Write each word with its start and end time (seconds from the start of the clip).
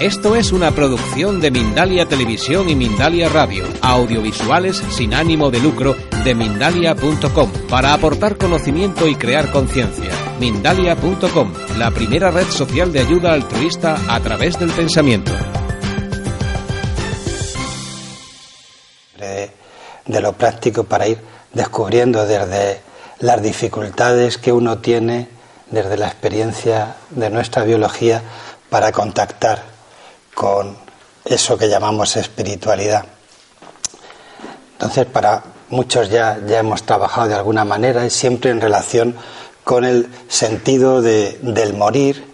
Esto 0.00 0.34
es 0.34 0.50
una 0.50 0.72
producción 0.72 1.40
de 1.40 1.52
Mindalia 1.52 2.06
Televisión 2.06 2.68
y 2.68 2.74
Mindalia 2.74 3.28
Radio, 3.28 3.64
audiovisuales 3.80 4.82
sin 4.90 5.14
ánimo 5.14 5.52
de 5.52 5.60
lucro 5.60 5.94
de 6.24 6.34
mindalia.com, 6.34 7.52
para 7.70 7.94
aportar 7.94 8.36
conocimiento 8.36 9.06
y 9.06 9.14
crear 9.14 9.52
conciencia. 9.52 10.10
Mindalia.com, 10.40 11.52
la 11.78 11.92
primera 11.92 12.32
red 12.32 12.48
social 12.48 12.92
de 12.92 13.00
ayuda 13.00 13.34
altruista 13.34 13.96
a 14.08 14.18
través 14.18 14.58
del 14.58 14.72
pensamiento. 14.72 15.30
De, 19.16 19.52
de 20.06 20.20
lo 20.20 20.32
práctico 20.32 20.82
para 20.82 21.06
ir 21.06 21.18
descubriendo 21.52 22.26
desde 22.26 22.80
las 23.20 23.40
dificultades 23.40 24.38
que 24.38 24.50
uno 24.50 24.78
tiene 24.78 25.28
desde 25.70 25.96
la 25.96 26.08
experiencia 26.08 26.96
de 27.10 27.30
nuestra 27.30 27.62
biología 27.62 28.22
para 28.68 28.90
contactar 28.90 29.73
con 30.34 30.76
eso 31.24 31.56
que 31.56 31.68
llamamos 31.68 32.16
espiritualidad. 32.16 33.04
Entonces, 34.72 35.06
para 35.06 35.42
muchos 35.70 36.10
ya, 36.10 36.38
ya 36.46 36.58
hemos 36.58 36.82
trabajado 36.82 37.28
de 37.28 37.34
alguna 37.34 37.64
manera 37.64 38.04
y 38.04 38.10
siempre 38.10 38.50
en 38.50 38.60
relación 38.60 39.16
con 39.62 39.84
el 39.84 40.08
sentido 40.28 41.00
de, 41.00 41.38
del 41.42 41.74
morir, 41.74 42.24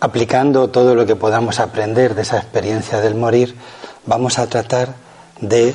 aplicando 0.00 0.70
todo 0.70 0.94
lo 0.94 1.04
que 1.06 1.16
podamos 1.16 1.58
aprender 1.58 2.14
de 2.14 2.22
esa 2.22 2.38
experiencia 2.38 3.00
del 3.00 3.16
morir, 3.16 3.56
vamos 4.06 4.38
a 4.38 4.46
tratar 4.46 4.94
de 5.40 5.74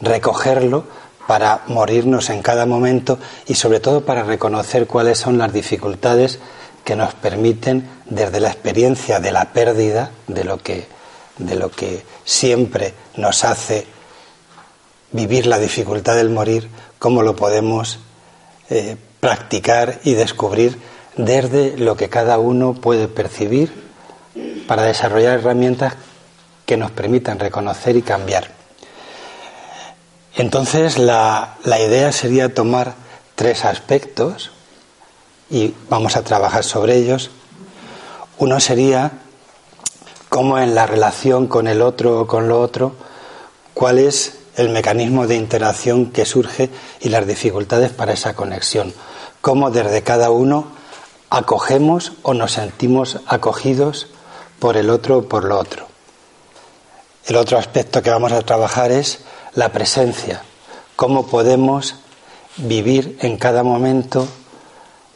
recogerlo 0.00 0.84
para 1.26 1.62
morirnos 1.66 2.30
en 2.30 2.42
cada 2.42 2.66
momento 2.66 3.18
y 3.46 3.54
sobre 3.54 3.80
todo 3.80 4.04
para 4.04 4.24
reconocer 4.24 4.86
cuáles 4.86 5.18
son 5.18 5.38
las 5.38 5.52
dificultades 5.52 6.40
que 6.84 6.96
nos 6.96 7.14
permiten 7.14 7.88
desde 8.06 8.40
la 8.40 8.48
experiencia 8.48 9.20
de 9.20 9.32
la 9.32 9.52
pérdida, 9.52 10.10
de 10.26 10.44
lo 10.44 10.58
que, 10.58 10.86
de 11.38 11.54
lo 11.54 11.70
que 11.70 12.04
siempre 12.24 12.94
nos 13.16 13.44
hace 13.44 13.86
vivir 15.12 15.46
la 15.46 15.58
dificultad 15.58 16.16
del 16.16 16.30
morir, 16.30 16.68
cómo 16.98 17.22
lo 17.22 17.36
podemos 17.36 17.98
eh, 18.70 18.96
practicar 19.20 20.00
y 20.04 20.14
descubrir 20.14 20.78
desde 21.16 21.76
lo 21.76 21.96
que 21.96 22.08
cada 22.08 22.38
uno 22.38 22.74
puede 22.74 23.08
percibir 23.08 23.72
para 24.66 24.82
desarrollar 24.82 25.38
herramientas 25.38 25.94
que 26.64 26.76
nos 26.76 26.90
permitan 26.90 27.38
reconocer 27.38 27.96
y 27.96 28.02
cambiar. 28.02 28.50
Entonces 30.34 30.98
la, 30.98 31.56
la 31.64 31.80
idea 31.80 32.10
sería 32.10 32.54
tomar 32.54 32.94
tres 33.34 33.64
aspectos 33.64 34.50
y 35.50 35.74
vamos 35.88 36.16
a 36.16 36.22
trabajar 36.22 36.64
sobre 36.64 36.96
ellos. 36.96 37.30
Uno 38.38 38.60
sería 38.60 39.12
cómo 40.28 40.58
en 40.58 40.74
la 40.74 40.86
relación 40.86 41.46
con 41.46 41.68
el 41.68 41.82
otro 41.82 42.20
o 42.20 42.26
con 42.26 42.48
lo 42.48 42.60
otro, 42.60 42.94
cuál 43.74 43.98
es 43.98 44.38
el 44.56 44.70
mecanismo 44.70 45.26
de 45.26 45.36
interacción 45.36 46.06
que 46.06 46.24
surge 46.24 46.70
y 47.00 47.08
las 47.08 47.26
dificultades 47.26 47.92
para 47.92 48.12
esa 48.12 48.34
conexión. 48.34 48.94
Cómo 49.40 49.70
desde 49.70 50.02
cada 50.02 50.30
uno 50.30 50.66
acogemos 51.30 52.12
o 52.22 52.34
nos 52.34 52.52
sentimos 52.52 53.20
acogidos 53.26 54.08
por 54.58 54.76
el 54.76 54.90
otro 54.90 55.18
o 55.18 55.22
por 55.22 55.44
lo 55.44 55.58
otro. 55.58 55.86
El 57.24 57.36
otro 57.36 57.58
aspecto 57.58 58.02
que 58.02 58.10
vamos 58.10 58.32
a 58.32 58.42
trabajar 58.42 58.90
es 58.90 59.20
la 59.54 59.70
presencia, 59.70 60.42
cómo 60.96 61.26
podemos 61.26 61.96
vivir 62.56 63.16
en 63.20 63.36
cada 63.36 63.62
momento 63.62 64.26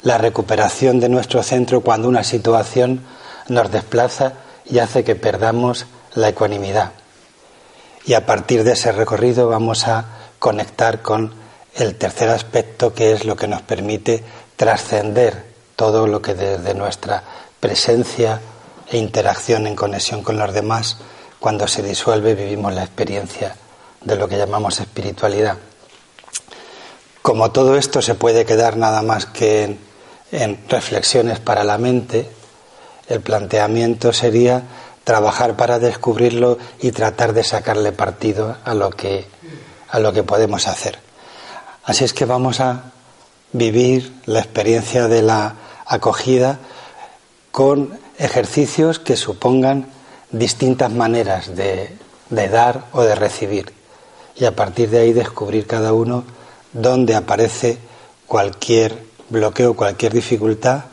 la 0.03 0.19
recuperación 0.19 1.01
de 1.01 1.09
nuestro 1.09 1.43
centro 1.43 1.81
cuando 1.81 2.09
una 2.09 2.25
situación 2.25 3.01
nos 3.49 3.71
desplaza 3.71 4.35
y 4.65 4.79
hace 4.79 5.05
que 5.05 5.15
perdamos 5.15 5.87
la 6.15 6.29
ecuanimidad. 6.29 6.93
Y 8.05 8.15
a 8.15 8.27
partir 8.27 8.65
de 8.65 8.73
ese 8.73 8.93
recorrido 8.93 9.49
vamos 9.49 9.87
a 9.89 10.05
conectar 10.39 11.03
con 11.03 11.33
el 11.75 11.97
tercer 11.97 12.29
aspecto 12.31 12.95
que 12.95 13.13
es 13.13 13.25
lo 13.25 13.37
que 13.37 13.49
nos 13.49 13.63
permite 13.63 14.25
trascender 14.57 15.45
todo 15.77 16.07
lo 16.07 16.23
que 16.23 16.35
desde 16.35 16.75
nuestra 16.75 17.23
presencia 17.61 18.41
e 18.89 18.99
interacción 18.99 19.67
en 19.67 19.77
conexión 19.77 20.23
con 20.23 20.39
los 20.39 20.53
demás, 20.53 20.99
cuando 21.41 21.69
se 21.69 21.83
disuelve 21.83 22.35
vivimos 22.35 22.73
la 22.73 22.85
experiencia 22.85 23.57
de 24.01 24.17
lo 24.17 24.29
que 24.29 24.39
llamamos 24.39 24.81
espiritualidad. 24.81 25.57
Como 27.23 27.51
todo 27.51 27.77
esto 27.77 28.01
se 28.01 28.15
puede 28.15 28.45
quedar 28.45 28.77
nada 28.77 29.03
más 29.03 29.27
que 29.27 29.65
en 29.65 29.86
en 30.33 30.59
reflexiones 30.69 31.39
para 31.41 31.65
la 31.65 31.79
mente, 31.79 32.29
el 33.09 33.21
planteamiento 33.21 34.13
sería 34.13 34.63
trabajar 35.05 35.57
para 35.57 35.79
descubrirlo 35.79 36.59
y 36.81 36.91
tratar 36.91 37.33
de 37.33 37.45
sacarle 37.45 37.93
partido 37.93 38.57
a 38.65 38.75
lo 38.75 38.91
que, 38.91 39.27
a 39.89 40.01
lo 40.01 40.13
que 40.13 40.25
podemos 40.25 40.67
hacer. 40.67 40.99
Así 41.85 42.05
es 42.05 42.13
que 42.13 42.25
vamos 42.25 42.61
a 42.61 42.93
vivir 43.53 44.13
la 44.27 44.41
experiencia 44.41 45.07
de 45.07 45.23
la 45.23 45.55
acogida 45.87 46.59
con 47.53 47.99
ejercicios 48.19 48.99
que 48.99 49.17
supongan 49.17 49.87
distintas 50.33 50.91
maneras 50.91 51.55
de, 51.55 51.97
de 52.31 52.49
dar 52.49 52.87
o 52.93 53.03
de 53.03 53.15
recibir 53.15 53.73
y 54.35 54.45
a 54.45 54.57
partir 54.57 54.91
de 54.91 54.99
ahí 54.99 55.13
descubrir 55.13 55.67
cada 55.67 55.93
uno 55.93 56.25
dónde 56.73 57.15
aparece 57.15 57.79
cualquier 58.27 59.06
bloqueo 59.29 59.75
cualquier 59.75 60.13
dificultad 60.13 60.85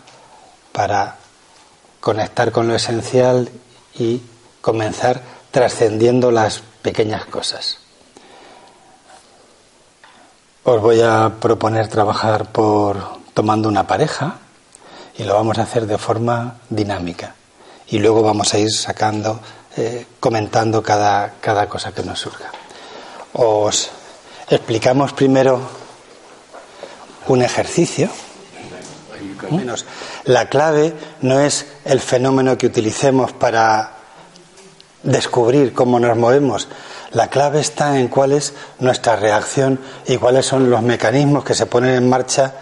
para 0.71 1.17
conectar 1.99 2.51
con 2.51 2.67
lo 2.67 2.75
esencial 2.75 3.49
y 3.95 4.21
comenzar 4.61 5.21
trascendiendo 5.51 6.31
las 6.31 6.61
pequeñas 6.81 7.25
cosas. 7.25 7.77
Os 10.63 10.81
voy 10.81 11.01
a 11.01 11.33
proponer 11.39 11.87
trabajar 11.87 12.51
por 12.51 12.97
tomando 13.33 13.67
una 13.67 13.85
pareja 13.85 14.37
y 15.17 15.23
lo 15.23 15.35
vamos 15.35 15.57
a 15.57 15.63
hacer 15.63 15.85
de 15.85 15.97
forma 15.97 16.57
dinámica. 16.69 17.35
Y 17.87 17.99
luego 17.99 18.23
vamos 18.23 18.53
a 18.53 18.59
ir 18.59 18.71
sacando, 18.71 19.39
eh, 19.75 20.05
comentando 20.19 20.81
cada, 20.81 21.33
cada 21.39 21.67
cosa 21.67 21.91
que 21.91 22.03
nos 22.03 22.19
surja. 22.19 22.49
Os 23.33 23.89
explicamos 24.49 25.13
primero 25.13 25.82
un 27.27 27.41
ejercicio. 27.41 28.09
Menos. 29.49 29.85
La 30.25 30.47
clave 30.47 30.93
no 31.21 31.39
es 31.39 31.65
el 31.85 31.99
fenómeno 31.99 32.57
que 32.57 32.67
utilicemos 32.67 33.33
para 33.33 33.91
descubrir 35.03 35.73
cómo 35.73 35.99
nos 35.99 36.17
movemos. 36.17 36.67
La 37.11 37.27
clave 37.27 37.59
está 37.59 37.99
en 37.99 38.07
cuál 38.07 38.31
es 38.31 38.53
nuestra 38.79 39.15
reacción 39.15 39.79
y 40.07 40.17
cuáles 40.17 40.45
son 40.45 40.69
los 40.69 40.81
mecanismos 40.81 41.43
que 41.43 41.53
se 41.53 41.65
ponen 41.65 41.95
en 41.95 42.09
marcha 42.09 42.53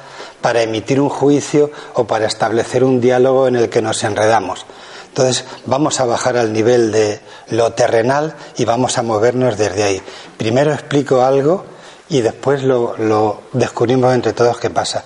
para 0.41 0.61
emitir 0.61 0.99
un 0.99 1.09
juicio 1.09 1.71
o 1.93 2.05
para 2.05 2.25
establecer 2.25 2.83
un 2.83 2.99
diálogo 2.99 3.47
en 3.47 3.55
el 3.55 3.69
que 3.69 3.81
nos 3.81 4.03
enredamos. 4.03 4.65
Entonces 5.07 5.45
vamos 5.65 5.99
a 5.99 6.05
bajar 6.05 6.37
al 6.37 6.51
nivel 6.51 6.91
de 6.91 7.21
lo 7.49 7.73
terrenal 7.73 8.35
y 8.57 8.65
vamos 8.65 8.97
a 8.97 9.03
movernos 9.03 9.57
desde 9.57 9.83
ahí. 9.83 10.01
Primero 10.37 10.73
explico 10.73 11.21
algo 11.21 11.65
y 12.11 12.19
después 12.19 12.61
lo, 12.63 13.41
descubrimos 13.53 14.13
entre 14.13 14.33
todos 14.33 14.57
qué 14.57 14.69
pasa. 14.69 15.05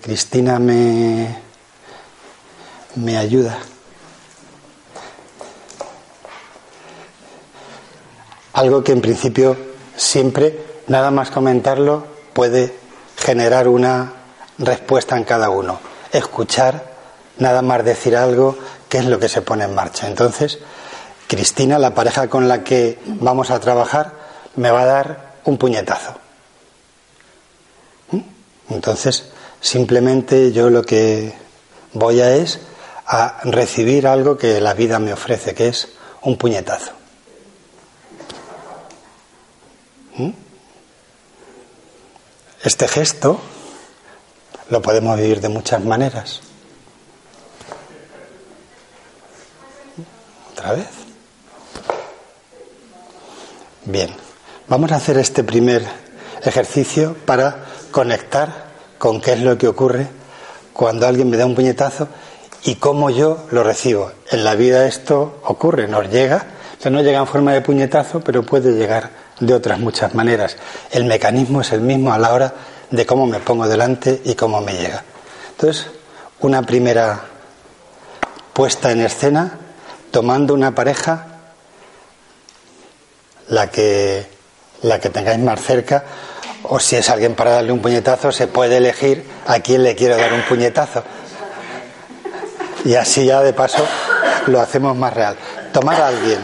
Cristina 0.00 0.60
me, 0.60 1.36
me 2.94 3.18
ayuda. 3.18 3.58
Algo 8.52 8.84
que 8.84 8.92
en 8.92 9.00
principio 9.00 9.56
siempre, 9.96 10.64
nada 10.86 11.10
más 11.10 11.32
comentarlo, 11.32 12.06
puede 12.32 12.72
generar 13.16 13.66
una 13.66 14.12
respuesta 14.58 15.16
en 15.16 15.24
cada 15.24 15.50
uno. 15.50 15.80
Escuchar, 16.12 16.94
nada 17.38 17.62
más 17.62 17.84
decir 17.84 18.16
algo, 18.16 18.56
qué 18.88 18.98
es 18.98 19.06
lo 19.06 19.18
que 19.18 19.28
se 19.28 19.42
pone 19.42 19.64
en 19.64 19.74
marcha. 19.74 20.06
Entonces, 20.06 20.60
Cristina, 21.26 21.80
la 21.80 21.94
pareja 21.94 22.28
con 22.28 22.46
la 22.46 22.62
que 22.62 23.00
vamos 23.04 23.50
a 23.50 23.58
trabajar, 23.58 24.12
me 24.54 24.70
va 24.70 24.82
a 24.82 24.86
dar 24.86 25.34
un 25.46 25.58
puñetazo. 25.58 26.23
Entonces, 28.70 29.30
simplemente 29.60 30.52
yo 30.52 30.70
lo 30.70 30.82
que 30.82 31.34
voy 31.92 32.20
a 32.20 32.34
es 32.36 32.60
a 33.06 33.40
recibir 33.44 34.06
algo 34.06 34.38
que 34.38 34.60
la 34.60 34.74
vida 34.74 34.98
me 34.98 35.12
ofrece, 35.12 35.54
que 35.54 35.68
es 35.68 35.88
un 36.22 36.38
puñetazo. 36.38 36.92
¿Mm? 40.16 40.30
Este 42.62 42.88
gesto 42.88 43.40
lo 44.70 44.80
podemos 44.80 45.18
vivir 45.18 45.40
de 45.40 45.50
muchas 45.50 45.84
maneras. 45.84 46.40
¿Otra 50.52 50.72
vez? 50.72 50.88
Bien, 53.84 54.16
vamos 54.66 54.92
a 54.92 54.96
hacer 54.96 55.18
este 55.18 55.44
primer 55.44 55.86
ejercicio 56.42 57.14
para 57.26 57.66
conectar 57.94 58.48
con 58.98 59.20
qué 59.20 59.34
es 59.34 59.40
lo 59.40 59.56
que 59.56 59.68
ocurre 59.68 60.08
cuando 60.72 61.06
alguien 61.06 61.30
me 61.30 61.36
da 61.36 61.46
un 61.46 61.54
puñetazo 61.54 62.08
y 62.64 62.74
cómo 62.74 63.08
yo 63.08 63.46
lo 63.52 63.62
recibo. 63.62 64.10
en 64.32 64.42
la 64.42 64.56
vida 64.56 64.88
esto 64.88 65.38
ocurre, 65.44 65.86
nos 65.86 66.10
llega, 66.10 66.44
o 66.84 66.90
no 66.90 67.02
llega 67.02 67.20
en 67.20 67.28
forma 67.28 67.52
de 67.52 67.60
puñetazo, 67.60 68.18
pero 68.18 68.42
puede 68.42 68.72
llegar 68.72 69.10
de 69.38 69.54
otras 69.54 69.78
muchas 69.78 70.12
maneras. 70.12 70.56
El 70.90 71.04
mecanismo 71.04 71.60
es 71.60 71.70
el 71.70 71.82
mismo 71.82 72.12
a 72.12 72.18
la 72.18 72.34
hora 72.34 72.52
de 72.90 73.06
cómo 73.06 73.28
me 73.28 73.38
pongo 73.38 73.68
delante 73.68 74.20
y 74.24 74.34
cómo 74.34 74.60
me 74.60 74.72
llega. 74.72 75.04
Entonces, 75.52 75.86
una 76.40 76.62
primera 76.62 77.20
puesta 78.52 78.90
en 78.90 79.02
escena, 79.02 79.56
tomando 80.10 80.52
una 80.52 80.74
pareja, 80.74 81.26
la 83.50 83.70
que, 83.70 84.26
la 84.82 84.98
que 84.98 85.10
tengáis 85.10 85.38
más 85.38 85.60
cerca, 85.60 86.04
o 86.64 86.80
si 86.80 86.96
es 86.96 87.10
alguien 87.10 87.34
para 87.34 87.52
darle 87.52 87.72
un 87.72 87.80
puñetazo, 87.80 88.32
se 88.32 88.46
puede 88.46 88.78
elegir 88.78 89.24
a 89.46 89.60
quién 89.60 89.82
le 89.82 89.94
quiero 89.94 90.16
dar 90.16 90.32
un 90.32 90.42
puñetazo. 90.42 91.02
Y 92.84 92.94
así 92.94 93.26
ya 93.26 93.40
de 93.42 93.52
paso 93.52 93.86
lo 94.46 94.60
hacemos 94.60 94.96
más 94.96 95.14
real. 95.14 95.36
Tomar 95.72 96.00
a 96.00 96.08
alguien, 96.08 96.38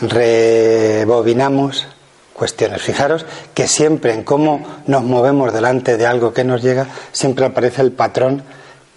rebobinamos 0.00 1.86
cuestiones. 2.32 2.82
Fijaros 2.82 3.24
que 3.54 3.68
siempre 3.68 4.12
en 4.12 4.24
cómo 4.24 4.66
nos 4.86 5.02
movemos 5.02 5.52
delante 5.52 5.96
de 5.96 6.06
algo 6.06 6.32
que 6.32 6.44
nos 6.44 6.62
llega, 6.62 6.86
siempre 7.12 7.46
aparece 7.46 7.82
el 7.82 7.92
patrón 7.92 8.42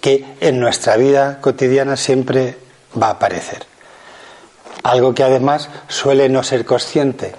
que 0.01 0.25
en 0.39 0.59
nuestra 0.59 0.97
vida 0.97 1.39
cotidiana 1.41 1.97
siempre 1.97 2.57
va 3.01 3.07
a 3.07 3.11
aparecer. 3.11 3.65
Algo 4.83 5.13
que 5.13 5.23
además 5.23 5.69
suele 5.87 6.29
no 6.29 6.43
ser 6.43 6.65
consciente. 6.65 7.33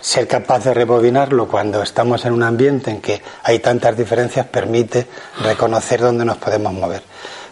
Ser 0.00 0.28
capaz 0.28 0.64
de 0.64 0.74
rebobinarlo 0.74 1.48
cuando 1.48 1.82
estamos 1.82 2.24
en 2.24 2.32
un 2.32 2.42
ambiente 2.44 2.90
en 2.90 3.00
que 3.00 3.20
hay 3.42 3.58
tantas 3.58 3.96
diferencias 3.96 4.46
permite 4.46 5.08
reconocer 5.40 6.00
dónde 6.00 6.24
nos 6.24 6.38
podemos 6.38 6.72
mover. 6.72 7.02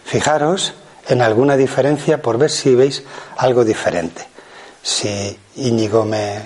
Fijaros 0.05 0.73
en 1.09 1.21
alguna 1.21 1.57
diferencia 1.57 2.21
por 2.21 2.37
ver 2.37 2.49
si 2.49 2.73
veis 2.73 3.03
algo 3.35 3.65
diferente. 3.65 4.25
Si 4.81 5.37
Íñigo 5.57 6.05
me 6.05 6.39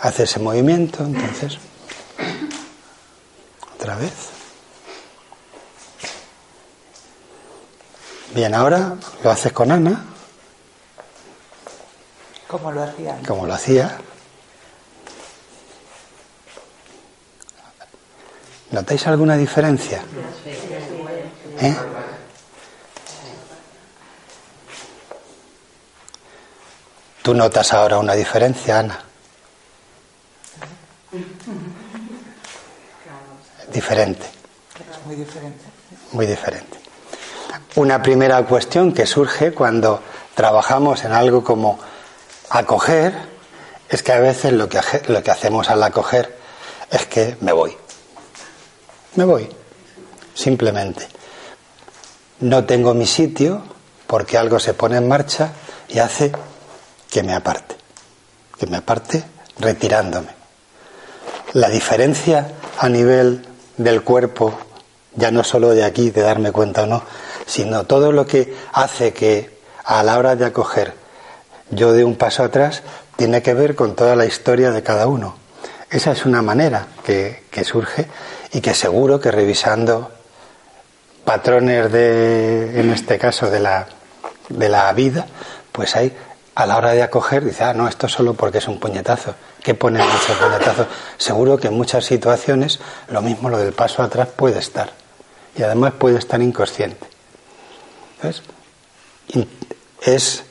hace 0.00 0.24
ese 0.24 0.40
movimiento, 0.40 1.04
entonces. 1.04 1.58
Otra 3.74 3.96
vez. 3.96 4.12
Bien, 8.34 8.54
ahora 8.54 8.96
lo 9.22 9.30
haces 9.30 9.52
con 9.52 9.70
Ana. 9.70 10.04
Como 12.48 12.72
lo 12.72 12.82
hacía. 12.82 13.18
Como 13.26 13.46
lo 13.46 13.54
hacía. 13.54 13.98
¿Notáis 18.74 19.06
alguna 19.06 19.36
diferencia? 19.36 20.02
¿Eh? 21.60 21.76
¿Tú 27.22 27.34
notas 27.34 27.72
ahora 27.72 27.98
una 27.98 28.14
diferencia, 28.14 28.80
Ana? 28.80 28.98
Diferente. 33.72 34.26
Muy 35.06 35.14
diferente. 35.14 35.64
Muy 36.10 36.26
diferente. 36.26 36.78
Una 37.76 38.02
primera 38.02 38.44
cuestión 38.44 38.92
que 38.92 39.06
surge 39.06 39.52
cuando 39.52 40.02
trabajamos 40.34 41.04
en 41.04 41.12
algo 41.12 41.44
como 41.44 41.78
acoger 42.50 43.14
es 43.88 44.02
que 44.02 44.10
a 44.10 44.18
veces 44.18 44.52
lo 44.52 44.68
que, 44.68 44.80
lo 45.06 45.22
que 45.22 45.30
hacemos 45.30 45.70
al 45.70 45.80
acoger 45.80 46.36
es 46.90 47.06
que 47.06 47.36
me 47.40 47.52
voy. 47.52 47.83
Me 49.16 49.24
voy. 49.24 49.48
Simplemente. 50.34 51.06
No 52.40 52.64
tengo 52.64 52.94
mi 52.94 53.06
sitio 53.06 53.62
porque 54.06 54.36
algo 54.36 54.58
se 54.58 54.74
pone 54.74 54.96
en 54.96 55.08
marcha 55.08 55.52
y 55.88 55.98
hace 55.98 56.32
que 57.10 57.22
me 57.22 57.34
aparte, 57.34 57.76
que 58.58 58.66
me 58.66 58.76
aparte 58.76 59.24
retirándome. 59.58 60.28
La 61.52 61.68
diferencia 61.68 62.52
a 62.78 62.88
nivel 62.88 63.46
del 63.76 64.02
cuerpo, 64.02 64.58
ya 65.14 65.30
no 65.30 65.44
solo 65.44 65.70
de 65.70 65.84
aquí, 65.84 66.10
de 66.10 66.22
darme 66.22 66.50
cuenta 66.50 66.82
o 66.82 66.86
no, 66.86 67.02
sino 67.46 67.84
todo 67.84 68.10
lo 68.10 68.26
que 68.26 68.56
hace 68.72 69.12
que 69.12 69.58
a 69.84 70.02
la 70.02 70.18
hora 70.18 70.34
de 70.34 70.44
acoger 70.44 71.04
yo 71.70 71.92
dé 71.92 72.04
un 72.04 72.16
paso 72.16 72.42
atrás, 72.42 72.82
tiene 73.16 73.42
que 73.42 73.54
ver 73.54 73.74
con 73.74 73.94
toda 73.94 74.16
la 74.16 74.26
historia 74.26 74.70
de 74.70 74.82
cada 74.82 75.06
uno. 75.06 75.36
Esa 75.90 76.12
es 76.12 76.26
una 76.26 76.42
manera 76.42 76.88
que, 77.04 77.44
que 77.50 77.64
surge 77.64 78.06
y 78.54 78.60
que 78.60 78.72
seguro 78.72 79.20
que 79.20 79.32
revisando 79.32 80.12
patrones 81.24 81.90
de, 81.90 82.80
en 82.80 82.90
este 82.92 83.18
caso, 83.18 83.50
de 83.50 83.58
la, 83.58 83.88
de 84.48 84.68
la 84.68 84.92
vida, 84.92 85.26
pues 85.72 85.96
hay 85.96 86.16
a 86.54 86.64
la 86.66 86.76
hora 86.76 86.92
de 86.92 87.02
acoger 87.02 87.44
dice, 87.44 87.64
ah, 87.64 87.74
no, 87.74 87.88
esto 87.88 88.08
solo 88.08 88.34
porque 88.34 88.58
es 88.58 88.68
un 88.68 88.78
puñetazo. 88.78 89.34
¿Qué 89.60 89.74
pone 89.74 90.00
en 90.00 90.08
ese 90.08 90.34
puñetazo? 90.34 90.86
Seguro 91.18 91.56
que 91.58 91.66
en 91.66 91.74
muchas 91.74 92.04
situaciones 92.04 92.78
lo 93.08 93.22
mismo, 93.22 93.50
lo 93.50 93.58
del 93.58 93.72
paso 93.72 94.04
atrás 94.04 94.28
puede 94.28 94.60
estar. 94.60 94.90
Y 95.56 95.64
además 95.64 95.94
puede 95.98 96.18
estar 96.18 96.40
inconsciente. 96.40 97.08
¿Ves? 98.22 98.40
Es 100.00 100.44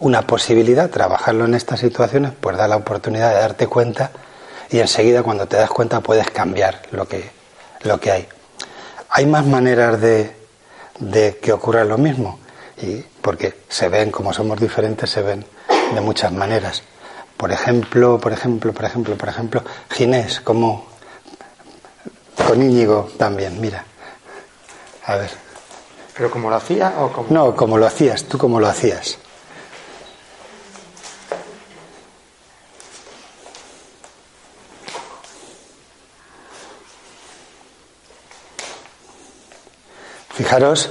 una 0.00 0.26
posibilidad 0.26 0.90
trabajarlo 0.90 1.44
en 1.44 1.54
estas 1.54 1.78
situaciones, 1.78 2.32
pues 2.40 2.56
da 2.56 2.66
la 2.66 2.76
oportunidad 2.76 3.32
de 3.32 3.40
darte 3.40 3.68
cuenta 3.68 4.10
y 4.70 4.80
enseguida 4.80 5.22
cuando 5.22 5.46
te 5.46 5.56
das 5.56 5.70
cuenta 5.70 6.00
puedes 6.00 6.28
cambiar 6.30 6.82
lo 6.90 7.06
que, 7.06 7.30
lo 7.84 8.00
que 8.00 8.10
hay. 8.10 8.28
Hay 9.10 9.26
más 9.26 9.46
maneras 9.46 10.00
de, 10.00 10.34
de 10.98 11.38
que 11.38 11.52
ocurra 11.52 11.84
lo 11.84 11.98
mismo 11.98 12.40
y 12.82 12.96
porque 13.22 13.62
se 13.68 13.88
ven 13.88 14.10
como 14.10 14.32
somos 14.32 14.60
diferentes 14.60 15.08
se 15.08 15.22
ven 15.22 15.44
de 15.94 16.00
muchas 16.00 16.32
maneras. 16.32 16.82
Por 17.36 17.52
ejemplo 17.52 18.18
por 18.18 18.32
ejemplo 18.32 18.72
por 18.72 18.84
ejemplo 18.84 19.16
por 19.16 19.28
ejemplo 19.28 19.62
Ginés 19.90 20.40
como 20.40 20.86
con 22.46 22.62
Íñigo 22.62 23.08
también 23.16 23.60
mira. 23.60 23.84
A 25.06 25.16
ver. 25.16 25.30
Pero 26.16 26.30
como 26.30 26.50
lo 26.50 26.56
hacía 26.56 26.94
o 26.98 27.12
como 27.12 27.28
no 27.30 27.54
como 27.54 27.78
lo 27.78 27.86
hacías 27.86 28.24
tú 28.24 28.38
como 28.38 28.60
lo 28.60 28.68
hacías 28.68 29.18
Fijaros 40.34 40.90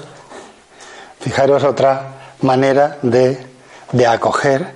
Fijaros 1.24 1.64
otra 1.64 2.36
manera 2.42 2.98
de, 3.02 3.48
de 3.94 4.08
acoger, 4.08 4.76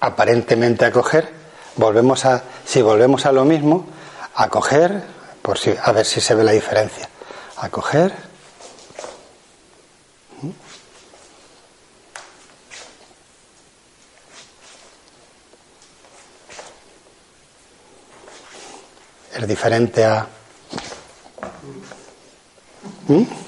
aparentemente 0.00 0.84
acoger, 0.84 1.28
volvemos 1.76 2.24
a, 2.24 2.42
si 2.64 2.82
volvemos 2.82 3.26
a 3.26 3.30
lo 3.30 3.44
mismo, 3.44 3.86
acoger, 4.34 5.04
por 5.40 5.56
si, 5.56 5.72
a 5.80 5.92
ver 5.92 6.04
si 6.04 6.20
se 6.20 6.34
ve 6.34 6.42
la 6.42 6.50
diferencia. 6.50 7.08
Acoger. 7.58 8.12
Es 19.36 19.46
diferente 19.46 20.04
a. 20.04 20.26
¿Mm? 23.06 23.47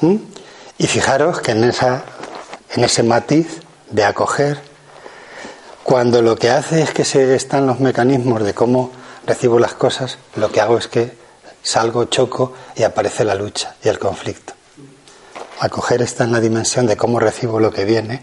¿Mm? 0.00 0.16
Y 0.78 0.86
fijaros 0.86 1.40
que 1.40 1.52
en, 1.52 1.64
esa, 1.64 2.04
en 2.74 2.84
ese 2.84 3.02
matiz 3.02 3.60
de 3.90 4.04
acoger, 4.04 4.60
cuando 5.82 6.22
lo 6.22 6.36
que 6.36 6.50
hace 6.50 6.82
es 6.82 6.90
que 6.92 7.04
se 7.04 7.34
están 7.34 7.66
los 7.66 7.80
mecanismos 7.80 8.42
de 8.44 8.54
cómo 8.54 8.92
recibo 9.26 9.58
las 9.58 9.74
cosas, 9.74 10.18
lo 10.36 10.52
que 10.52 10.60
hago 10.60 10.78
es 10.78 10.86
que 10.86 11.16
salgo, 11.62 12.04
choco 12.04 12.54
y 12.76 12.82
aparece 12.82 13.24
la 13.24 13.34
lucha 13.34 13.74
y 13.82 13.88
el 13.88 13.98
conflicto. 13.98 14.52
Acoger 15.60 16.02
está 16.02 16.24
en 16.24 16.32
la 16.32 16.40
dimensión 16.40 16.86
de 16.86 16.96
cómo 16.96 17.18
recibo 17.18 17.58
lo 17.58 17.72
que 17.72 17.84
viene. 17.84 18.22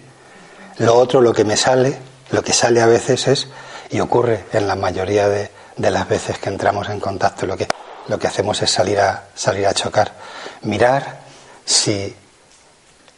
Lo 0.78 0.96
otro, 0.96 1.22
lo 1.22 1.34
que 1.34 1.44
me 1.44 1.58
sale, 1.58 1.98
lo 2.32 2.42
que 2.42 2.54
sale 2.54 2.82
a 2.82 2.86
veces 2.86 3.28
es, 3.28 3.48
y 3.90 4.00
ocurre 4.00 4.46
en 4.54 4.68
la 4.68 4.76
mayoría 4.76 5.28
de, 5.28 5.52
de 5.76 5.92
las 5.92 6.08
veces 6.08 6.38
que 6.40 6.50
entramos 6.50 6.90
en 6.90 7.00
contacto, 7.00 7.46
lo 7.46 7.58
que, 7.58 7.68
lo 8.08 8.20
que 8.20 8.28
hacemos 8.28 8.62
es 8.62 8.72
salir 8.72 9.00
a, 9.00 9.26
salir 9.36 9.68
a 9.68 9.74
chocar. 9.74 10.14
Mirar 10.62 11.22
si 11.66 12.16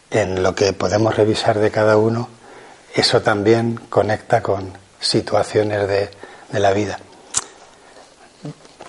en 0.09 0.41
lo 0.43 0.55
que 0.55 0.73
podemos 0.73 1.15
revisar 1.15 1.59
de 1.59 1.71
cada 1.71 1.97
uno, 1.97 2.29
eso 2.95 3.21
también 3.21 3.79
conecta 3.89 4.41
con 4.41 4.73
situaciones 4.99 5.87
de, 5.87 6.09
la 6.51 6.71
vida. 6.71 6.97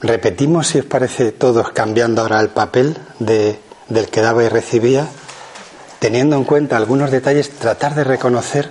Repetimos, 0.00 0.68
si 0.68 0.78
os 0.78 0.84
parece, 0.84 1.32
todos 1.32 1.72
cambiando 1.72 2.22
ahora 2.22 2.40
el 2.40 2.50
papel 2.50 2.96
de, 3.18 3.58
del 3.88 4.08
que 4.08 4.20
daba 4.20 4.44
y 4.44 4.48
recibía, 4.48 5.08
teniendo 5.98 6.36
en 6.36 6.44
cuenta 6.44 6.76
algunos 6.76 7.10
detalles, 7.10 7.50
tratar 7.50 7.96
de 7.96 8.04
reconocer 8.04 8.70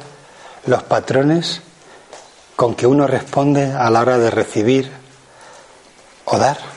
los 0.65 0.83
patrones 0.83 1.61
con 2.55 2.75
que 2.75 2.87
uno 2.87 3.07
responde 3.07 3.73
a 3.73 3.89
la 3.89 3.99
hora 3.99 4.17
de 4.17 4.31
recibir 4.31 4.89
o 6.25 6.37
dar. 6.37 6.76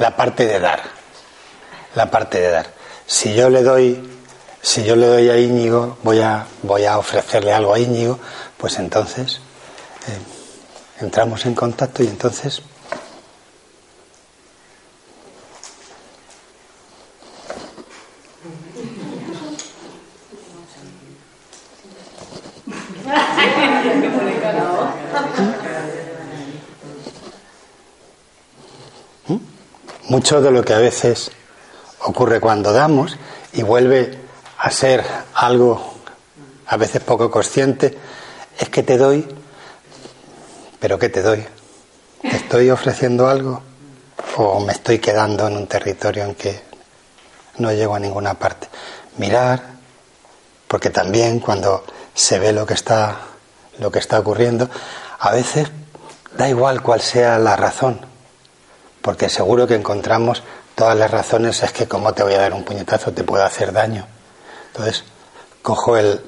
La 0.00 0.16
parte 0.16 0.46
de 0.46 0.58
dar 0.58 0.80
la 1.94 2.10
parte 2.10 2.40
de 2.40 2.50
dar. 2.50 2.66
si 3.06 3.34
yo 3.34 3.50
le 3.50 3.62
doy, 3.62 4.08
si 4.62 4.84
yo 4.84 4.96
le 4.96 5.06
doy 5.06 5.28
a 5.28 5.38
Íñigo, 5.38 5.98
voy 6.02 6.20
a, 6.20 6.46
voy 6.62 6.84
a 6.84 6.98
ofrecerle 6.98 7.52
algo 7.52 7.74
a 7.74 7.78
Íñigo, 7.78 8.18
pues 8.56 8.78
entonces 8.78 9.40
eh, 10.08 11.02
entramos 11.02 11.44
en 11.46 11.54
contacto 11.54 12.02
y 12.02 12.06
entonces 12.06 12.62
mucho 30.08 30.40
de 30.40 30.50
lo 30.50 30.64
que 30.64 30.74
a 30.74 30.78
veces 30.78 31.30
ocurre 32.00 32.40
cuando 32.40 32.72
damos 32.72 33.16
y 33.52 33.62
vuelve 33.62 34.18
a 34.58 34.70
ser 34.70 35.04
algo 35.34 35.94
a 36.66 36.76
veces 36.76 37.02
poco 37.02 37.30
consciente, 37.30 37.98
es 38.58 38.68
que 38.68 38.82
te 38.82 38.96
doy, 38.96 39.26
pero 40.78 40.98
¿qué 40.98 41.08
te 41.08 41.20
doy? 41.20 41.44
¿Te 42.22 42.36
estoy 42.36 42.70
ofreciendo 42.70 43.28
algo 43.28 43.62
o 44.36 44.60
me 44.60 44.72
estoy 44.72 45.00
quedando 45.00 45.48
en 45.48 45.56
un 45.56 45.66
territorio 45.66 46.24
en 46.24 46.34
que 46.34 46.62
no 47.58 47.72
llego 47.72 47.96
a 47.96 47.98
ninguna 47.98 48.34
parte? 48.34 48.68
Mirar, 49.16 49.62
porque 50.68 50.90
también 50.90 51.40
cuando 51.40 51.84
se 52.14 52.38
ve 52.38 52.52
lo 52.52 52.66
que 52.66 52.74
está 52.74 53.18
lo 53.80 53.90
que 53.90 53.98
está 53.98 54.20
ocurriendo, 54.20 54.68
a 55.18 55.32
veces 55.32 55.68
da 56.36 56.48
igual 56.48 56.82
cuál 56.82 57.00
sea 57.00 57.38
la 57.38 57.56
razón, 57.56 58.00
porque 59.02 59.28
seguro 59.28 59.66
que 59.66 59.74
encontramos 59.74 60.42
todas 60.74 60.96
las 60.96 61.10
razones, 61.10 61.62
es 61.62 61.72
que 61.72 61.86
como 61.86 62.12
te 62.12 62.22
voy 62.22 62.34
a 62.34 62.40
dar 62.40 62.54
un 62.54 62.64
puñetazo 62.64 63.12
te 63.12 63.24
puedo 63.24 63.44
hacer 63.44 63.72
daño. 63.72 64.06
Entonces, 64.68 65.04
cojo 65.62 65.96
el, 65.96 66.20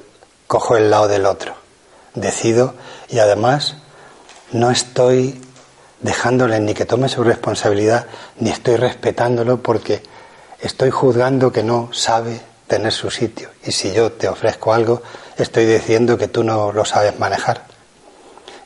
cojo 0.47 0.77
el 0.77 0.89
lado 0.89 1.07
del 1.07 1.25
otro, 1.25 1.55
decido 2.13 2.75
y 3.09 3.19
además 3.19 3.75
no 4.51 4.69
estoy 4.69 5.41
dejándole 6.01 6.59
ni 6.59 6.73
que 6.73 6.85
tome 6.85 7.09
su 7.09 7.23
responsabilidad, 7.23 8.05
ni 8.37 8.49
estoy 8.49 8.75
respetándolo 8.75 9.63
porque 9.63 10.03
estoy 10.59 10.91
juzgando 10.91 11.51
que 11.51 11.63
no 11.63 11.89
sabe 11.93 12.41
tener 12.67 12.91
su 12.91 13.09
sitio. 13.09 13.49
Y 13.63 13.71
si 13.71 13.93
yo 13.93 14.11
te 14.11 14.27
ofrezco 14.27 14.73
algo, 14.73 15.01
estoy 15.37 15.65
diciendo 15.65 16.17
que 16.17 16.27
tú 16.27 16.43
no 16.43 16.71
lo 16.71 16.85
sabes 16.85 17.17
manejar. 17.19 17.65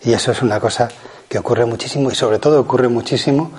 Y 0.01 0.13
eso 0.13 0.31
es 0.31 0.41
una 0.41 0.59
cosa 0.59 0.89
que 1.29 1.39
ocurre 1.39 1.65
muchísimo 1.65 2.11
y 2.11 2.15
sobre 2.15 2.39
todo 2.39 2.59
ocurre 2.59 2.87
muchísimo 2.87 3.51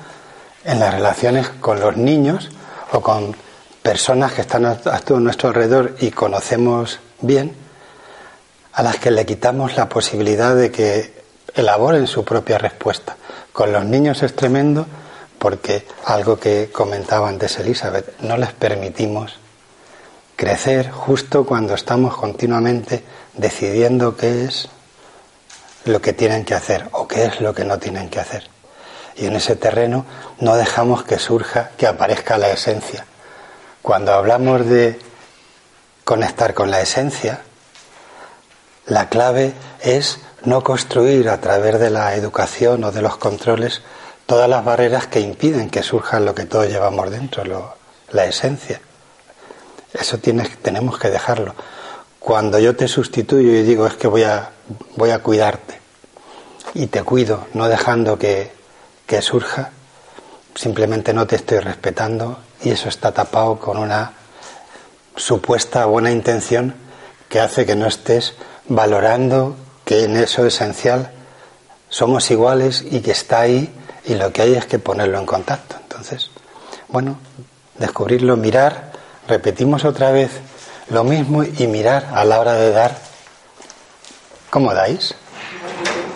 en 0.65 0.81
las 0.81 0.95
relaciones 0.95 1.49
con 1.49 1.81
los 1.81 1.97
niños 1.97 2.50
o 2.93 3.00
con 3.00 3.35
personas 3.83 4.33
que 4.33 4.43
están 4.43 4.67
a 4.67 4.79
nuestro 5.21 5.49
alrededor 5.49 5.97
y 6.00 6.11
conocemos 6.11 7.00
bien, 7.21 7.55
a 8.73 8.83
las 8.83 8.97
que 8.97 9.11
le 9.11 9.25
quitamos 9.25 9.77
la 9.77 9.88
posibilidad 9.88 10.55
de 10.55 10.71
que 10.71 11.23
elaboren 11.55 12.07
su 12.07 12.25
propia 12.25 12.59
respuesta. 12.59 13.17
Con 13.53 13.73
los 13.73 13.85
niños 13.85 14.23
es 14.23 14.37
tremendo 14.37 14.87
porque 15.38 15.87
algo 16.05 16.38
que 16.38 16.71
comentaba 16.73 17.29
antes 17.29 17.59
Elizabeth, 17.59 18.21
no 18.21 18.37
les 18.37 18.53
permitimos 18.53 19.38
crecer 20.37 20.91
justo 20.91 21.45
cuando 21.47 21.75
estamos 21.75 22.17
continuamente 22.17 23.03
decidiendo 23.35 24.17
qué 24.17 24.45
es 24.45 24.69
lo 25.85 26.00
que 26.00 26.12
tienen 26.12 26.45
que 26.45 26.55
hacer 26.55 26.88
o 26.93 27.09
qué 27.09 27.25
es 27.25 27.41
lo 27.41 27.55
que 27.55 27.65
no 27.65 27.79
tienen 27.79 28.09
que 28.09 28.21
hacer 28.21 28.58
y 29.19 29.27
en 29.27 29.37
ese 29.37 29.57
terreno 29.57 30.07
no 30.41 30.57
dejamos 30.57 31.05
que 31.05 31.19
surja, 31.19 31.71
que 31.77 31.87
aparezca 31.87 32.39
la 32.39 32.51
esencia. 32.51 33.05
Cuando 33.83 34.13
hablamos 34.13 34.67
de 34.67 34.99
conectar 36.05 36.55
con 36.55 36.71
la 36.71 36.81
esencia, 36.81 37.41
la 38.87 39.09
clave 39.09 39.55
es 39.81 40.21
no 40.45 40.63
construir 40.63 41.29
a 41.29 41.41
través 41.41 41.79
de 41.81 41.91
la 41.91 42.15
educación 42.15 42.85
o 42.85 42.93
de 42.93 43.03
los 43.03 43.17
controles 43.17 43.83
todas 44.27 44.49
las 44.49 44.65
barreras 44.65 45.07
que 45.07 45.21
impiden 45.21 45.71
que 45.71 45.83
surja 45.83 46.21
lo 46.21 46.35
que 46.35 46.45
todos 46.45 46.69
llevamos 46.69 47.11
dentro, 47.11 47.45
la 48.11 48.25
esencia. 48.25 48.81
Eso 49.93 50.19
tienes, 50.19 50.59
tenemos 50.59 50.99
que 50.99 51.11
dejarlo. 51.11 51.55
Cuando 52.19 52.59
yo 52.59 52.77
te 52.77 52.89
sustituyo 52.89 53.51
y 53.53 53.63
digo 53.63 53.87
es 53.87 53.95
que 53.95 54.07
voy 54.07 54.23
a, 54.23 54.51
voy 54.97 55.11
a 55.11 55.21
cuidarte 55.21 55.81
y 56.75 56.89
te 56.89 57.03
cuido, 57.03 57.47
no 57.55 57.69
dejando 57.69 58.19
que, 58.19 58.58
que 59.09 59.23
surja, 59.23 59.71
simplemente 60.55 61.15
no 61.15 61.27
te 61.27 61.37
estoy 61.37 61.61
respetando 61.61 62.38
y 62.62 62.71
eso 62.71 62.91
está 62.91 63.11
tapado 63.11 63.59
con 63.59 63.79
una 63.79 64.12
supuesta 65.17 65.87
buena 65.87 66.12
intención 66.12 66.75
que 67.31 67.41
hace 67.41 67.65
que 67.65 67.75
no 67.75 67.87
estés 67.87 68.35
valorando 68.69 69.57
que 69.87 70.05
en 70.05 70.17
eso 70.17 70.47
esencial 70.47 71.11
somos 71.88 72.31
iguales 72.31 72.85
y 72.88 73.00
que 73.00 73.12
está 73.12 73.41
ahí 73.41 73.73
y 74.05 74.15
lo 74.15 74.31
que 74.31 74.43
hay 74.43 74.55
es 74.55 74.67
que 74.67 74.79
ponerlo 74.79 75.19
en 75.19 75.25
contacto. 75.25 75.77
Entonces, 75.81 76.31
bueno, 76.88 77.19
descubrirlo, 77.79 78.37
mirar, 78.37 78.93
repetimos 79.27 79.87
otra 79.87 80.11
vez 80.11 80.33
lo 80.91 81.03
mismo 81.03 81.45
y 81.45 81.67
mirar 81.67 82.11
a 82.12 82.27
la 82.27 82.41
hora 82.41 82.53
de 82.55 82.73
dar, 82.73 82.95
¿cómo 84.50 84.75
dais? 84.75 85.15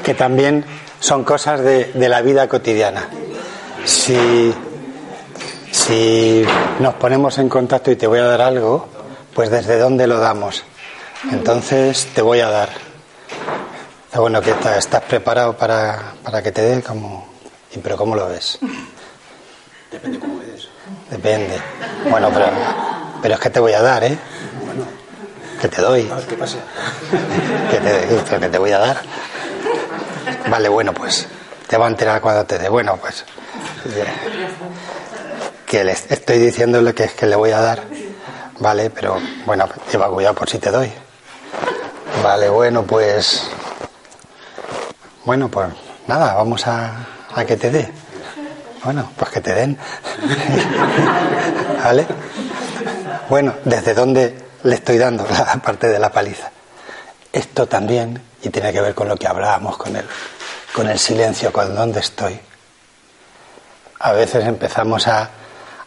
Que 0.05 0.13
también 0.13 0.67
son 1.03 1.25
cosas 1.25 1.61
de, 1.61 1.91
la 1.95 2.23
vida 2.23 2.49
cotidiana. 2.49 3.09
Si, 3.85 4.55
si 5.73 6.45
nos 6.79 6.95
ponemos 6.95 7.39
en 7.39 7.49
contacto 7.49 7.91
y 7.91 7.97
te 7.97 8.07
voy 8.07 8.21
a 8.21 8.25
dar 8.25 8.41
algo, 8.41 8.87
pues 9.35 9.51
desde 9.51 9.79
dónde 9.79 10.07
lo 10.07 10.19
damos. 10.19 10.63
Entonces 11.33 12.07
te 12.15 12.23
voy 12.23 12.39
a 12.39 12.49
dar. 12.49 12.69
Bueno, 14.15 14.41
que 14.41 14.53
estás 14.53 15.03
preparado 15.03 15.57
para, 15.57 16.15
para 16.23 16.41
que 16.41 16.53
te 16.53 16.63
dé 16.63 16.83
como... 16.83 17.27
Pero 17.83 17.97
¿cómo 17.97 18.15
lo 18.15 18.29
ves? 18.29 18.59
Depende 19.91 20.21
cómo 20.21 20.39
ves. 20.39 20.69
Depende. 21.11 21.59
Bueno, 22.09 22.31
pero, 22.33 22.47
pero 23.21 23.35
es 23.35 23.41
que 23.41 23.51
te 23.51 23.59
voy 23.59 23.73
a 23.73 23.83
dar, 23.83 24.05
¿eh? 24.05 24.17
Bueno, 24.67 24.85
que 25.61 25.69
te 25.69 25.83
doy. 25.83 26.09
A 26.13 26.17
ver 26.17 26.27
qué 26.27 26.37
pasa. 26.37 26.59
Que 27.71 27.79
te, 27.79 28.39
que 28.39 28.49
te 28.49 28.59
voy 28.59 28.71
a 28.71 28.79
dar. 28.79 29.03
Vale, 30.49 30.69
bueno, 30.69 30.93
pues 30.93 31.27
te 31.67 31.77
va 31.77 31.87
a 31.87 31.89
enterar 31.89 32.21
cuando 32.21 32.45
te 32.45 32.59
dé. 32.59 32.69
Bueno, 32.69 32.97
pues 32.97 33.25
que 35.67 35.85
le 35.85 35.93
estoy 35.93 36.39
diciéndole 36.39 36.95
que 36.95 37.05
es 37.05 37.15
que 37.15 37.27
le 37.27 37.37
voy 37.37 37.53
a 37.53 37.61
dar. 37.61 37.83
Vale, 38.59 38.91
pero 38.91 39.19
bueno, 39.47 39.69
lleva 39.91 40.09
cuidado 40.09 40.35
por 40.35 40.49
si 40.49 40.59
te 40.59 40.71
doy. 40.71 40.93
Vale, 42.23 42.49
bueno, 42.51 42.85
pues 42.85 43.49
bueno, 45.25 45.49
pues 45.49 45.69
nada, 46.07 46.35
vamos 46.35 46.67
a, 46.67 47.07
a 47.35 47.45
que 47.45 47.57
te 47.57 47.71
dé. 47.71 47.91
Bueno, 48.85 49.11
pues 49.17 49.31
que 49.31 49.41
te 49.41 49.55
den. 49.55 49.79
¿Vale? 51.85 52.07
Bueno, 53.29 53.55
¿desde 53.65 53.95
dónde 53.95 54.37
le 54.65 54.75
estoy 54.75 54.99
dando 54.99 55.27
la 55.27 55.57
parte 55.63 55.89
de 55.89 55.99
la 55.99 56.11
paliza? 56.11 56.51
Esto 57.33 57.67
también 57.67 58.21
y 58.43 58.51
tiene 58.51 58.73
que 58.73 58.81
ver 58.81 58.95
con 58.95 59.09
lo 59.09 59.17
que 59.17 59.27
hablábamos 59.27 59.77
con 59.77 59.95
el, 59.97 60.07
con 60.75 60.89
el 60.89 60.99
silencio, 60.99 61.53
con 61.53 61.75
dónde 61.75 62.01
estoy. 62.01 62.39
A 64.01 64.13
veces 64.13 64.45
empezamos 64.45 65.07
a, 65.07 65.31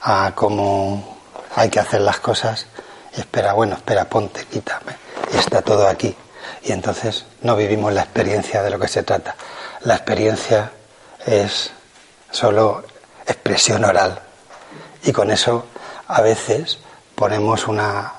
a 0.02 0.32
como 0.34 1.18
hay 1.56 1.70
que 1.70 1.80
hacer 1.80 2.02
las 2.02 2.20
cosas 2.20 2.68
y 3.16 3.20
espera, 3.20 3.54
bueno, 3.54 3.76
espera, 3.76 4.06
ponte, 4.06 4.46
quítame, 4.46 4.94
y 5.34 5.38
está 5.38 5.62
todo 5.62 5.88
aquí. 5.88 6.16
Y 6.64 6.72
entonces 6.72 7.26
no 7.42 7.56
vivimos 7.56 7.94
la 7.94 8.02
experiencia 8.02 8.62
de 8.64 8.70
lo 8.70 8.80
que 8.80 8.88
se 8.88 9.04
trata. 9.04 9.36
La 9.82 9.96
experiencia 9.96 10.72
es 11.26 11.72
solo 12.32 12.84
expresión 13.26 13.84
oral. 13.86 14.20
Y 15.04 15.12
con 15.12 15.32
eso 15.32 15.66
a 16.08 16.22
veces 16.22 16.80
ponemos 17.16 17.68
una, 17.68 18.15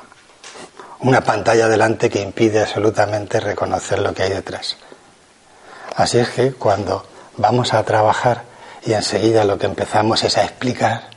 una 1.01 1.21
pantalla 1.23 1.69
delante 1.69 2.09
que 2.09 2.21
impide 2.21 2.63
absolutamente 2.63 3.41
reconocer 3.41 3.99
lo 3.99 4.15
que 4.15 4.25
hay 4.25 4.31
detrás. 4.31 4.77
Así 5.95 6.19
es 6.19 6.29
que 6.31 6.53
cuando 6.53 7.07
vamos 7.37 7.75
a 7.75 7.83
trabajar 7.83 8.45
y 8.85 8.93
enseguida 8.93 9.45
lo 9.45 9.59
que 9.59 9.67
empezamos 9.67 10.23
es 10.25 10.37
a 10.37 10.45
explicar, 10.45 11.11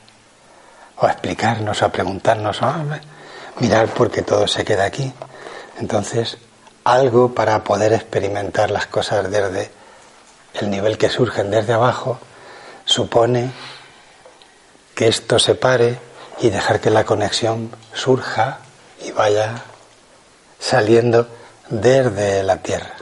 o 0.96 1.06
a 1.06 1.12
explicarnos, 1.12 1.80
o 1.82 1.86
a 1.86 1.92
preguntarnos, 1.92 2.60
mirar 3.58 3.88
porque 3.88 4.22
todo 4.22 4.46
se 4.46 4.64
queda 4.64 4.84
aquí. 4.84 5.12
Entonces, 5.78 6.38
algo 6.84 7.34
para 7.34 7.62
poder 7.64 7.92
experimentar 7.92 8.70
las 8.70 8.86
cosas 8.86 9.30
desde 9.30 9.70
el 10.54 10.70
nivel 10.70 10.98
que 10.98 11.08
surgen 11.08 11.50
desde 11.50 11.74
abajo 11.74 12.18
supone 12.84 13.52
que 14.94 15.08
esto 15.08 15.38
se 15.38 15.54
pare 15.54 15.98
y 16.40 16.50
dejar 16.50 16.80
que 16.80 16.90
la 16.90 17.04
conexión 17.04 17.70
surja 17.94 18.58
y 19.02 19.12
vaya 19.12 19.62
saliendo 20.60 21.26
desde 21.68 22.44
la 22.44 22.58
tierra. 22.58 22.94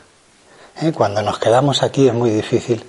¿Eh? 0.80 0.92
Cuando 0.92 1.20
nos 1.20 1.38
quedamos 1.38 1.82
aquí 1.82 2.08
es 2.08 2.14
muy 2.14 2.30
difícil 2.30 2.82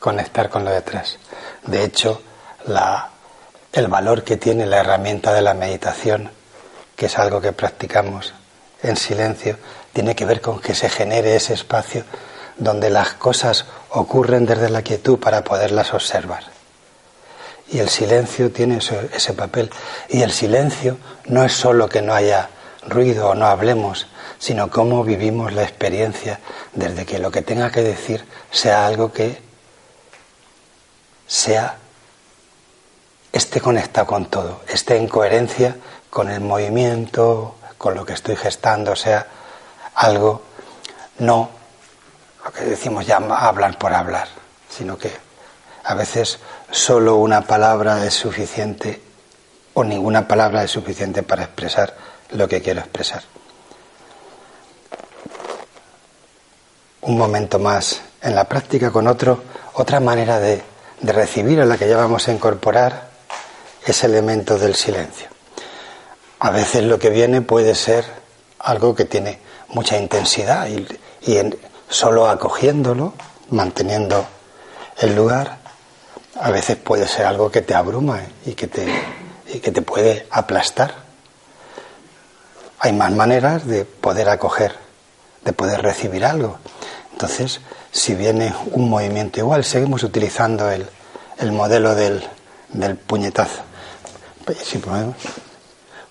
conectar 0.00 0.50
con 0.50 0.64
lo 0.64 0.72
detrás. 0.72 1.18
De 1.66 1.84
hecho, 1.84 2.20
la, 2.66 3.10
el 3.72 3.86
valor 3.86 4.24
que 4.24 4.36
tiene 4.36 4.66
la 4.66 4.78
herramienta 4.78 5.32
de 5.32 5.42
la 5.42 5.54
meditación 5.54 6.30
que 6.96 7.06
es 7.06 7.18
algo 7.18 7.40
que 7.40 7.52
practicamos 7.52 8.34
en 8.82 8.96
silencio, 8.96 9.56
tiene 9.92 10.14
que 10.14 10.24
ver 10.24 10.40
con 10.40 10.60
que 10.60 10.74
se 10.74 10.88
genere 10.88 11.36
ese 11.36 11.54
espacio 11.54 12.04
donde 12.56 12.90
las 12.90 13.14
cosas 13.14 13.66
ocurren 13.90 14.46
desde 14.46 14.68
la 14.70 14.82
quietud 14.82 15.18
para 15.18 15.42
poderlas 15.42 15.92
observar. 15.94 16.44
Y 17.70 17.78
el 17.78 17.88
silencio 17.88 18.52
tiene 18.52 18.78
ese, 18.78 19.32
papel. 19.32 19.70
Y 20.08 20.22
el 20.22 20.30
silencio 20.30 20.98
no 21.26 21.44
es 21.44 21.54
solo 21.54 21.88
que 21.88 22.02
no 22.02 22.14
haya 22.14 22.50
ruido 22.86 23.30
o 23.30 23.34
no 23.34 23.46
hablemos, 23.46 24.06
sino 24.44 24.68
cómo 24.68 25.04
vivimos 25.04 25.54
la 25.54 25.62
experiencia 25.62 26.38
desde 26.74 27.06
que 27.06 27.18
lo 27.18 27.30
que 27.30 27.40
tenga 27.40 27.70
que 27.70 27.80
decir 27.80 28.26
sea 28.50 28.86
algo 28.86 29.10
que 29.10 29.40
sea 31.26 31.78
esté 33.32 33.62
conectado 33.62 34.06
con 34.06 34.26
todo, 34.26 34.60
esté 34.68 34.98
en 34.98 35.08
coherencia 35.08 35.78
con 36.10 36.30
el 36.30 36.42
movimiento, 36.42 37.54
con 37.78 37.94
lo 37.94 38.04
que 38.04 38.12
estoy 38.12 38.36
gestando, 38.36 38.94
sea 38.94 39.26
algo 39.94 40.42
no 41.20 41.48
lo 42.44 42.52
que 42.52 42.64
decimos 42.64 43.06
ya 43.06 43.16
hablar 43.16 43.78
por 43.78 43.94
hablar, 43.94 44.28
sino 44.68 44.98
que 44.98 45.10
a 45.84 45.94
veces 45.94 46.38
solo 46.70 47.16
una 47.16 47.40
palabra 47.40 48.04
es 48.04 48.12
suficiente 48.12 49.00
o 49.72 49.84
ninguna 49.84 50.28
palabra 50.28 50.62
es 50.64 50.70
suficiente 50.70 51.22
para 51.22 51.44
expresar 51.44 51.96
lo 52.32 52.46
que 52.46 52.60
quiero 52.60 52.80
expresar. 52.80 53.33
Un 57.04 57.18
momento 57.18 57.58
más 57.58 58.00
en 58.22 58.34
la 58.34 58.44
práctica 58.44 58.90
con 58.90 59.06
otro, 59.06 59.42
otra 59.74 60.00
manera 60.00 60.40
de, 60.40 60.62
de 61.00 61.12
recibir 61.12 61.60
a 61.60 61.66
la 61.66 61.76
que 61.76 61.88
ya 61.88 61.96
vamos 61.96 62.28
a 62.28 62.32
incorporar 62.32 63.08
ese 63.84 64.06
elemento 64.06 64.58
del 64.58 64.74
silencio. 64.74 65.28
A 66.38 66.50
veces 66.50 66.82
lo 66.84 66.98
que 66.98 67.10
viene 67.10 67.42
puede 67.42 67.74
ser 67.74 68.04
algo 68.58 68.94
que 68.94 69.04
tiene 69.04 69.38
mucha 69.68 69.98
intensidad 69.98 70.66
y, 70.68 70.86
y 71.30 71.38
solo 71.88 72.28
acogiéndolo, 72.28 73.14
manteniendo 73.50 74.26
el 74.98 75.14
lugar, 75.14 75.58
a 76.40 76.50
veces 76.50 76.76
puede 76.76 77.06
ser 77.06 77.26
algo 77.26 77.50
que 77.50 77.62
te 77.62 77.74
abruma 77.74 78.22
y 78.46 78.54
que 78.54 78.66
te, 78.66 78.86
y 79.52 79.60
que 79.60 79.70
te 79.70 79.82
puede 79.82 80.26
aplastar. 80.30 80.94
Hay 82.78 82.92
más 82.92 83.12
maneras 83.12 83.66
de 83.66 83.84
poder 83.84 84.28
acoger, 84.28 84.74
de 85.44 85.52
poder 85.52 85.82
recibir 85.82 86.24
algo. 86.24 86.58
Entonces, 87.14 87.60
si 87.92 88.14
viene 88.14 88.52
un 88.72 88.90
movimiento 88.90 89.38
igual, 89.38 89.64
seguimos 89.64 90.02
utilizando 90.02 90.68
el, 90.68 90.86
el 91.38 91.52
modelo 91.52 91.94
del, 91.94 92.22
del 92.72 92.96
puñetazo. 92.96 93.62
Si 94.62 94.82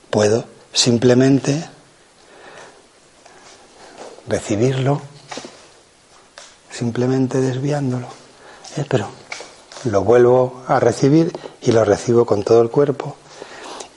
puedo 0.09 0.45
simplemente 0.71 1.69
recibirlo 4.27 5.01
simplemente 6.71 7.39
desviándolo. 7.39 8.07
¿eh? 8.77 8.85
Pero 8.89 9.07
lo 9.85 10.03
vuelvo 10.03 10.63
a 10.67 10.79
recibir 10.79 11.31
y 11.61 11.71
lo 11.71 11.85
recibo 11.85 12.25
con 12.25 12.43
todo 12.43 12.61
el 12.61 12.69
cuerpo. 12.69 13.15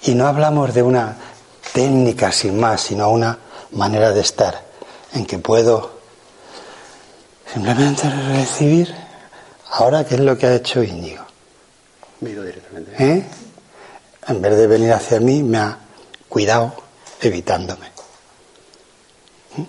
Y 0.02 0.14
no 0.14 0.26
hablamos 0.26 0.75
de 0.75 0.82
una 0.82 1.16
técnica 1.72 2.30
sin 2.32 2.60
más, 2.60 2.82
sino 2.82 3.10
una 3.10 3.38
manera 3.72 4.12
de 4.12 4.20
estar 4.20 4.62
en 5.14 5.25
que 5.25 5.38
puedo 5.38 5.96
simplemente 7.53 8.11
recibir. 8.11 8.95
Ahora, 9.71 10.05
¿qué 10.05 10.15
es 10.15 10.21
lo 10.21 10.37
que 10.37 10.47
ha 10.47 10.55
hecho 10.55 10.83
Íñigo? 10.83 11.25
directamente. 12.21 12.93
¿Eh? 12.99 13.25
En 14.29 14.43
vez 14.43 14.57
de 14.57 14.67
venir 14.67 14.93
hacia 14.93 15.21
mí, 15.21 15.43
me 15.43 15.59
ha 15.59 15.79
cuidado 16.29 16.75
evitándome. 17.21 17.87
¿Mm? 19.57 19.62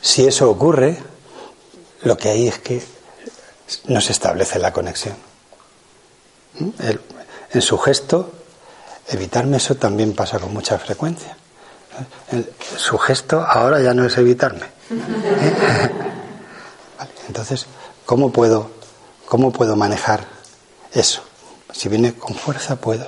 Si 0.00 0.26
eso 0.26 0.50
ocurre, 0.50 0.96
lo 2.02 2.16
que 2.16 2.30
hay 2.30 2.48
es 2.48 2.58
que 2.58 2.82
no 3.86 4.00
se 4.00 4.12
establece 4.12 4.58
la 4.58 4.72
conexión. 4.72 5.16
¿Mm? 6.58 6.70
en 7.52 7.62
su 7.62 7.78
gesto, 7.78 8.32
evitarme 9.08 9.56
eso 9.56 9.76
también 9.76 10.14
pasa 10.14 10.38
con 10.38 10.52
mucha 10.52 10.78
frecuencia. 10.78 11.36
su 12.76 12.98
gesto 12.98 13.44
ahora 13.44 13.80
ya 13.80 13.92
no 13.94 14.06
es 14.06 14.16
evitarme. 14.16 14.66
Entonces, 17.30 17.66
¿cómo 18.06 18.32
puedo, 18.32 18.72
¿cómo 19.26 19.52
puedo 19.52 19.76
manejar 19.76 20.26
eso? 20.92 21.22
Si 21.72 21.88
viene 21.88 22.12
con 22.14 22.34
fuerza, 22.34 22.74
puedo. 22.74 23.06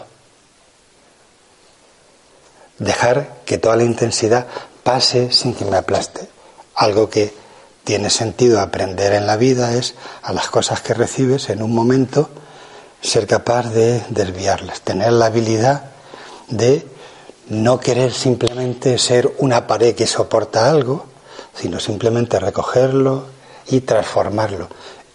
Dejar 2.78 3.40
que 3.44 3.58
toda 3.58 3.74
la 3.74 3.82
intensidad 3.82 4.46
pase 4.84 5.32
sin 5.32 5.54
que 5.54 5.64
me 5.64 5.76
aplaste. 5.76 6.28
Algo 6.76 7.10
que 7.10 7.34
tiene 7.82 8.10
sentido 8.10 8.60
aprender 8.60 9.12
en 9.12 9.26
la 9.26 9.36
vida 9.36 9.74
es 9.74 9.96
a 10.22 10.32
las 10.32 10.48
cosas 10.50 10.80
que 10.82 10.94
recibes 10.94 11.48
en 11.48 11.60
un 11.60 11.74
momento 11.74 12.30
ser 13.00 13.26
capaz 13.26 13.70
de 13.70 14.04
desviarlas, 14.10 14.82
tener 14.82 15.12
la 15.14 15.26
habilidad 15.26 15.86
de 16.46 16.86
no 17.48 17.80
querer 17.80 18.12
simplemente 18.12 18.98
ser 18.98 19.34
una 19.38 19.66
pared 19.66 19.96
que 19.96 20.06
soporta 20.06 20.70
algo, 20.70 21.06
sino 21.56 21.80
simplemente 21.80 22.38
recogerlo 22.38 23.41
y 23.68 23.80
transformarlo. 23.80 24.68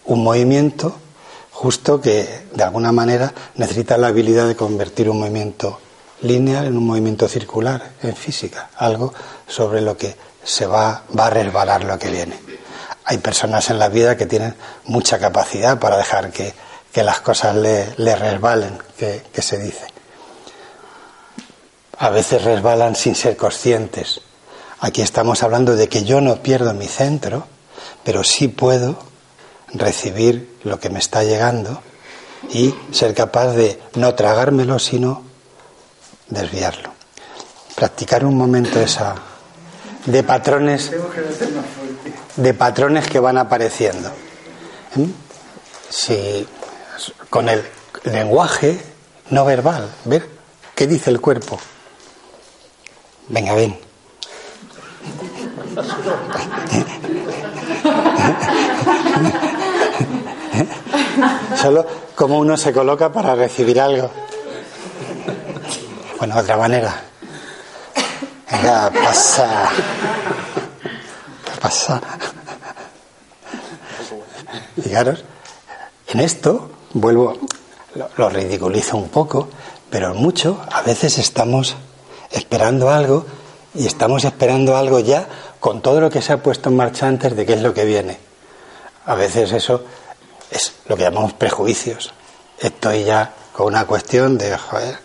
Un 0.06 0.24
movimiento 0.24 0.96
justo 1.52 2.00
que 2.00 2.46
de 2.54 2.64
alguna 2.64 2.92
manera 2.92 3.34
necesita 3.56 3.98
la 3.98 4.08
habilidad 4.08 4.48
de 4.48 4.56
convertir 4.56 5.10
un 5.10 5.20
movimiento 5.20 5.80
lineal 6.22 6.66
en 6.68 6.78
un 6.78 6.86
movimiento 6.86 7.28
circular 7.28 7.92
en 8.04 8.16
física, 8.16 8.70
algo 8.78 9.14
sobre 9.48 9.82
lo 9.82 9.98
que 9.98 10.16
se 10.44 10.66
va, 10.66 11.04
va 11.18 11.28
a 11.28 11.30
resbalar 11.30 11.84
lo 11.84 11.98
que 11.98 12.10
viene 12.10 12.48
hay 13.10 13.20
personas 13.20 13.70
en 13.70 13.80
la 13.80 13.88
vida 13.88 14.18
que 14.18 14.26
tienen 14.26 14.54
mucha 14.84 15.18
capacidad 15.18 15.80
para 15.80 15.98
dejar 15.98 16.30
que, 16.30 16.54
las 16.94 17.22
cosas 17.22 17.56
le, 17.56 18.16
resbalen, 18.16 18.80
que, 18.98 19.22
que, 19.32 19.42
se 19.44 19.60
dice. 19.60 19.86
A 22.00 22.10
veces 22.10 22.44
resbalan 22.44 22.96
sin 22.96 23.14
ser 23.14 23.38
conscientes. 23.38 24.22
Aquí 24.80 25.04
estamos 25.04 25.44
hablando 25.44 25.76
de 25.76 25.88
que 25.88 26.04
yo 26.04 26.22
no 26.22 26.42
pierdo 26.42 26.74
mi 26.74 26.88
centro, 26.88 27.48
pero 28.08 28.24
sí 28.24 28.48
puedo 28.48 28.98
recibir 29.74 30.56
lo 30.64 30.80
que 30.80 30.90
me 30.90 30.98
está 30.98 31.26
llegando 31.26 31.82
y 32.50 32.74
ser 32.94 33.14
capaz 33.14 33.48
de 33.48 33.82
no 33.96 34.16
tragármelo, 34.16 34.80
sino 34.80 35.26
desviarlo. 36.30 36.94
Practicar 37.76 38.24
un 38.24 38.38
momento 38.38 38.80
esa 38.80 39.14
de 40.06 40.24
patrones 40.24 40.90
de 42.38 42.54
patrones 42.54 43.10
que 43.10 43.20
van 43.20 43.38
apareciendo. 43.38 44.10
¿Mm? 44.96 45.10
Si 45.90 46.48
con 47.30 47.50
el 47.50 47.62
lenguaje 48.06 48.80
no 49.32 49.44
verbal, 49.44 49.92
ver 50.06 50.30
qué 50.76 50.88
dice 50.88 51.10
el 51.10 51.20
cuerpo. 51.20 51.60
Venga, 53.28 53.54
ven. 53.54 53.87
Solo 61.62 61.86
como 62.16 62.40
uno 62.40 62.58
se 62.58 62.74
coloca 62.74 63.12
para 63.12 63.36
recibir 63.36 63.80
algo. 63.80 64.10
Bueno, 66.18 66.38
otra 66.38 66.58
manera. 66.58 67.04
Venga, 68.52 68.92
pasa. 68.92 69.70
Pasa. 71.62 72.02
Fijaros, 74.82 75.24
en 76.08 76.20
esto, 76.22 76.72
vuelvo, 76.94 77.38
lo, 78.16 78.30
ridiculizo 78.30 78.98
un 78.98 79.10
poco, 79.10 79.50
pero 79.90 80.14
mucho, 80.14 80.62
a 80.72 80.82
veces 80.82 81.18
estamos 81.18 81.76
esperando 82.32 82.90
algo 82.90 83.26
y 83.74 83.86
estamos 83.86 84.24
esperando 84.24 84.78
algo 84.78 85.00
ya 85.00 85.28
con 85.60 85.82
todo 85.82 86.02
lo 86.02 86.10
que 86.10 86.22
se 86.22 86.34
ha 86.34 86.44
puesto 86.44 86.70
en 86.70 86.76
marcha 86.78 87.08
antes 87.08 87.36
de 87.36 87.46
qué 87.46 87.54
es 87.54 87.62
lo 87.62 87.74
que 87.74 87.86
viene. 87.86 88.18
A 89.06 89.16
veces 89.16 89.52
eso 89.52 89.84
es 90.52 90.74
lo 90.88 90.96
que 90.96 91.04
llamamos 91.04 91.34
prejuicios. 91.34 92.14
Estoy 92.60 93.04
ya 93.04 93.34
con 93.54 93.68
una 93.68 93.86
cuestión 93.86 94.38
de, 94.38 94.58
joder, 94.58 94.98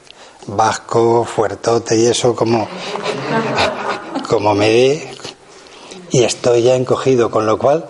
vasco, 0.46 1.24
fuertote 1.24 1.96
y 1.96 2.06
eso 2.06 2.34
como, 2.34 2.68
como 4.28 4.54
me 4.54 4.68
dé, 4.68 5.14
y 6.10 6.24
estoy 6.24 6.62
ya 6.62 6.74
encogido, 6.74 7.30
con 7.30 7.46
lo 7.46 7.58
cual 7.58 7.88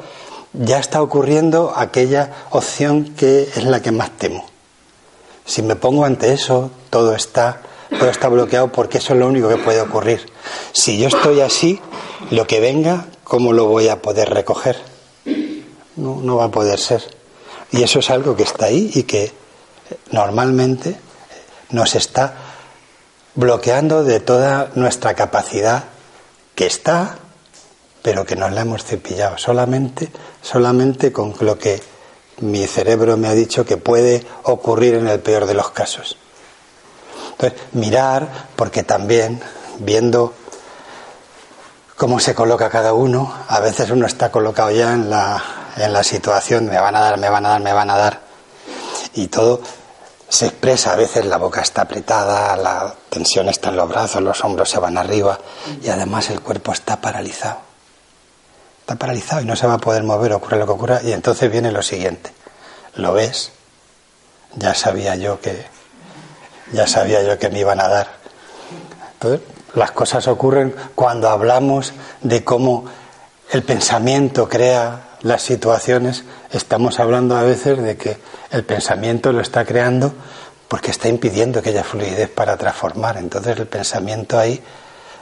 ya 0.53 0.79
está 0.79 1.03
ocurriendo 1.03 1.72
aquella 1.75 2.31
opción 2.51 3.14
que 3.16 3.42
es 3.42 3.64
la 3.64 3.83
que 3.83 3.90
más 3.90 4.11
temo. 4.12 4.46
Si 5.44 5.62
me 5.62 5.77
pongo 5.77 6.05
ante 6.05 6.33
eso, 6.33 6.70
todo 6.90 7.14
está, 7.14 7.62
todo 7.98 8.09
está 8.09 8.29
bloqueado 8.29 8.70
porque 8.70 8.98
eso 8.98 9.14
es 9.14 9.18
lo 9.18 9.27
único 9.27 9.48
que 9.48 9.57
puede 9.57 9.81
ocurrir. 9.81 10.31
Si 10.72 10.98
yo 10.98 11.09
estoy 11.09 11.40
así, 11.40 11.81
lo 12.31 12.47
que 12.47 12.61
venga, 12.61 13.07
¿cómo 13.25 13.53
lo 13.53 13.67
voy 13.67 13.89
a 13.89 14.01
poder 14.01 14.31
recoger? 14.31 14.77
No, 15.97 16.21
no 16.23 16.37
va 16.37 16.45
a 16.45 16.51
poder 16.51 16.79
ser. 16.79 17.03
Y 17.71 17.83
eso 17.83 17.99
es 17.99 18.11
algo 18.11 18.37
que 18.37 18.43
está 18.43 18.67
ahí 18.67 18.91
y 18.95 19.03
que 19.05 19.33
normalmente 20.11 20.97
nos 21.71 21.95
está 21.95 22.35
bloqueando 23.35 24.05
de 24.05 24.21
toda 24.21 24.71
nuestra 24.75 25.15
capacidad 25.15 25.85
que 26.55 26.67
está, 26.67 27.19
pero 28.03 28.25
que 28.25 28.37
nos 28.37 28.53
la 28.53 28.63
hemos 28.63 28.85
cepillado 28.85 29.39
solamente, 29.39 30.11
solamente 30.43 31.13
con 31.13 31.35
lo 31.41 31.59
que 31.59 31.83
mi 32.41 32.67
cerebro 32.67 33.17
me 33.17 33.29
ha 33.29 33.35
dicho 33.35 33.65
que 33.65 33.77
puede 33.77 34.27
ocurrir 34.45 34.95
en 34.95 35.09
el 35.09 35.21
peor 35.21 35.47
de 35.47 35.55
los 35.55 35.71
casos. 35.71 36.19
Entonces, 37.33 37.59
mirar, 37.73 38.49
porque 38.57 38.83
también 38.83 39.41
viendo 39.79 40.35
cómo 41.96 42.18
se 42.20 42.35
coloca 42.35 42.70
cada 42.70 42.92
uno, 42.92 43.33
a 43.48 43.61
veces 43.61 43.90
uno 43.90 44.07
está 44.07 44.31
colocado 44.31 44.70
ya 44.70 44.92
en 44.92 45.11
la, 45.11 45.42
en 45.76 45.92
la 45.92 46.02
situación, 46.02 46.66
me 46.66 46.78
van 46.78 46.96
a 46.96 47.00
dar, 47.00 47.18
me 47.18 47.28
van 47.28 47.46
a 47.46 47.50
dar, 47.50 47.61
me 47.61 47.72
van 47.72 47.90
a 47.90 47.96
dar, 47.96 48.20
y 49.14 49.28
todo 49.28 49.61
se 50.28 50.46
expresa, 50.46 50.94
a 50.94 50.96
veces 50.96 51.26
la 51.26 51.37
boca 51.37 51.61
está 51.61 51.83
apretada, 51.83 52.57
la 52.57 52.94
tensión 53.11 53.50
está 53.50 53.68
en 53.68 53.76
los 53.76 53.88
brazos, 53.88 54.22
los 54.22 54.42
hombros 54.42 54.70
se 54.70 54.78
van 54.78 54.96
arriba, 54.96 55.38
y 55.83 55.90
además 55.90 56.31
el 56.31 56.40
cuerpo 56.40 56.72
está 56.72 57.00
paralizado. 57.00 57.59
Está 58.81 58.96
paralizado 58.96 59.42
y 59.42 59.44
no 59.44 59.55
se 59.57 59.66
va 59.66 59.74
a 59.74 59.78
poder 59.78 60.02
mover, 60.02 60.33
ocurre 60.33 60.57
lo 60.57 60.64
que 60.64 60.72
ocurra, 60.72 61.00
y 61.02 61.12
entonces 61.12 61.52
viene 61.52 61.70
lo 61.70 61.83
siguiente, 61.83 62.33
lo 62.94 63.12
ves, 63.12 63.52
ya 64.57 64.74
sabía 64.74 65.16
yo 65.16 65.40
que, 65.40 65.66
ya 66.72 66.87
sabía 66.87 67.22
yo 67.22 67.38
que 67.38 67.50
me 67.50 67.61
iban 67.61 67.81
a 67.81 67.88
dar. 67.88 68.09
Entonces, 69.12 69.46
las 69.75 69.93
cosas 69.93 70.29
ocurren 70.29 70.75
cuando 70.95 71.29
hablamos 71.29 71.93
de 72.21 72.45
cómo 72.45 72.85
el 73.51 73.63
pensamiento 73.63 74.49
crea 74.49 75.09
las 75.23 75.43
situaciones, 75.43 76.25
estamos 76.51 76.99
hablando 77.01 77.37
a 77.37 77.43
veces 77.43 77.81
de 77.81 77.97
que 77.97 78.19
el 78.51 78.65
pensamiento 78.65 79.33
lo 79.33 79.41
está 79.41 79.65
creando 79.65 80.13
porque 80.69 80.91
está 80.91 81.09
impidiendo 81.09 81.63
que 81.63 81.71
haya 81.71 81.85
fluidez 81.85 82.31
para 82.31 82.57
transformar. 82.57 83.19
Entonces 83.19 83.59
el 83.59 83.67
pensamiento 83.67 84.39
ahí 84.39 84.63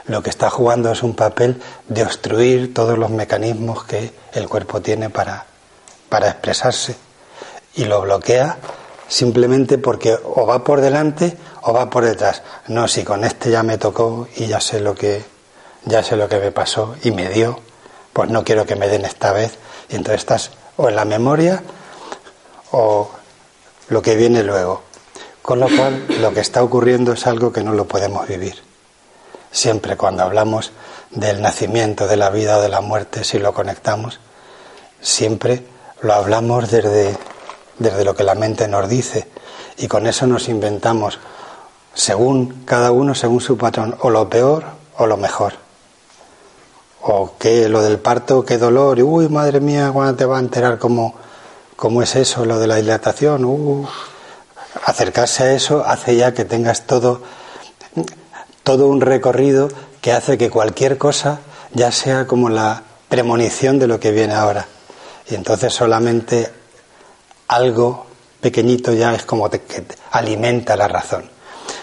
lo 0.07 0.23
que 0.23 0.29
está 0.29 0.49
jugando 0.49 0.91
es 0.91 1.03
un 1.03 1.15
papel 1.15 1.61
de 1.87 2.03
obstruir 2.03 2.73
todos 2.73 2.97
los 2.97 3.09
mecanismos 3.09 3.83
que 3.83 4.11
el 4.33 4.49
cuerpo 4.49 4.81
tiene 4.81 5.09
para, 5.09 5.45
para 6.09 6.29
expresarse 6.29 6.95
y 7.75 7.85
lo 7.85 8.01
bloquea 8.01 8.57
simplemente 9.11 9.77
porque 9.77 10.17
o 10.23 10.45
va 10.45 10.63
por 10.63 10.79
delante 10.79 11.37
o 11.63 11.73
va 11.73 11.89
por 11.89 12.05
detrás. 12.05 12.43
No, 12.67 12.87
si 12.87 13.03
con 13.03 13.25
este 13.25 13.51
ya 13.51 13.61
me 13.61 13.77
tocó 13.77 14.29
y 14.37 14.47
ya 14.47 14.61
sé 14.61 14.79
lo 14.79 14.95
que 14.95 15.21
ya 15.83 16.01
sé 16.01 16.15
lo 16.15 16.29
que 16.29 16.39
me 16.39 16.51
pasó 16.51 16.95
y 17.03 17.11
me 17.11 17.27
dio, 17.27 17.59
pues 18.13 18.29
no 18.29 18.45
quiero 18.45 18.65
que 18.65 18.77
me 18.77 18.87
den 18.87 19.03
esta 19.03 19.33
vez. 19.33 19.57
Y 19.89 19.95
entonces 19.95 20.21
estás 20.21 20.51
o 20.77 20.87
en 20.87 20.95
la 20.95 21.03
memoria 21.03 21.61
o 22.71 23.11
lo 23.89 24.01
que 24.01 24.15
viene 24.15 24.43
luego. 24.43 24.81
Con 25.41 25.59
lo 25.59 25.67
cual, 25.67 26.05
lo 26.21 26.33
que 26.33 26.39
está 26.39 26.63
ocurriendo 26.63 27.11
es 27.11 27.27
algo 27.27 27.51
que 27.51 27.63
no 27.63 27.73
lo 27.73 27.87
podemos 27.87 28.27
vivir. 28.27 28.61
Siempre 29.51 29.97
cuando 29.97 30.23
hablamos 30.23 30.71
del 31.09 31.41
nacimiento, 31.41 32.07
de 32.07 32.15
la 32.15 32.29
vida 32.29 32.59
o 32.59 32.61
de 32.61 32.69
la 32.69 32.79
muerte, 32.79 33.25
si 33.25 33.39
lo 33.39 33.53
conectamos, 33.53 34.21
siempre 35.01 35.65
lo 35.99 36.13
hablamos 36.13 36.71
desde 36.71 37.17
desde 37.81 38.05
lo 38.05 38.15
que 38.15 38.23
la 38.23 38.35
mente 38.35 38.67
nos 38.67 38.87
dice 38.87 39.27
y 39.77 39.87
con 39.87 40.05
eso 40.05 40.27
nos 40.27 40.47
inventamos 40.47 41.17
según 41.93 42.63
cada 42.65 42.91
uno, 42.91 43.15
según 43.15 43.41
su 43.41 43.57
patrón, 43.57 43.95
o 44.01 44.09
lo 44.09 44.29
peor 44.29 44.63
o 44.97 45.07
lo 45.07 45.17
mejor. 45.17 45.53
O 47.01 47.33
que 47.37 47.67
lo 47.67 47.81
del 47.81 47.99
parto, 47.99 48.45
qué 48.45 48.57
dolor, 48.57 48.99
y 48.99 49.01
uy, 49.01 49.27
madre 49.27 49.59
mía, 49.59 49.91
¿cuándo 49.91 50.15
te 50.15 50.25
va 50.25 50.37
a 50.37 50.39
enterar 50.39 50.77
cómo, 50.77 51.15
cómo 51.75 52.01
es 52.03 52.15
eso, 52.15 52.45
lo 52.45 52.59
de 52.59 52.67
la 52.67 52.75
dilatación? 52.75 53.87
Acercarse 54.85 55.43
a 55.43 55.53
eso 55.53 55.83
hace 55.85 56.15
ya 56.15 56.33
que 56.33 56.45
tengas 56.45 56.85
todo, 56.85 57.21
todo 58.63 58.87
un 58.87 59.01
recorrido 59.01 59.69
que 59.99 60.13
hace 60.13 60.37
que 60.37 60.49
cualquier 60.49 60.97
cosa 60.97 61.39
ya 61.73 61.91
sea 61.91 62.27
como 62.27 62.49
la 62.49 62.83
premonición 63.09 63.79
de 63.79 63.87
lo 63.87 63.99
que 63.99 64.11
viene 64.11 64.35
ahora. 64.35 64.67
Y 65.29 65.35
entonces 65.35 65.73
solamente 65.73 66.60
algo 67.51 68.07
pequeñito 68.39 68.93
ya 68.93 69.13
es 69.13 69.25
como 69.25 69.49
que 69.49 69.85
alimenta 70.11 70.77
la 70.77 70.87
razón. 70.87 71.29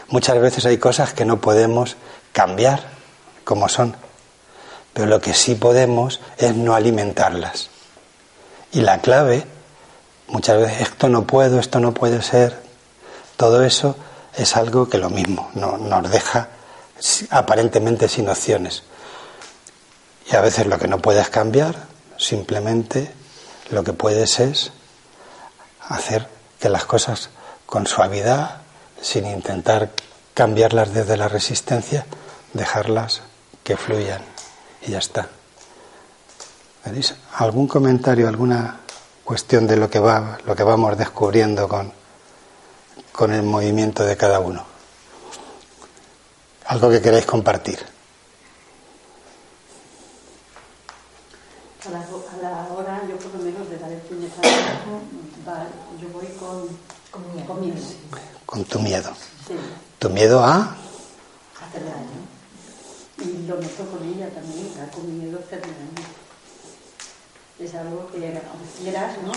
Muchas 0.08 0.40
veces 0.40 0.64
hay 0.64 0.78
cosas 0.78 1.12
que 1.12 1.26
no 1.26 1.42
podemos 1.42 1.96
cambiar 2.32 2.82
como 3.44 3.68
son, 3.68 3.94
pero 4.94 5.06
lo 5.06 5.20
que 5.20 5.34
sí 5.34 5.54
podemos 5.54 6.20
es 6.38 6.54
no 6.56 6.74
alimentarlas. 6.74 7.68
Y 8.72 8.80
la 8.80 9.02
clave, 9.02 9.44
muchas 10.28 10.58
veces, 10.58 10.80
esto 10.80 11.10
no 11.10 11.26
puedo, 11.26 11.60
esto 11.60 11.80
no 11.80 11.92
puede 11.92 12.22
ser, 12.22 12.58
todo 13.36 13.62
eso 13.62 13.94
es 14.34 14.56
algo 14.56 14.88
que 14.88 14.96
lo 14.96 15.10
mismo, 15.10 15.50
no, 15.52 15.76
nos 15.76 16.10
deja 16.10 16.48
aparentemente 17.28 18.08
sin 18.08 18.26
opciones. 18.30 18.84
Y 20.32 20.34
a 20.34 20.40
veces 20.40 20.66
lo 20.66 20.78
que 20.78 20.88
no 20.88 20.98
puedes 20.98 21.28
cambiar, 21.28 21.74
simplemente 22.16 23.12
lo 23.70 23.84
que 23.84 23.92
puedes 23.92 24.40
es 24.40 24.72
hacer 25.88 26.28
que 26.58 26.68
las 26.68 26.84
cosas 26.84 27.30
con 27.66 27.86
suavidad, 27.86 28.62
sin 29.00 29.26
intentar 29.26 29.90
cambiarlas 30.34 30.92
desde 30.92 31.16
la 31.16 31.28
resistencia, 31.28 32.06
dejarlas 32.52 33.22
que 33.64 33.76
fluyan 33.76 34.22
y 34.82 34.92
ya 34.92 34.98
está. 34.98 35.28
¿Veis? 36.84 37.14
¿Algún 37.34 37.68
comentario, 37.68 38.28
alguna 38.28 38.80
cuestión 39.24 39.66
de 39.66 39.76
lo 39.76 39.90
que 39.90 39.98
va, 39.98 40.38
lo 40.46 40.56
que 40.56 40.62
vamos 40.62 40.96
descubriendo 40.96 41.68
con, 41.68 41.92
con 43.12 43.32
el 43.32 43.42
movimiento 43.42 44.04
de 44.04 44.16
cada 44.16 44.40
uno? 44.40 44.64
Algo 46.66 46.90
que 46.90 47.02
queráis 47.02 47.26
compartir 47.26 47.78
la, 51.92 52.68
hora, 52.74 53.02
yo 53.08 53.16
por 53.16 53.34
lo 53.34 53.44
menos, 53.44 53.68
de 53.70 53.78
dar 53.78 53.90
el 53.90 54.00
yo 56.00 56.08
voy 56.12 56.26
con, 56.38 56.68
con 57.10 57.32
miedo. 57.32 57.46
Con, 57.46 57.60
miedo. 57.60 57.76
con 58.46 58.47
tu 58.64 58.80
miedo. 58.80 59.12
Sí. 59.46 59.54
¿Tu 59.98 60.10
miedo 60.10 60.42
a? 60.42 60.76
Hacer 61.60 61.84
daño. 61.84 62.18
Y 63.18 63.46
lo 63.46 63.56
noto 63.56 63.86
con 63.90 64.06
ella 64.06 64.28
también, 64.30 64.74
da 64.76 64.90
con 64.90 65.18
miedo 65.18 65.38
a 65.38 65.40
hacer 65.40 65.60
daño. 65.60 66.08
Es 67.58 67.74
algo 67.74 68.08
que 68.12 68.26
aunque 68.26 68.68
quieras, 68.80 69.16
¿no? 69.24 69.32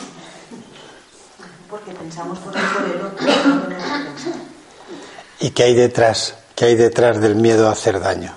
Porque 1.69 1.91
pensamos 1.91 2.37
por 2.39 2.55
el, 2.55 2.63
por 2.63 2.83
el 2.83 3.01
otro. 3.01 3.27
¿Y 5.39 5.49
qué 5.51 5.63
hay 5.63 5.73
detrás? 5.73 6.35
¿Qué 6.55 6.65
hay 6.65 6.75
detrás 6.75 7.19
del 7.19 7.35
miedo 7.35 7.67
a 7.67 7.71
hacer 7.71 7.99
daño? 7.99 8.33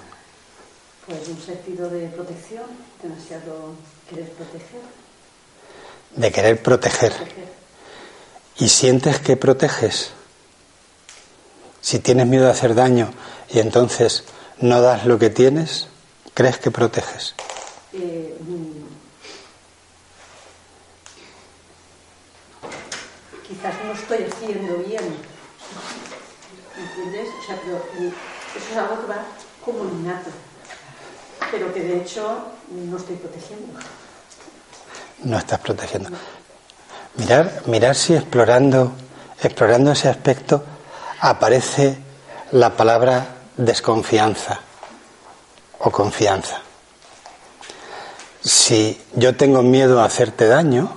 Pues 1.07 1.29
un 1.29 1.41
sentido 1.41 1.91
de 1.91 2.07
protección, 2.09 2.65
demasiado 3.03 3.75
querer 4.09 4.31
proteger. 4.31 4.81
De 6.17 6.33
querer 6.33 6.63
proteger. 6.63 7.13
proteger 7.13 7.65
y 8.59 8.69
sientes 8.69 9.19
que 9.19 9.37
proteges. 9.37 10.11
Si 11.85 11.99
tienes 11.99 12.27
miedo 12.27 12.49
a 12.49 12.53
hacer 12.53 12.75
daño 12.75 13.11
y 13.51 13.59
entonces 13.59 14.25
no 14.59 14.81
das 14.81 15.05
lo 15.05 15.19
que 15.19 15.29
tienes, 15.29 15.89
¿crees 16.33 16.57
que 16.57 16.71
proteges? 16.71 17.35
Eh, 17.93 18.35
quizás 23.47 23.75
no 23.85 23.93
estoy 23.93 24.25
haciendo 24.25 24.79
bien. 24.79 25.15
¿Entiendes? 26.79 27.29
O 27.39 27.47
sea, 27.47 27.61
pero 27.63 27.77
eso 27.77 28.71
es 28.71 28.77
algo 28.79 29.03
que 29.03 29.07
va 29.07 29.27
como 29.63 29.85
innato, 29.85 30.31
pero 31.51 31.75
que 31.75 31.81
de 31.81 31.99
hecho 31.99 32.47
no 32.71 32.97
estoy 32.97 33.17
protegiendo. 33.17 33.79
No 35.23 35.37
estás 35.37 35.59
protegiendo. 35.59 36.09
Mirar, 37.17 37.63
mirar 37.67 37.95
si 37.95 38.15
explorando, 38.15 38.93
explorando 39.43 39.93
ese 39.93 40.09
aspecto 40.09 40.65
aparece 41.25 41.97
la 42.53 42.77
palabra 42.77 43.27
desconfianza 43.57 44.61
o 45.79 45.91
confianza. 45.91 46.61
Si 48.43 49.01
yo 49.15 49.35
tengo 49.35 49.63
miedo 49.63 50.03
a 50.03 50.05
hacerte 50.05 50.47
daño, 50.47 50.93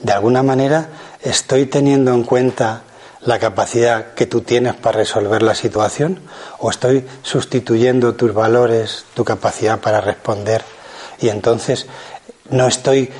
de 0.00 0.12
alguna 0.12 0.42
manera 0.42 0.88
estoy 1.22 1.64
teniendo 1.64 2.12
en 2.12 2.24
cuenta 2.24 2.82
la 3.22 3.38
capacidad 3.38 4.12
que 4.12 4.26
tú 4.26 4.42
tienes 4.42 4.74
para 4.74 4.98
resolver 4.98 5.42
la 5.42 5.54
situación 5.54 6.20
o 6.58 6.68
estoy 6.70 7.06
sustituyendo 7.22 8.16
tus 8.16 8.34
valores, 8.34 9.06
tu 9.14 9.24
capacidad 9.24 9.80
para 9.80 10.02
responder 10.02 10.62
y 11.20 11.30
entonces 11.30 11.86
no 12.50 12.66
estoy 12.66 13.10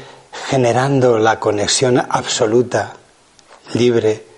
generando 0.50 1.18
la 1.18 1.40
conexión 1.40 1.96
absoluta, 1.98 2.96
libre 3.72 4.29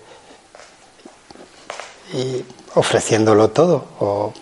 y 2.13 2.45
ofreciéndolo 2.75 3.49
todo 3.49 3.85
o 3.99 4.33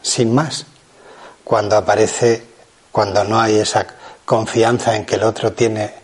sin 0.00 0.34
más. 0.34 0.66
Cuando 1.44 1.76
aparece, 1.76 2.44
cuando 2.92 3.24
no 3.24 3.40
hay 3.40 3.56
esa 3.56 3.86
confianza 4.24 4.96
en 4.96 5.04
que 5.04 5.16
el 5.16 5.24
otro 5.24 5.52
tiene 5.52 5.94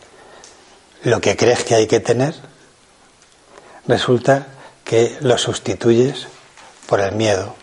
lo 1.05 1.21
que 1.21 1.37
crees 1.37 1.65
que 1.65 1.75
hay 1.75 1.87
que 1.87 2.01
tener, 2.01 2.35
resulta 3.87 4.47
que 4.85 5.17
lo 5.21 5.39
sustituyes 5.39 6.27
por 6.87 7.01
el 7.01 7.13
miedo, 7.13 7.55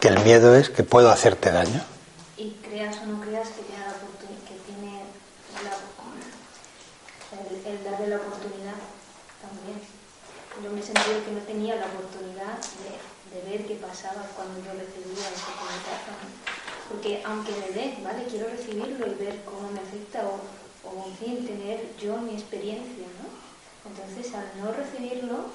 que 0.00 0.08
el 0.08 0.18
miedo 0.20 0.54
es 0.54 0.70
que 0.70 0.82
puedo 0.82 1.10
hacerte 1.10 1.50
daño. 1.50 1.82
Y 2.36 2.50
creas 2.62 2.96
o 3.02 3.06
no 3.06 3.20
creas 3.20 3.48
que 3.48 3.62
tiene, 3.62 3.80
la 3.86 3.92
que 4.46 4.54
tiene 4.66 5.02
el, 7.66 7.78
el 7.78 7.84
darle 7.84 8.08
la 8.08 8.16
oportunidad 8.16 8.74
también. 9.40 9.80
Yo 10.62 10.70
me 10.70 10.80
he 10.80 10.82
sentido 10.82 11.24
que 11.24 11.32
no 11.32 11.40
tenía 11.46 11.76
la 11.76 11.86
oportunidad 11.86 12.58
de, 12.82 12.98
de 13.32 13.40
ver 13.50 13.66
qué 13.66 13.76
pasaba 13.76 14.26
cuando 14.34 14.58
yo 14.60 14.72
recibía 14.72 15.28
ese 15.30 15.52
comentario. 15.54 16.14
Porque 16.88 17.22
aunque 17.24 17.52
me 17.52 17.70
dé, 17.72 17.98
¿vale? 18.02 18.24
Quiero 18.24 18.48
recibirlo 18.48 19.06
y 19.06 19.14
ver 19.14 19.44
cómo 19.44 19.70
me 19.70 19.80
afecta 19.80 20.24
o, 20.26 20.40
o 20.88 21.06
en 21.06 21.16
fin, 21.16 21.46
tener 21.46 21.94
yo 22.00 22.16
mi 22.18 22.34
experiencia, 22.34 23.06
¿no? 23.20 23.28
Entonces, 23.88 24.34
al 24.34 24.48
no 24.60 24.72
recibirlo, 24.72 25.46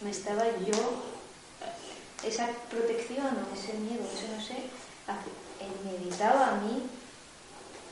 me 0.00 0.10
estaba 0.10 0.44
yo, 0.64 1.02
esa 2.22 2.48
protección 2.70 3.26
o 3.26 3.54
ese 3.54 3.74
miedo, 3.74 4.04
eso 4.04 4.28
no 4.34 4.42
sé, 4.42 4.70
me 5.84 5.96
evitaba 5.96 6.48
a 6.48 6.54
mí 6.56 6.82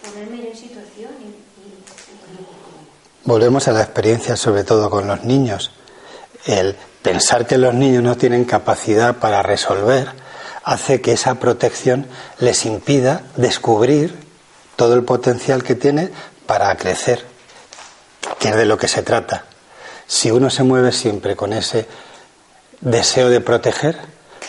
ponerme 0.02 0.48
en 0.48 0.56
situación 0.56 1.10
y, 1.20 1.52
Volvemos 3.24 3.68
a 3.68 3.72
la 3.72 3.82
experiencia, 3.82 4.36
sobre 4.36 4.64
todo 4.64 4.90
con 4.90 5.06
los 5.06 5.22
niños. 5.22 5.70
El 6.44 6.76
pensar 7.02 7.46
que 7.46 7.58
los 7.58 7.74
niños 7.74 8.02
no 8.02 8.16
tienen 8.16 8.44
capacidad 8.44 9.16
para 9.16 9.42
resolver 9.42 10.08
hace 10.64 11.00
que 11.00 11.12
esa 11.12 11.36
protección 11.36 12.06
les 12.38 12.64
impida 12.64 13.22
descubrir 13.36 14.16
todo 14.76 14.94
el 14.94 15.04
potencial 15.04 15.62
que 15.62 15.74
tiene 15.74 16.10
para 16.46 16.74
crecer, 16.76 17.24
que 18.38 18.50
es 18.50 18.56
de 18.56 18.66
lo 18.66 18.78
que 18.78 18.88
se 18.88 19.02
trata. 19.02 19.44
Si 20.06 20.30
uno 20.30 20.50
se 20.50 20.62
mueve 20.62 20.92
siempre 20.92 21.36
con 21.36 21.52
ese 21.52 21.86
deseo 22.80 23.28
de 23.28 23.40
proteger, 23.40 23.98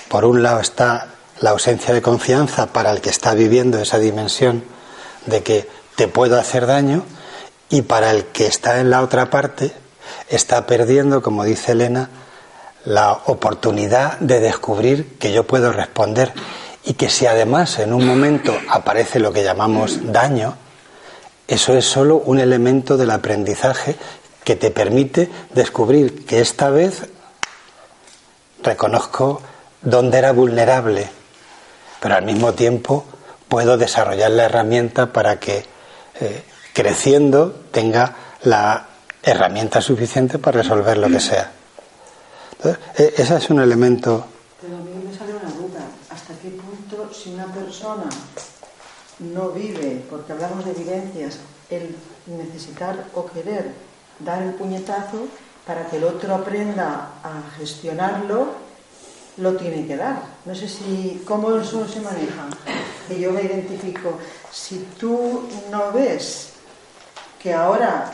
por 0.07 0.25
un 0.25 0.43
lado 0.43 0.59
está 0.59 1.07
la 1.39 1.51
ausencia 1.51 1.93
de 1.93 2.01
confianza 2.01 2.67
para 2.67 2.91
el 2.91 3.01
que 3.01 3.09
está 3.09 3.33
viviendo 3.33 3.79
esa 3.79 3.99
dimensión 3.99 4.63
de 5.25 5.43
que 5.43 5.67
te 5.95 6.07
puedo 6.07 6.39
hacer 6.39 6.65
daño 6.65 7.03
y 7.69 7.83
para 7.83 8.11
el 8.11 8.25
que 8.25 8.45
está 8.45 8.79
en 8.79 8.89
la 8.89 9.01
otra 9.01 9.29
parte 9.29 9.73
está 10.29 10.65
perdiendo, 10.65 11.21
como 11.21 11.43
dice 11.43 11.73
Elena, 11.73 12.09
la 12.85 13.13
oportunidad 13.25 14.19
de 14.19 14.39
descubrir 14.39 15.17
que 15.17 15.31
yo 15.31 15.45
puedo 15.45 15.71
responder 15.71 16.33
y 16.83 16.93
que 16.93 17.09
si 17.09 17.25
además 17.25 17.79
en 17.79 17.93
un 17.93 18.05
momento 18.05 18.53
aparece 18.69 19.19
lo 19.19 19.31
que 19.31 19.43
llamamos 19.43 20.11
daño, 20.11 20.55
eso 21.47 21.73
es 21.75 21.85
solo 21.85 22.17
un 22.17 22.39
elemento 22.39 22.97
del 22.97 23.11
aprendizaje 23.11 23.95
que 24.43 24.55
te 24.55 24.71
permite 24.71 25.29
descubrir 25.53 26.25
que 26.25 26.41
esta 26.41 26.69
vez 26.69 27.07
reconozco 28.61 29.41
dónde 29.81 30.17
era 30.17 30.31
vulnerable, 30.31 31.09
pero 32.01 32.15
al 32.15 32.25
mismo 32.25 32.53
tiempo 32.53 33.05
puedo 33.47 33.77
desarrollar 33.77 34.31
la 34.31 34.45
herramienta 34.45 35.13
para 35.13 35.39
que 35.39 35.65
eh, 36.19 36.43
creciendo 36.73 37.53
tenga 37.71 38.15
la 38.43 38.87
herramienta 39.23 39.81
suficiente 39.81 40.37
para 40.37 40.61
resolver 40.61 40.97
lo 40.97 41.07
que 41.07 41.19
sea. 41.19 41.51
Entonces, 42.57 42.83
e, 42.97 43.13
ese 43.17 43.37
es 43.37 43.49
un 43.49 43.61
elemento. 43.61 44.25
Pero 44.61 44.75
a 44.75 44.79
mí 44.79 44.91
me 45.05 45.17
sale 45.17 45.31
una 45.31 45.49
duda. 45.51 45.81
¿Hasta 46.09 46.33
qué 46.41 46.49
punto, 46.49 47.11
si 47.13 47.33
una 47.33 47.45
persona 47.45 48.09
no 49.19 49.49
vive, 49.49 50.03
porque 50.09 50.33
hablamos 50.33 50.65
de 50.65 50.73
vivencias, 50.73 51.39
el 51.69 51.95
necesitar 52.27 53.05
o 53.13 53.25
querer 53.25 53.71
dar 54.19 54.41
el 54.43 54.53
puñetazo 54.53 55.27
para 55.65 55.87
que 55.87 55.97
el 55.97 56.03
otro 56.03 56.35
aprenda 56.35 57.11
a 57.23 57.41
gestionarlo, 57.57 58.47
lo 59.37 59.55
tiene 59.55 59.87
que 59.87 59.95
dar. 59.95 60.21
No 60.45 60.53
sé 60.53 60.67
si 60.67 61.23
cómo 61.25 61.55
eso 61.57 61.87
se 61.87 62.01
maneja. 62.01 62.47
Que 63.07 63.19
yo 63.19 63.31
me 63.31 63.41
identifico. 63.41 64.19
Si 64.51 64.87
tú 64.99 65.47
no 65.71 65.91
ves 65.91 66.49
que 67.43 67.53
ahora 67.53 68.11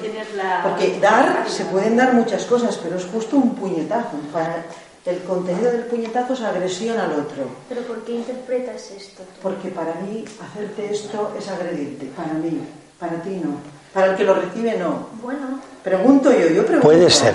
tienes 0.00 0.34
la 0.34 0.62
porque 0.62 0.98
dar 1.00 1.44
se 1.48 1.64
pueden 1.66 1.96
dar 1.96 2.14
muchas 2.14 2.44
cosas, 2.44 2.78
pero 2.82 2.96
es 2.96 3.04
justo 3.06 3.36
un 3.36 3.54
puñetazo. 3.54 4.16
Para, 4.32 4.64
el 5.04 5.22
contenido 5.24 5.72
del 5.72 5.86
puñetazo 5.86 6.34
es 6.34 6.42
agresión 6.42 6.98
al 6.98 7.12
otro. 7.12 7.44
¿Pero 7.68 7.82
por 7.82 8.04
qué 8.04 8.12
interpretas 8.12 8.90
esto? 8.92 9.22
Porque 9.42 9.68
para 9.68 9.94
mí 9.94 10.24
hacerte 10.40 10.92
esto 10.92 11.34
es 11.38 11.48
agredirte. 11.48 12.06
Para 12.16 12.34
mí. 12.34 12.60
Para 12.98 13.20
ti 13.22 13.40
no. 13.42 13.56
Para 13.92 14.12
el 14.12 14.16
que 14.16 14.24
lo 14.24 14.34
recibe 14.34 14.76
no. 14.78 15.08
Bueno. 15.20 15.60
Pregunto 15.82 16.30
yo, 16.30 16.46
yo 16.48 16.64
pregunto. 16.64 16.82
Puede 16.82 17.10
ser. 17.10 17.34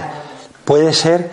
Puede 0.64 0.94
ser. 0.94 1.30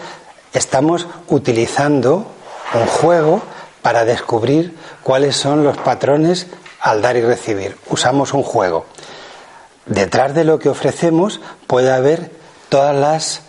Estamos 0.52 1.06
utilizando 1.28 2.26
un 2.74 2.86
juego 2.86 3.42
para 3.80 4.04
descubrir 4.04 4.74
cuáles 5.02 5.36
son 5.36 5.62
los 5.62 5.76
patrones 5.76 6.48
al 6.80 7.00
dar 7.00 7.16
y 7.16 7.22
recibir. 7.22 7.76
Usamos 7.90 8.34
un 8.34 8.42
juego. 8.42 8.86
Detrás 9.87 10.35
de 10.35 10.44
lo 10.44 10.59
que 10.59 10.68
ofrecemos 10.68 11.40
puede 11.66 11.92
haber 11.92 12.31
todas 12.68 12.94
las 12.97 13.42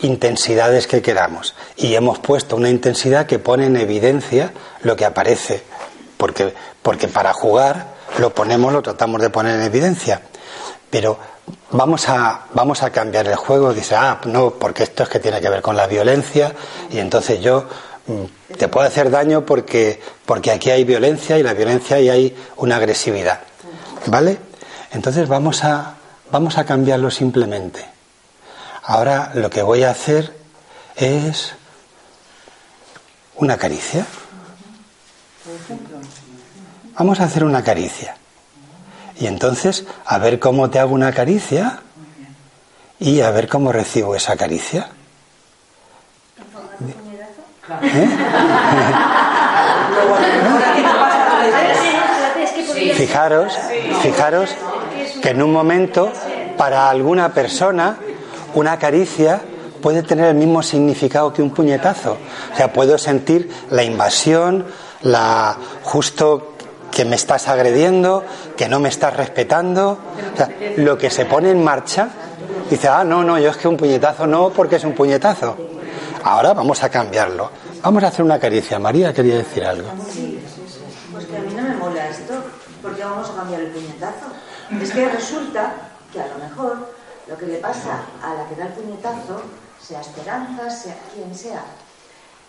intensidades 0.00 0.86
que 0.86 1.02
queramos. 1.02 1.54
Y 1.76 1.94
hemos 1.94 2.18
puesto 2.18 2.56
una 2.56 2.70
intensidad 2.70 3.26
que 3.26 3.38
pone 3.38 3.66
en 3.66 3.76
evidencia 3.76 4.52
lo 4.82 4.96
que 4.96 5.04
aparece. 5.04 5.62
Porque, 6.16 6.54
porque 6.82 7.08
para 7.08 7.32
jugar 7.32 7.94
lo 8.18 8.34
ponemos, 8.34 8.72
lo 8.72 8.82
tratamos 8.82 9.20
de 9.20 9.30
poner 9.30 9.56
en 9.56 9.62
evidencia. 9.62 10.22
Pero 10.90 11.18
vamos 11.70 12.08
a, 12.08 12.46
vamos 12.54 12.82
a 12.82 12.90
cambiar 12.90 13.26
el 13.26 13.36
juego. 13.36 13.72
Dice, 13.72 13.94
ah, 13.96 14.20
no, 14.24 14.50
porque 14.50 14.84
esto 14.84 15.02
es 15.02 15.08
que 15.08 15.18
tiene 15.18 15.40
que 15.40 15.48
ver 15.48 15.62
con 15.62 15.76
la 15.76 15.86
violencia. 15.86 16.54
Y 16.90 16.98
entonces 16.98 17.40
yo 17.40 17.66
mm, 18.06 18.54
te 18.56 18.68
puedo 18.68 18.86
hacer 18.86 19.10
daño 19.10 19.44
porque, 19.44 20.00
porque 20.24 20.50
aquí 20.50 20.70
hay 20.70 20.84
violencia 20.84 21.38
y 21.38 21.42
la 21.42 21.54
violencia 21.54 22.00
y 22.00 22.08
hay 22.08 22.36
una 22.56 22.76
agresividad. 22.76 23.40
¿Vale? 24.06 24.49
Entonces 24.92 25.28
vamos 25.28 25.64
a, 25.64 25.94
vamos 26.30 26.58
a 26.58 26.64
cambiarlo 26.64 27.10
simplemente. 27.10 27.84
Ahora 28.82 29.30
lo 29.34 29.50
que 29.50 29.62
voy 29.62 29.84
a 29.84 29.90
hacer 29.90 30.34
es 30.96 31.52
una 33.36 33.56
caricia. 33.56 34.04
Vamos 36.98 37.20
a 37.20 37.24
hacer 37.24 37.44
una 37.44 37.62
caricia. 37.62 38.16
Y 39.18 39.26
entonces, 39.26 39.84
a 40.06 40.18
ver 40.18 40.38
cómo 40.38 40.70
te 40.70 40.78
hago 40.78 40.94
una 40.94 41.12
caricia 41.12 41.80
y 42.98 43.20
a 43.20 43.30
ver 43.30 43.48
cómo 43.48 43.70
recibo 43.70 44.14
esa 44.14 44.36
caricia. 44.36 44.88
¿Eh? 47.82 48.08
Fijaros, 52.96 53.54
fijaros 54.02 54.50
que 55.22 55.30
en 55.30 55.42
un 55.42 55.52
momento 55.52 56.12
para 56.56 56.90
alguna 56.90 57.32
persona 57.32 57.98
una 58.54 58.78
caricia 58.78 59.40
puede 59.80 60.02
tener 60.02 60.26
el 60.26 60.34
mismo 60.34 60.62
significado 60.62 61.32
que 61.32 61.42
un 61.42 61.50
puñetazo. 61.50 62.18
O 62.52 62.56
sea, 62.56 62.72
puedo 62.72 62.98
sentir 62.98 63.50
la 63.70 63.82
invasión, 63.82 64.66
la 65.02 65.56
justo 65.82 66.54
que 66.90 67.04
me 67.04 67.16
estás 67.16 67.48
agrediendo, 67.48 68.24
que 68.56 68.68
no 68.68 68.80
me 68.80 68.88
estás 68.88 69.16
respetando. 69.16 69.98
O 70.34 70.36
sea, 70.36 70.50
lo 70.76 70.98
que 70.98 71.10
se 71.10 71.24
pone 71.24 71.50
en 71.50 71.62
marcha, 71.62 72.08
dice, 72.68 72.88
ah, 72.88 73.04
no, 73.04 73.22
no, 73.22 73.38
yo 73.38 73.50
es 73.50 73.56
que 73.56 73.68
un 73.68 73.76
puñetazo 73.76 74.26
no, 74.26 74.50
porque 74.50 74.76
es 74.76 74.84
un 74.84 74.92
puñetazo. 74.92 75.56
Ahora 76.24 76.52
vamos 76.52 76.82
a 76.82 76.88
cambiarlo. 76.88 77.50
Vamos 77.82 78.04
a 78.04 78.08
hacer 78.08 78.24
una 78.24 78.38
caricia. 78.38 78.78
María 78.78 79.12
quería 79.14 79.36
decir 79.36 79.64
algo. 79.64 79.88
Pues 81.12 81.26
que 81.26 81.36
a 81.36 81.40
mí 81.40 81.54
no 81.54 81.62
me 81.62 81.76
mola 81.76 82.08
esto, 82.08 82.34
porque 82.82 83.02
vamos 83.02 83.30
a 83.30 83.34
cambiar 83.36 83.62
el 83.62 83.68
puñetazo. 83.68 84.26
Es 84.78 84.92
que 84.92 85.08
resulta 85.08 85.74
que 86.12 86.20
a 86.20 86.28
lo 86.28 86.38
mejor 86.38 86.94
lo 87.26 87.36
que 87.36 87.46
le 87.46 87.58
pasa 87.58 88.04
a 88.22 88.34
la 88.34 88.48
que 88.48 88.54
da 88.54 88.66
el 88.66 88.72
puñetazo, 88.72 89.42
sea 89.80 90.00
Esperanza, 90.00 90.70
sea 90.70 90.96
quien 91.12 91.34
sea, 91.34 91.64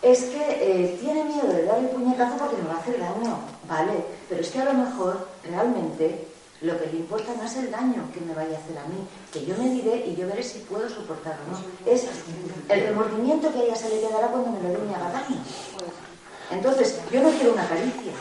es 0.02 0.24
que 0.26 0.42
eh, 0.60 0.98
tiene 1.00 1.24
miedo 1.24 1.48
de 1.48 1.66
dar 1.66 1.80
el 1.80 1.90
puñetazo 1.90 2.38
porque 2.38 2.62
me 2.62 2.70
va 2.70 2.76
a 2.76 2.80
hacer 2.80 3.00
daño, 3.00 3.40
¿vale? 3.68 4.06
Pero 4.30 4.42
es 4.42 4.50
que 4.50 4.62
a 4.62 4.66
lo 4.66 4.74
mejor 4.74 5.28
realmente 5.44 6.28
lo 6.62 6.80
que 6.80 6.88
le 6.88 6.98
importa 7.00 7.34
no 7.36 7.44
es 7.44 7.56
el 7.58 7.72
daño 7.72 8.04
que 8.14 8.22
me 8.22 8.34
vaya 8.34 8.56
a 8.56 8.60
hacer 8.62 8.78
a 8.78 8.86
mí, 8.86 9.08
que 9.34 9.46
yo 9.46 9.58
me 9.58 9.70
diré 9.70 10.06
y 10.08 10.16
yo 10.16 10.28
veré 10.28 10.44
si 10.44 10.60
puedo 10.60 10.88
soportarlo 10.90 11.42
o 11.48 11.52
no. 11.52 11.92
Es 11.92 12.06
el 12.70 12.88
remordimiento 12.88 13.52
que 13.52 13.60
a 13.60 13.64
ella 13.64 13.76
se 13.76 13.90
le 13.90 14.00
quedará 14.00 14.28
cuando 14.28 14.52
me 14.52 14.62
lo 14.62 14.70
dé 14.70 14.80
y 14.84 14.88
me 14.88 14.96
haga 14.96 15.12
daño. 15.12 15.42
Entonces, 16.52 17.00
yo 17.12 17.22
no 17.24 17.30
quiero 17.30 17.54
una 17.54 17.68
caricia, 17.68 18.14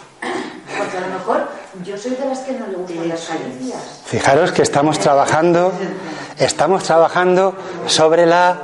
porque 0.81 0.97
a 0.97 1.01
lo 1.01 1.07
mejor 1.09 1.49
yo 1.85 1.97
soy 1.97 2.13
de 2.13 2.27
las 2.27 2.39
que 2.41 2.53
no 2.53 2.67
le 2.67 2.77
gustan 2.77 3.09
las 3.09 3.21
caricias. 3.27 4.03
Fijaros 4.07 4.53
que 4.53 4.63
estamos 4.63 4.99
trabajando, 4.99 5.73
estamos 6.39 6.83
trabajando 6.85 7.55
sobre 7.87 8.27
la, 8.27 8.57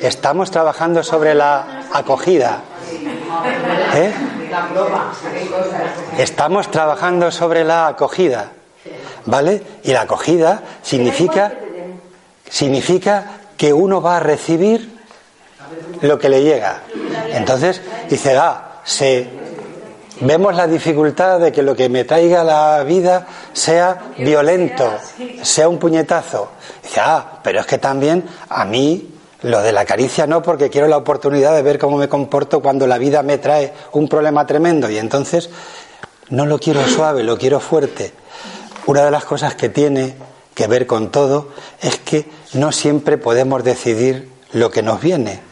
estamos 0.00 0.50
trabajando 0.50 1.02
sobre 1.02 1.34
la 1.34 1.84
acogida. 1.92 2.62
¿Eh? 3.94 4.12
Estamos 6.18 6.70
trabajando 6.70 7.30
sobre 7.30 7.64
la 7.64 7.86
acogida, 7.88 8.52
¿vale? 9.26 9.62
Y 9.84 9.92
la 9.92 10.02
acogida 10.02 10.62
significa 10.82 11.52
significa 12.50 13.24
que 13.56 13.72
uno 13.72 14.02
va 14.02 14.18
a 14.18 14.20
recibir 14.20 14.98
lo 16.02 16.18
que 16.18 16.28
le 16.28 16.42
llega. 16.42 16.82
Entonces 17.30 17.80
dice, 18.10 18.36
ah, 18.36 18.80
se, 18.84 19.26
vemos 20.22 20.54
la 20.54 20.66
dificultad 20.66 21.40
de 21.40 21.52
que 21.52 21.62
lo 21.62 21.74
que 21.74 21.88
me 21.88 22.04
traiga 22.04 22.44
la 22.44 22.82
vida 22.84 23.26
sea 23.52 24.12
violento, 24.18 24.90
sea 25.42 25.68
un 25.68 25.78
puñetazo. 25.78 26.50
Dice, 26.82 27.00
ah, 27.00 27.40
pero 27.42 27.60
es 27.60 27.66
que 27.66 27.78
también 27.78 28.24
a 28.48 28.64
mí 28.64 29.10
lo 29.42 29.60
de 29.60 29.72
la 29.72 29.84
caricia 29.84 30.26
no, 30.26 30.42
porque 30.42 30.70
quiero 30.70 30.86
la 30.86 30.96
oportunidad 30.96 31.54
de 31.54 31.62
ver 31.62 31.78
cómo 31.78 31.96
me 31.96 32.08
comporto 32.08 32.60
cuando 32.60 32.86
la 32.86 32.98
vida 32.98 33.22
me 33.22 33.38
trae 33.38 33.72
un 33.92 34.08
problema 34.08 34.46
tremendo 34.46 34.88
y 34.88 34.98
entonces 34.98 35.50
no 36.30 36.46
lo 36.46 36.58
quiero 36.58 36.86
suave, 36.86 37.22
lo 37.24 37.36
quiero 37.36 37.60
fuerte. 37.60 38.12
Una 38.86 39.04
de 39.04 39.10
las 39.10 39.24
cosas 39.24 39.54
que 39.54 39.68
tiene 39.68 40.14
que 40.54 40.66
ver 40.66 40.86
con 40.86 41.10
todo 41.10 41.48
es 41.80 41.98
que 41.98 42.26
no 42.54 42.72
siempre 42.72 43.18
podemos 43.18 43.64
decidir 43.64 44.30
lo 44.52 44.70
que 44.70 44.82
nos 44.82 45.00
viene. 45.00 45.51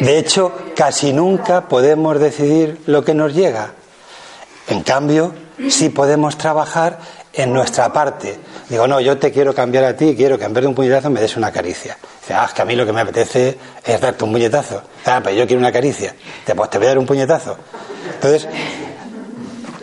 De 0.00 0.18
hecho, 0.18 0.52
casi 0.76 1.12
nunca 1.12 1.68
podemos 1.68 2.18
decidir 2.20 2.80
lo 2.86 3.04
que 3.04 3.14
nos 3.14 3.34
llega. 3.34 3.72
En 4.68 4.82
cambio, 4.82 5.34
sí 5.70 5.88
podemos 5.88 6.38
trabajar 6.38 6.98
en 7.32 7.52
nuestra 7.52 7.92
parte. 7.92 8.38
Digo, 8.68 8.86
no, 8.86 9.00
yo 9.00 9.18
te 9.18 9.32
quiero 9.32 9.54
cambiar 9.54 9.84
a 9.84 9.96
ti, 9.96 10.14
quiero 10.16 10.38
que 10.38 10.44
en 10.44 10.52
vez 10.52 10.62
de 10.62 10.68
un 10.68 10.74
puñetazo 10.74 11.10
me 11.10 11.20
des 11.20 11.36
una 11.36 11.50
caricia. 11.50 11.96
Dice, 12.20 12.34
ah, 12.34 12.44
es 12.46 12.52
que 12.52 12.62
a 12.62 12.64
mí 12.64 12.76
lo 12.76 12.84
que 12.84 12.92
me 12.92 13.00
apetece 13.00 13.58
es 13.84 14.00
darte 14.00 14.24
un 14.24 14.32
puñetazo. 14.32 14.82
Ah, 15.04 15.20
pues 15.22 15.36
yo 15.36 15.46
quiero 15.46 15.60
una 15.60 15.72
caricia. 15.72 16.14
Dice, 16.40 16.54
pues 16.54 16.70
te 16.70 16.78
voy 16.78 16.86
a 16.86 16.90
dar 16.90 16.98
un 16.98 17.06
puñetazo. 17.06 17.56
Entonces, 18.14 18.48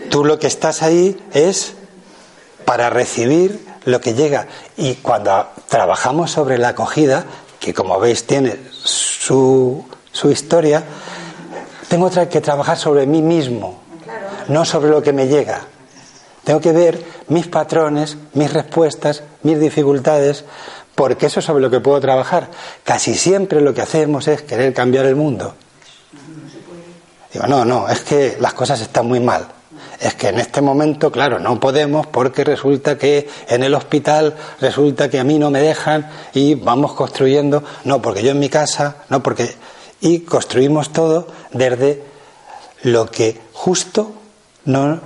tú 0.09 0.23
lo 0.23 0.39
que 0.39 0.47
estás 0.47 0.81
ahí 0.81 1.19
es 1.33 1.73
para 2.63 2.89
recibir 2.89 3.65
lo 3.85 4.01
que 4.01 4.13
llega. 4.13 4.47
Y 4.77 4.95
cuando 4.95 5.47
trabajamos 5.67 6.31
sobre 6.31 6.57
la 6.57 6.69
acogida, 6.69 7.25
que 7.59 7.73
como 7.73 7.99
veis 7.99 8.25
tiene 8.25 8.57
su, 8.71 9.85
su 10.15 10.31
historia, 10.31 10.81
tengo 11.89 12.09
que 12.09 12.39
trabajar 12.39 12.77
sobre 12.77 13.05
mí 13.05 13.21
mismo, 13.21 13.81
no 14.47 14.63
sobre 14.63 14.89
lo 14.89 15.03
que 15.03 15.11
me 15.11 15.27
llega. 15.27 15.59
Tengo 16.45 16.61
que 16.61 16.71
ver 16.71 17.03
mis 17.27 17.47
patrones, 17.47 18.17
mis 18.33 18.53
respuestas, 18.53 19.23
mis 19.43 19.59
dificultades, 19.59 20.45
porque 20.95 21.25
eso 21.25 21.41
es 21.41 21.45
sobre 21.45 21.61
lo 21.61 21.69
que 21.69 21.81
puedo 21.81 21.99
trabajar. 21.99 22.47
Casi 22.85 23.13
siempre 23.15 23.59
lo 23.59 23.73
que 23.73 23.81
hacemos 23.81 24.29
es 24.29 24.41
querer 24.43 24.73
cambiar 24.73 25.05
el 25.05 25.17
mundo. 25.17 25.53
Digo, 27.33 27.47
no, 27.47 27.65
no, 27.65 27.89
es 27.89 27.99
que 27.99 28.37
las 28.39 28.53
cosas 28.53 28.79
están 28.79 29.07
muy 29.07 29.19
mal. 29.19 29.45
Es 29.99 30.13
que 30.15 30.29
en 30.29 30.39
este 30.39 30.61
momento, 30.61 31.11
claro, 31.11 31.39
no 31.39 31.59
podemos 31.59 32.07
porque 32.07 32.45
resulta 32.45 32.97
que 32.97 33.27
en 33.49 33.63
el 33.63 33.73
hospital 33.73 34.33
resulta 34.61 35.09
que 35.09 35.19
a 35.19 35.25
mí 35.25 35.37
no 35.39 35.51
me 35.51 35.59
dejan 35.59 36.09
y 36.33 36.55
vamos 36.55 36.93
construyendo, 36.93 37.63
no, 37.83 38.01
porque 38.01 38.23
yo 38.23 38.31
en 38.31 38.39
mi 38.39 38.47
casa, 38.47 38.95
no, 39.09 39.21
porque... 39.21 39.74
Y 40.01 40.21
construimos 40.21 40.91
todo 40.91 41.27
desde 41.51 42.03
lo 42.83 43.09
que 43.09 43.41
justo 43.53 44.13
no 44.65 44.99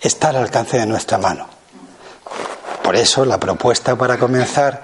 está 0.00 0.30
al 0.30 0.36
alcance 0.36 0.78
de 0.78 0.86
nuestra 0.86 1.18
mano. 1.18 1.48
Por 2.82 2.96
eso 2.96 3.24
la 3.24 3.40
propuesta 3.40 3.96
para 3.96 4.18
comenzar, 4.18 4.82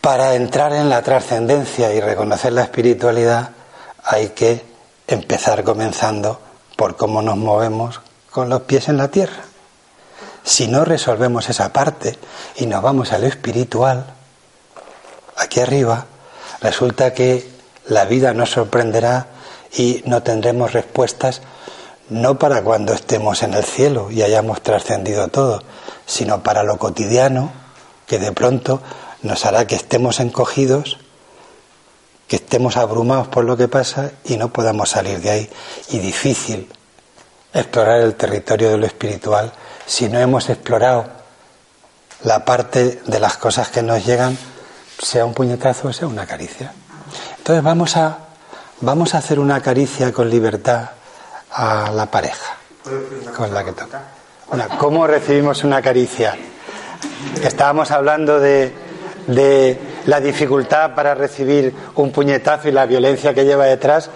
para 0.00 0.34
entrar 0.34 0.72
en 0.72 0.88
la 0.88 1.02
trascendencia 1.02 1.92
y 1.92 2.00
reconocer 2.00 2.52
la 2.52 2.62
espiritualidad, 2.62 3.50
hay 4.04 4.30
que 4.30 4.64
empezar 5.06 5.64
comenzando 5.64 6.40
por 6.76 6.96
cómo 6.96 7.22
nos 7.22 7.36
movemos 7.36 8.00
con 8.30 8.48
los 8.48 8.62
pies 8.62 8.88
en 8.88 8.96
la 8.96 9.08
tierra. 9.08 9.44
Si 10.44 10.66
no 10.66 10.84
resolvemos 10.84 11.48
esa 11.48 11.72
parte 11.72 12.18
y 12.56 12.66
nos 12.66 12.82
vamos 12.82 13.12
a 13.12 13.18
lo 13.18 13.26
espiritual, 13.26 14.06
aquí 15.36 15.60
arriba, 15.60 16.06
resulta 16.60 17.14
que 17.14 17.51
la 17.92 18.04
vida 18.04 18.32
nos 18.34 18.50
sorprenderá 18.50 19.26
y 19.76 20.02
no 20.06 20.22
tendremos 20.22 20.72
respuestas 20.72 21.42
no 22.08 22.38
para 22.38 22.62
cuando 22.62 22.92
estemos 22.92 23.42
en 23.42 23.54
el 23.54 23.64
cielo 23.64 24.10
y 24.10 24.22
hayamos 24.22 24.62
trascendido 24.62 25.28
todo, 25.28 25.62
sino 26.06 26.42
para 26.42 26.62
lo 26.62 26.78
cotidiano 26.78 27.52
que 28.06 28.18
de 28.18 28.32
pronto 28.32 28.82
nos 29.22 29.46
hará 29.46 29.66
que 29.66 29.76
estemos 29.76 30.20
encogidos, 30.20 30.98
que 32.28 32.36
estemos 32.36 32.76
abrumados 32.76 33.28
por 33.28 33.44
lo 33.44 33.56
que 33.56 33.68
pasa 33.68 34.12
y 34.24 34.36
no 34.36 34.52
podamos 34.52 34.90
salir 34.90 35.20
de 35.20 35.30
ahí. 35.30 35.50
Y 35.90 35.98
difícil 35.98 36.68
explorar 37.54 38.00
el 38.00 38.14
territorio 38.14 38.70
de 38.70 38.78
lo 38.78 38.86
espiritual 38.86 39.52
si 39.86 40.08
no 40.08 40.18
hemos 40.18 40.48
explorado 40.50 41.06
la 42.24 42.44
parte 42.44 43.00
de 43.06 43.20
las 43.20 43.36
cosas 43.36 43.68
que 43.68 43.82
nos 43.82 44.04
llegan, 44.04 44.36
sea 44.98 45.24
un 45.24 45.34
puñetazo 45.34 45.88
o 45.88 45.92
sea 45.92 46.08
una 46.08 46.26
caricia. 46.26 46.72
Entonces 47.42 47.64
vamos 47.64 47.96
a, 47.96 48.18
vamos 48.82 49.16
a 49.16 49.18
hacer 49.18 49.40
una 49.40 49.60
caricia 49.60 50.12
con 50.12 50.30
libertad 50.30 50.90
a 51.50 51.90
la 51.92 52.06
pareja 52.06 52.54
con 53.36 53.52
la 53.52 53.64
que 53.64 53.72
toca. 53.72 54.00
¿Cómo 54.78 55.08
recibimos 55.08 55.64
una 55.64 55.82
caricia? 55.82 56.36
Estábamos 57.42 57.90
hablando 57.90 58.38
de, 58.38 58.72
de 59.26 59.76
la 60.06 60.20
dificultad 60.20 60.94
para 60.94 61.16
recibir 61.16 61.74
un 61.96 62.12
puñetazo 62.12 62.68
y 62.68 62.70
la 62.70 62.86
violencia 62.86 63.34
que 63.34 63.44
lleva 63.44 63.64
detrás 63.64 64.08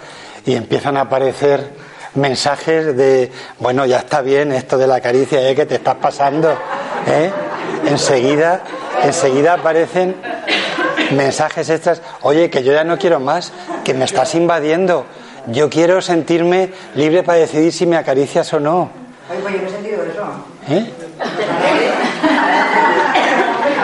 y 0.45 0.55
empiezan 0.55 0.95
a 0.95 1.01
aparecer 1.01 1.73
mensajes 2.15 2.95
de, 2.95 3.29
bueno, 3.59 3.85
ya 3.85 3.97
está 3.97 4.21
bien 4.21 4.53
esto 4.53 4.77
de 4.77 4.87
la 4.87 5.01
caricia, 5.01 5.49
¿eh? 5.49 5.53
que 5.53 5.65
te 5.65 5.75
estás 5.75 5.95
pasando. 5.95 6.49
¿eh? 7.05 7.29
Enseguida, 7.87 8.63
enseguida 9.03 9.55
aparecen 9.55 10.15
mensajes 11.11 11.69
extras, 11.69 12.01
oye, 12.21 12.49
que 12.49 12.63
yo 12.63 12.73
ya 12.73 12.83
no 12.83 12.97
quiero 12.97 13.19
más, 13.19 13.51
que 13.83 13.93
me 13.93 14.05
estás 14.05 14.35
invadiendo 14.35 15.05
yo 15.47 15.69
quiero 15.69 16.01
sentirme 16.01 16.71
libre 16.95 17.23
para 17.23 17.39
decidir 17.39 17.71
si 17.71 17.85
me 17.85 17.95
acaricias 17.95 18.53
o 18.53 18.59
no. 18.59 18.89
Ay, 19.29 19.39
pues 19.41 19.53
yo 19.55 19.61
no 19.61 19.67
he 19.67 19.71
sentido 19.71 20.03
eso. 20.03 20.25
¿Eh? 20.69 20.91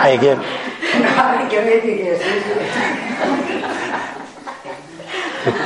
¿Hay 0.01 0.17
quién? 0.17 0.37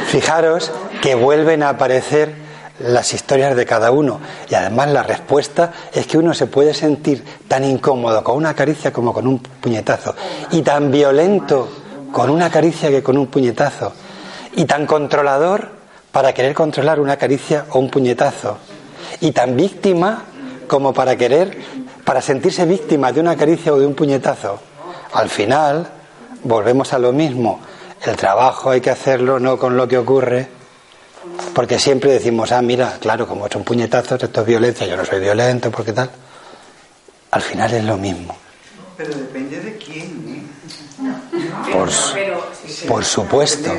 Fijaros 0.07 0.71
que 1.01 1.15
vuelven 1.15 1.63
a 1.63 1.69
aparecer 1.69 2.46
las 2.79 3.13
historias 3.13 3.55
de 3.55 3.65
cada 3.65 3.91
uno 3.91 4.19
y 4.49 4.55
además 4.55 4.89
la 4.89 5.03
respuesta 5.03 5.71
es 5.93 6.05
que 6.07 6.17
uno 6.17 6.33
se 6.33 6.47
puede 6.47 6.73
sentir 6.73 7.23
tan 7.47 7.63
incómodo 7.63 8.23
con 8.23 8.37
una 8.37 8.53
caricia 8.53 8.93
como 8.93 9.13
con 9.13 9.27
un 9.27 9.39
puñetazo 9.39 10.15
y 10.51 10.61
tan 10.61 10.91
violento 10.91 11.67
con 12.11 12.29
una 12.29 12.49
caricia 12.49 12.89
que 12.89 13.03
con 13.03 13.17
un 13.17 13.27
puñetazo 13.27 13.93
y 14.55 14.65
tan 14.65 14.85
controlador 14.85 15.77
para 16.11 16.33
querer 16.33 16.55
controlar 16.55 16.99
una 16.99 17.15
caricia 17.15 17.65
o 17.69 17.77
un 17.77 17.91
puñetazo. 17.91 18.57
Y 19.21 19.31
tan 19.33 19.55
víctima 19.55 20.23
como 20.67 20.91
para 20.91 21.15
querer, 21.15 21.59
para 22.03 22.21
sentirse 22.21 22.65
víctima 22.65 23.11
de 23.11 23.19
una 23.19 23.35
caricia 23.35 23.71
o 23.71 23.79
de 23.79 23.85
un 23.85 23.93
puñetazo. 23.93 24.59
Al 25.13 25.29
final, 25.29 25.87
volvemos 26.43 26.91
a 26.93 26.97
lo 26.97 27.11
mismo. 27.11 27.59
El 28.03 28.15
trabajo 28.15 28.71
hay 28.71 28.81
que 28.81 28.89
hacerlo 28.89 29.39
no 29.39 29.59
con 29.59 29.77
lo 29.77 29.87
que 29.87 29.99
ocurre, 29.99 30.47
porque 31.53 31.79
siempre 31.79 32.11
decimos, 32.11 32.51
ah, 32.51 32.61
mira, 32.61 32.97
claro, 32.99 33.27
como 33.27 33.47
son 33.47 33.63
puñetazos, 33.63 34.21
esto 34.21 34.41
es 34.41 34.47
violencia, 34.47 34.87
yo 34.87 34.97
no 34.97 35.05
soy 35.05 35.19
violento, 35.19 35.71
porque 35.71 35.93
tal. 35.93 36.09
Al 37.31 37.41
final 37.41 37.73
es 37.73 37.83
lo 37.83 37.97
mismo. 37.97 38.37
Pero 38.95 39.13
depende 39.13 39.59
de 39.59 39.77
quién, 39.77 40.05
¿eh? 40.27 40.43
Por, 41.71 41.89
por 42.87 43.05
supuesto. 43.05 43.71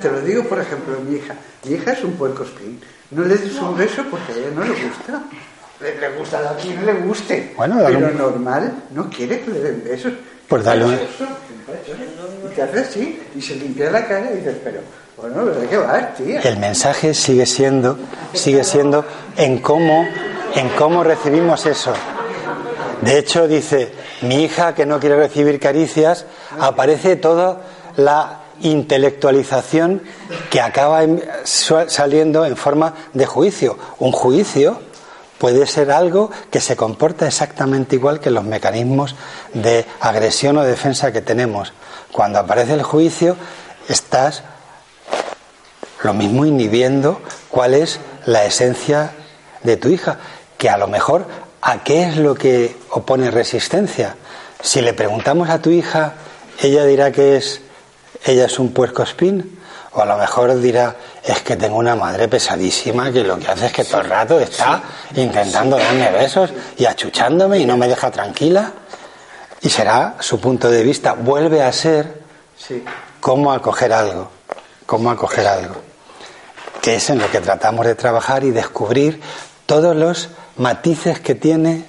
Te 0.00 0.10
lo 0.10 0.20
digo, 0.20 0.44
por 0.44 0.60
ejemplo, 0.60 0.98
mi 1.00 1.16
hija. 1.16 1.34
Mi 1.64 1.74
hija 1.74 1.92
es 1.92 2.04
un 2.04 2.12
puerco 2.12 2.44
spin. 2.44 2.80
No 3.10 3.24
le 3.24 3.36
des 3.36 3.54
un 3.54 3.76
beso 3.76 4.04
porque 4.10 4.32
a 4.32 4.36
ella 4.36 4.50
no 4.54 4.64
le 4.64 4.70
gusta. 4.70 5.22
Le, 5.80 6.00
le 6.00 6.08
gusta 6.16 6.50
a 6.50 6.56
quien 6.56 6.86
le 6.86 6.92
guste. 6.94 7.52
Bueno, 7.56 7.82
Pero 7.86 8.10
normal, 8.12 8.84
no 8.92 9.10
quiere 9.10 9.40
que 9.40 9.50
le 9.50 9.60
den 9.60 9.84
besos. 9.84 10.12
Pues 10.48 10.64
dale 10.64 10.84
un... 10.84 10.94
Y 10.94 12.54
te 12.54 12.62
hace 12.62 12.80
así, 12.80 13.20
y 13.34 13.42
se 13.42 13.56
limpia 13.56 13.90
la 13.90 14.06
cara 14.06 14.30
y 14.32 14.36
dices, 14.36 14.56
pero, 14.62 14.80
bueno, 15.16 15.46
¿de 15.46 15.66
qué 15.66 15.76
vas, 15.76 16.14
tía? 16.14 16.40
El 16.40 16.58
mensaje 16.58 17.14
sigue 17.14 17.46
siendo, 17.46 17.98
sigue 18.34 18.64
siendo 18.64 19.04
en 19.36 19.58
cómo, 19.60 20.06
en 20.54 20.68
cómo 20.70 21.02
recibimos 21.04 21.66
eso. 21.66 21.94
De 23.00 23.18
hecho, 23.18 23.48
dice, 23.48 23.92
mi 24.22 24.44
hija 24.44 24.74
que 24.74 24.86
no 24.86 25.00
quiere 25.00 25.16
recibir 25.16 25.58
caricias, 25.60 26.26
aparece 26.58 27.16
toda 27.16 27.60
la 27.96 28.40
intelectualización 28.60 30.02
que 30.50 30.60
acaba 30.60 31.02
saliendo 31.44 32.44
en 32.46 32.56
forma 32.56 32.94
de 33.12 33.26
juicio. 33.26 33.78
Un 33.98 34.12
juicio 34.12 34.80
puede 35.38 35.66
ser 35.66 35.90
algo 35.90 36.30
que 36.50 36.60
se 36.60 36.76
comporta 36.76 37.26
exactamente 37.26 37.96
igual 37.96 38.20
que 38.20 38.30
los 38.30 38.44
mecanismos 38.44 39.14
de 39.52 39.84
agresión 40.00 40.56
o 40.56 40.64
defensa 40.64 41.12
que 41.12 41.20
tenemos. 41.20 41.72
Cuando 42.12 42.38
aparece 42.38 42.74
el 42.74 42.82
juicio, 42.82 43.36
estás 43.88 44.42
lo 46.06 46.14
mismo 46.14 46.46
inhibiendo 46.46 47.20
cuál 47.50 47.74
es 47.74 48.00
la 48.24 48.44
esencia 48.44 49.12
de 49.62 49.76
tu 49.76 49.88
hija, 49.88 50.18
que 50.56 50.70
a 50.70 50.78
lo 50.78 50.88
mejor 50.88 51.26
a 51.60 51.82
qué 51.84 52.04
es 52.04 52.16
lo 52.16 52.34
que 52.34 52.76
opone 52.90 53.30
resistencia. 53.30 54.16
Si 54.62 54.80
le 54.80 54.94
preguntamos 54.94 55.50
a 55.50 55.60
tu 55.60 55.70
hija, 55.70 56.14
ella 56.62 56.84
dirá 56.84 57.12
que 57.12 57.36
es 57.36 57.60
ella 58.24 58.46
es 58.46 58.58
un 58.58 58.72
puerco 58.72 59.02
espín, 59.02 59.58
o 59.92 60.02
a 60.02 60.06
lo 60.06 60.16
mejor 60.16 60.60
dirá, 60.60 60.96
es 61.24 61.40
que 61.42 61.56
tengo 61.56 61.76
una 61.76 61.94
madre 61.94 62.28
pesadísima 62.28 63.12
que 63.12 63.22
lo 63.22 63.38
que 63.38 63.48
hace 63.48 63.66
es 63.66 63.72
que 63.72 63.84
todo 63.84 64.00
el 64.00 64.10
rato 64.10 64.40
está 64.40 64.82
intentando 65.14 65.76
darme 65.76 66.10
besos 66.10 66.50
y 66.76 66.84
achuchándome 66.84 67.58
y 67.58 67.66
no 67.66 67.76
me 67.76 67.88
deja 67.88 68.10
tranquila. 68.10 68.72
Y 69.62 69.70
será 69.70 70.16
su 70.20 70.40
punto 70.40 70.70
de 70.70 70.82
vista, 70.82 71.12
vuelve 71.12 71.62
a 71.62 71.72
ser 71.72 72.20
cómo 73.20 73.52
acoger 73.52 73.92
algo, 73.92 74.30
cómo 74.84 75.10
acoger 75.10 75.46
algo, 75.46 75.76
que 76.86 76.94
es 76.94 77.10
en 77.10 77.18
lo 77.18 77.28
que 77.32 77.40
tratamos 77.40 77.84
de 77.84 77.96
trabajar 77.96 78.44
y 78.44 78.52
descubrir 78.52 79.20
todos 79.66 79.96
los 79.96 80.28
matices 80.56 81.18
que 81.18 81.34
tiene 81.34 81.84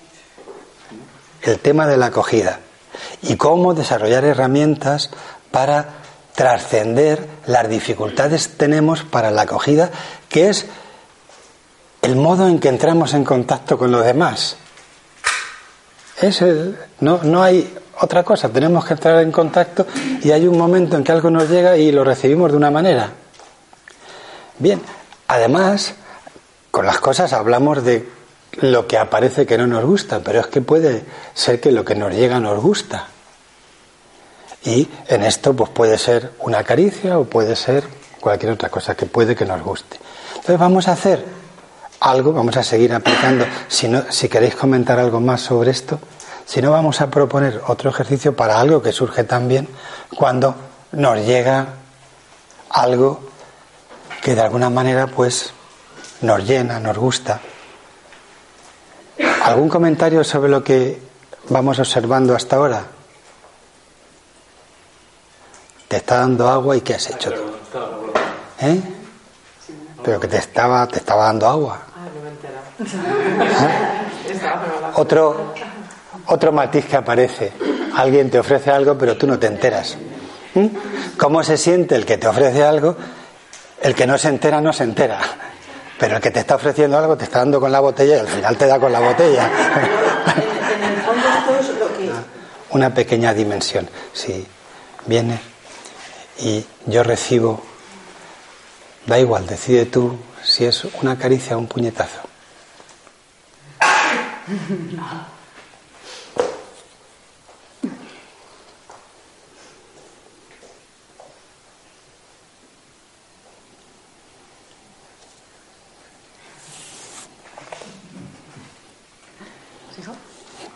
el 1.44 1.60
tema 1.60 1.86
de 1.86 1.98
la 1.98 2.08
acogida 2.08 2.62
y 3.22 3.36
cómo 3.36 3.76
desarrollar 3.76 4.26
herramientas 4.26 5.12
para 5.52 5.90
trascender 6.34 7.28
las 7.46 7.70
dificultades 7.70 8.48
que 8.48 8.56
tenemos 8.56 9.04
para 9.04 9.30
la 9.30 9.44
acogida, 9.44 9.92
que 10.30 10.50
es 10.50 10.66
el 12.02 12.16
modo 12.16 12.48
en 12.48 12.60
que 12.60 12.70
entramos 12.70 13.14
en 13.14 13.24
contacto 13.24 13.78
con 13.78 13.92
los 13.92 14.04
demás. 14.04 14.58
Es 16.20 16.42
el, 16.42 16.76
no, 17.02 17.20
no 17.22 17.44
hay 17.44 17.72
otra 18.02 18.24
cosa, 18.24 18.50
tenemos 18.50 18.84
que 18.84 18.96
entrar 18.96 19.22
en 19.22 19.32
contacto 19.32 19.86
y 20.24 20.32
hay 20.32 20.48
un 20.48 20.58
momento 20.58 20.98
en 20.98 21.04
que 21.04 21.12
algo 21.12 21.30
nos 21.30 21.48
llega 21.48 21.78
y 21.78 21.92
lo 21.92 22.04
recibimos 22.04 22.50
de 22.50 22.58
una 22.58 22.72
manera. 22.72 23.12
Bien, 24.60 24.82
además, 25.28 25.94
con 26.72 26.86
las 26.86 27.00
cosas 27.00 27.34
hablamos 27.34 27.84
de 27.84 28.08
lo 28.62 28.88
que 28.88 28.98
aparece 28.98 29.46
que 29.46 29.58
no 29.58 29.68
nos 29.68 29.86
gusta, 29.86 30.22
pero 30.24 30.40
es 30.40 30.48
que 30.48 30.62
puede 30.62 31.06
ser 31.34 31.60
que 31.60 31.72
lo 31.72 31.86
que 31.86 31.96
nos 31.96 32.14
llega 32.14 32.40
nos 32.40 32.62
gusta. 32.62 33.08
Y 34.64 34.90
en 35.08 35.24
esto 35.24 35.56
pues 35.56 35.70
puede 35.70 35.98
ser 35.98 36.32
una 36.40 36.64
caricia 36.64 37.20
o 37.20 37.26
puede 37.26 37.56
ser 37.56 37.84
cualquier 38.20 38.52
otra 38.52 38.70
cosa 38.70 38.96
que 38.96 39.06
puede 39.06 39.36
que 39.36 39.46
nos 39.46 39.62
guste. 39.62 39.98
Entonces 40.30 40.60
vamos 40.60 40.88
a 40.88 40.94
hacer 40.94 41.24
algo, 42.00 42.34
vamos 42.34 42.58
a 42.58 42.64
seguir 42.64 42.94
aplicando. 42.94 43.46
Si, 43.68 43.88
no, 43.88 44.04
si 44.10 44.28
queréis 44.28 44.56
comentar 44.56 45.00
algo 45.00 45.20
más 45.20 45.42
sobre 45.42 45.72
esto, 45.72 46.00
si 46.46 46.62
no 46.62 46.72
vamos 46.72 47.02
a 47.02 47.10
proponer 47.10 47.62
otro 47.68 47.90
ejercicio 47.90 48.36
para 48.36 48.60
algo 48.60 48.82
que 48.82 48.92
surge 48.92 49.24
también 49.24 49.68
cuando 50.16 50.56
nos 50.92 51.20
llega 51.26 51.68
algo 52.70 53.27
que 54.22 54.36
de 54.36 54.42
alguna 54.42 54.70
manera 54.70 55.08
pues 55.08 55.54
nos 56.22 56.44
llena, 56.48 56.80
nos 56.80 56.98
gusta. 56.98 57.40
¿Algún 59.44 59.70
comentario 59.70 60.24
sobre 60.24 60.50
lo 60.50 60.64
que 60.64 61.02
vamos 61.50 61.80
observando 61.80 62.36
hasta 62.36 62.58
ahora? 62.58 62.84
Te 65.88 65.98
está 65.98 66.20
dando 66.20 66.50
agua 66.50 66.76
y 66.76 66.82
¿qué 66.82 66.96
has 66.96 67.10
hecho 67.10 67.32
tú? 67.32 67.42
¿Eh? 68.60 68.82
Pero 70.04 70.20
que 70.20 70.28
te 70.28 70.38
estaba, 70.38 70.86
te 70.88 70.98
estaba 70.98 71.26
dando 71.26 71.48
agua. 71.48 71.80
¿Eh? 72.80 73.98
Otro, 74.96 75.54
otro 76.28 76.52
matiz 76.52 76.86
que 76.86 76.98
aparece. 76.98 77.54
Alguien 77.96 78.30
te 78.30 78.40
ofrece 78.40 78.70
algo, 78.70 78.98
pero 78.98 79.18
tú 79.18 79.26
no 79.26 79.40
te 79.40 79.48
enteras. 79.48 79.98
¿Mm? 80.56 80.68
¿Cómo 81.18 81.44
se 81.44 81.58
siente 81.58 81.96
el 81.96 82.06
que 82.06 82.18
te 82.18 82.28
ofrece 82.28 82.64
algo? 82.64 82.96
El 83.82 83.96
que 83.96 84.08
no 84.08 84.18
se 84.18 84.30
entera, 84.30 84.62
no 84.62 84.74
se 84.74 84.84
entera. 84.84 85.20
Pero 86.00 86.18
el 86.18 86.22
que 86.22 86.32
te 86.32 86.40
está 86.40 86.56
ofreciendo 86.56 86.98
algo 86.98 87.18
te 87.18 87.26
está 87.26 87.40
dando 87.40 87.60
con 87.60 87.72
la 87.72 87.80
botella 87.80 88.18
y 88.18 88.20
al 88.20 88.28
final 88.28 88.58
te 88.58 88.68
da 88.68 88.80
con 88.80 88.92
la 88.92 89.00
botella. 89.00 89.50
Una 92.72 92.94
pequeña 92.94 93.34
dimensión. 93.34 93.90
Si 94.14 94.46
viene 95.06 95.40
y 96.40 96.66
yo 96.86 97.04
recibo, 97.04 97.64
da 99.06 99.20
igual, 99.20 99.48
decide 99.48 99.86
tú 99.86 100.18
si 100.44 100.66
es 100.66 100.84
una 101.02 101.18
caricia 101.18 101.56
o 101.56 101.60
un 101.60 101.68
puñetazo. 101.68 102.22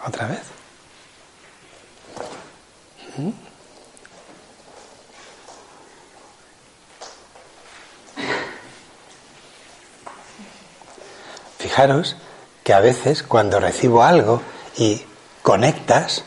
¿Otra 0.06 0.28
vez? 0.28 0.42
¿Mm? 3.18 3.30
Fijaros 11.60 12.16
que 12.64 12.74
a 12.74 12.80
veces 12.80 13.24
cuando 13.24 13.60
recibo 13.60 14.04
algo 14.04 14.42
y 14.78 15.04
conectas, 15.42 16.24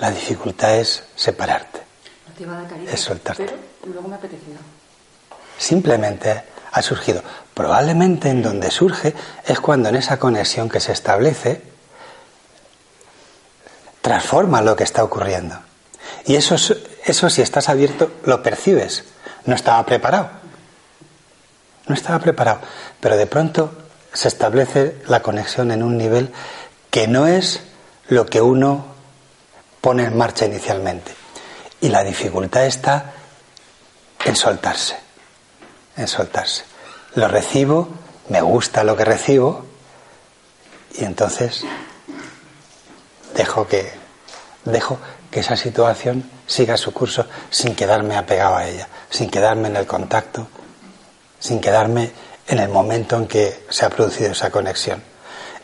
la 0.00 0.10
dificultad 0.10 0.76
es 0.76 1.04
separarte. 1.14 1.82
es 2.90 3.00
soltarte. 3.00 3.44
Pero 3.44 3.92
luego 3.92 4.08
me 4.08 4.14
ha 4.14 4.18
apetecido. 4.18 4.56
Simplemente 5.58 6.42
ha 6.72 6.82
surgido. 6.82 7.22
Probablemente 7.52 8.30
en 8.30 8.42
donde 8.42 8.70
surge 8.70 9.14
es 9.46 9.60
cuando 9.60 9.90
en 9.90 9.96
esa 9.96 10.18
conexión 10.18 10.68
que 10.68 10.80
se 10.80 10.92
establece 10.92 11.73
transforma 14.04 14.60
lo 14.60 14.76
que 14.76 14.84
está 14.84 15.02
ocurriendo. 15.02 15.58
Y 16.26 16.36
eso, 16.36 16.56
eso 17.06 17.30
si 17.30 17.40
estás 17.40 17.70
abierto 17.70 18.10
lo 18.24 18.42
percibes. 18.42 19.04
No 19.46 19.54
estaba 19.54 19.82
preparado. 19.86 20.28
No 21.86 21.94
estaba 21.94 22.18
preparado. 22.18 22.60
Pero 23.00 23.16
de 23.16 23.26
pronto 23.26 23.72
se 24.12 24.28
establece 24.28 24.98
la 25.06 25.22
conexión 25.22 25.70
en 25.70 25.82
un 25.82 25.96
nivel 25.96 26.34
que 26.90 27.08
no 27.08 27.26
es 27.26 27.62
lo 28.08 28.26
que 28.26 28.42
uno 28.42 28.84
pone 29.80 30.04
en 30.04 30.18
marcha 30.18 30.44
inicialmente. 30.44 31.14
Y 31.80 31.88
la 31.88 32.04
dificultad 32.04 32.66
está 32.66 33.14
en 34.22 34.36
soltarse. 34.36 34.96
En 35.96 36.08
soltarse. 36.08 36.64
Lo 37.14 37.26
recibo, 37.26 37.88
me 38.28 38.42
gusta 38.42 38.84
lo 38.84 38.98
que 38.98 39.06
recibo, 39.06 39.64
y 40.92 41.04
entonces 41.04 41.64
dejo 43.34 43.66
que, 43.66 43.92
dejo 44.64 44.98
que 45.30 45.40
esa 45.40 45.56
situación 45.56 46.30
siga 46.46 46.76
su 46.76 46.92
curso 46.92 47.26
sin 47.50 47.74
quedarme 47.74 48.16
apegado 48.16 48.56
a 48.56 48.66
ella, 48.66 48.88
sin 49.10 49.30
quedarme 49.30 49.68
en 49.68 49.76
el 49.76 49.86
contacto, 49.86 50.48
sin 51.38 51.60
quedarme 51.60 52.12
en 52.46 52.58
el 52.58 52.68
momento 52.68 53.16
en 53.16 53.26
que 53.26 53.64
se 53.68 53.84
ha 53.84 53.90
producido 53.90 54.32
esa 54.32 54.50
conexión. 54.50 55.02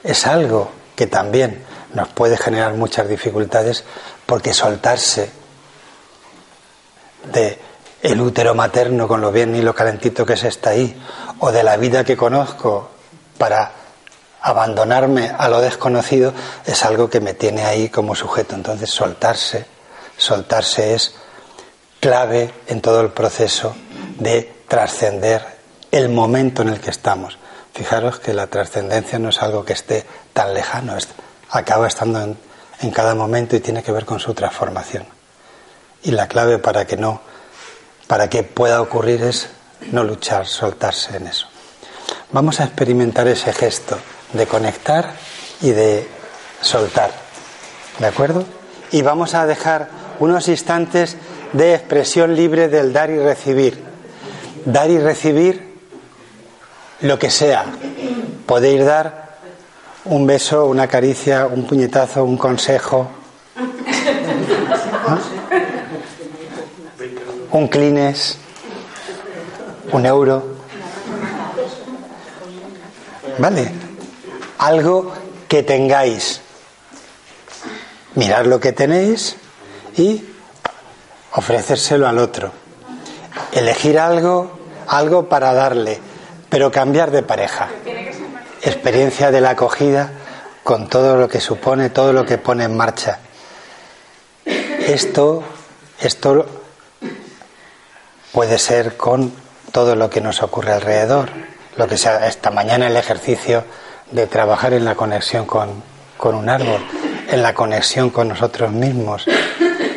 Es 0.03 0.27
algo 0.27 0.71
que 0.97 1.07
también 1.07 1.65
nos 1.95 2.09
puede 2.09 2.37
generar 2.37 2.75
muchas 2.75 3.09
dificultades 3.09 3.85
porque 4.27 4.53
soltarse 4.53 5.31
de 7.33 7.59
el 8.03 8.21
útero 8.21 8.55
materno 8.55 9.07
con 9.07 9.21
lo 9.21 9.31
bien 9.31 9.55
y 9.55 9.63
lo 9.63 9.75
calentito 9.75 10.25
que 10.25 10.37
se 10.37 10.49
está 10.49 10.71
ahí 10.71 11.01
o 11.41 11.53
de 11.53 11.63
la 11.63 11.77
vida 11.77 12.05
que 12.05 12.17
conozco 12.17 12.91
para 13.37 13.73
abandonarme 14.43 15.33
a 15.37 15.49
lo 15.49 15.61
desconocido 15.61 16.33
es 16.65 16.85
algo 16.85 17.11
que 17.11 17.21
me 17.21 17.35
tiene 17.35 17.65
ahí 17.65 17.89
como 17.89 18.15
sujeto. 18.15 18.55
Entonces 18.55 18.91
soltarse, 18.91 19.67
soltarse 20.17 20.95
es 20.95 21.15
clave 22.01 22.53
en 22.67 22.81
todo 22.81 23.01
el 23.01 23.11
proceso 23.11 23.75
de 24.19 24.63
trascender 24.69 25.45
el 25.91 26.09
momento 26.09 26.63
en 26.63 26.69
el 26.69 26.81
que 26.81 26.91
estamos. 26.91 27.39
Fijaros 27.75 28.21
que 28.21 28.35
la 28.35 28.47
trascendencia 28.47 29.19
no 29.19 29.29
es 29.29 29.43
algo 29.43 29.65
que 29.65 29.75
esté 29.75 30.05
tan 30.33 30.55
lejano, 30.55 30.97
acaba 31.51 31.87
estando 31.87 32.21
en, 32.23 32.37
en 32.81 32.91
cada 32.91 33.15
momento 33.15 33.57
y 33.57 33.61
tiene 33.61 33.83
que 33.83 33.93
ver 33.93 34.05
con 34.05 34.21
su 34.21 34.35
transformación. 34.35 35.05
Y 36.03 36.13
la 36.13 36.29
clave 36.29 36.59
para 36.59 36.87
que 36.87 36.97
no, 36.97 37.21
para 38.07 38.29
que 38.29 38.43
pueda 38.43 38.81
ocurrir 38.81 39.23
es 39.23 39.49
no 39.93 40.03
luchar, 40.05 40.47
soltarse 40.47 41.17
en 41.17 41.27
eso. 41.27 41.47
Vamos 42.33 42.61
a 42.61 42.65
experimentar 42.65 43.29
ese 43.29 43.53
gesto 43.53 43.99
de 44.33 44.47
conectar 44.47 45.15
y 45.61 45.71
de 45.71 46.07
soltar. 46.61 47.11
¿De 47.99 48.07
acuerdo? 48.07 48.45
Y 48.93 49.03
vamos 49.03 49.35
a 49.35 49.47
dejar 49.47 49.89
unos 50.19 50.49
instantes 50.49 51.17
de 51.53 51.75
expresión 51.75 52.35
libre 52.35 52.69
del 52.69 52.93
dar 52.93 53.11
y 53.11 53.19
recibir. 53.19 53.83
Dar 54.65 54.91
y 54.91 54.99
recibir 54.99 55.75
lo 57.01 57.19
que 57.19 57.31
sea. 57.31 57.65
Podéis 58.47 58.85
dar 58.85 59.39
un 60.05 60.27
beso, 60.27 60.67
una 60.67 60.87
caricia, 60.87 61.47
un 61.47 61.67
puñetazo, 61.67 62.25
un 62.25 62.37
consejo. 62.37 63.09
Un 67.53 67.69
clines, 67.69 68.39
un 69.93 70.07
euro. 70.07 70.43
¿Vale? 73.39 73.90
Algo 74.61 75.11
que 75.49 75.63
tengáis. 75.63 76.43
Mirad 78.15 78.45
lo 78.45 78.61
que 78.61 78.73
tenéis 78.73 79.37
y 79.97 80.25
ofrecérselo 81.33 82.07
al 82.07 82.19
otro. 82.19 82.53
elegir 83.53 83.99
algo, 83.99 84.59
algo 84.87 85.29
para 85.29 85.53
darle, 85.55 85.99
pero 86.49 86.71
cambiar 86.71 87.11
de 87.11 87.23
pareja. 87.23 87.69
Experiencia 88.63 89.31
de 89.31 89.41
la 89.41 89.51
acogida 89.51 90.11
con 90.63 90.89
todo 90.89 91.17
lo 91.17 91.29
que 91.29 91.41
supone, 91.41 91.91
todo 91.91 92.13
lo 92.13 92.25
que 92.27 92.39
pone 92.39 92.65
en 92.65 92.77
marcha. 92.77 93.19
Esto, 94.45 95.43
esto 96.01 96.47
puede 98.33 98.59
ser 98.59 98.97
con 98.97 99.33
todo 99.73 99.97
lo 99.97 100.11
que 100.11 100.21
nos 100.21 100.43
ocurre 100.43 100.73
alrededor, 100.73 101.31
lo 101.77 101.89
que 101.89 101.97
sea 101.97 102.27
esta 102.27 102.51
mañana 102.51 102.89
el 102.89 102.97
ejercicio 102.97 103.65
de 104.11 104.27
trabajar 104.27 104.73
en 104.73 104.85
la 104.85 104.95
conexión 104.95 105.47
con, 105.47 105.83
con 106.17 106.35
un 106.35 106.49
árbol, 106.49 106.81
en 107.29 107.43
la 107.43 107.55
conexión 107.55 108.11
con 108.11 108.29
nosotros 108.29 108.71
mismos. 108.73 109.27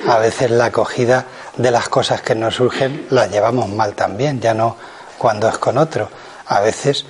A 0.08 0.20
veces 0.20 0.52
la 0.52 0.66
acogida 0.66 1.26
de 1.58 1.72
las 1.72 1.90
cosas 1.90 2.22
que 2.22 2.36
nos 2.36 2.56
surgen 2.56 3.08
las 3.10 3.32
llevamos 3.32 3.70
mal 3.70 3.94
también, 3.94 4.40
ya 4.40 4.54
no 4.54 4.76
cuando 5.18 5.48
es 5.48 5.58
con 5.58 5.78
otro. 5.78 6.10
A 6.48 6.60
veces 6.62 7.06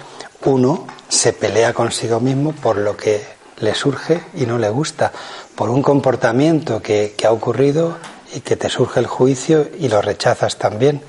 uno 0.46 0.88
se 1.10 1.34
pelea 1.34 1.74
consigo 1.74 2.20
mismo 2.20 2.54
por 2.54 2.78
lo 2.78 2.96
que 2.96 3.24
le 3.60 3.76
surge 3.76 4.22
y 4.36 4.46
no 4.46 4.58
le 4.58 4.70
gusta, 4.70 5.12
por 5.56 5.70
un 5.70 5.82
comportamiento 5.82 6.82
que, 6.82 7.16
que 7.18 7.28
ha 7.28 7.32
ocurrido 7.32 7.98
y 8.34 8.42
que 8.42 8.56
te 8.56 8.70
surge 8.70 9.00
el 9.00 9.08
juicio 9.08 9.70
y 9.80 9.90
lo 9.90 10.02
rechazas 10.02 10.58
también. 10.58 11.02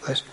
Entonces, 0.00 0.24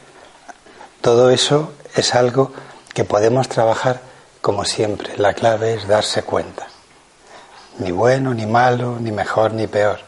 todo 1.02 1.30
eso 1.32 1.74
es 1.96 2.14
algo 2.16 2.52
que 2.94 3.04
podemos 3.04 3.48
trabajar 3.50 4.09
como 4.50 4.66
siempre. 4.66 5.16
La 5.18 5.36
clave 5.36 5.76
es 5.76 5.88
darse 5.88 6.24
cuenta. 6.24 6.66
Ni 7.78 7.92
bueno, 7.92 8.34
ni 8.34 8.48
malo, 8.48 8.98
ni 9.00 9.12
mejor, 9.12 9.54
ni 9.54 9.68
peor. 9.68 10.00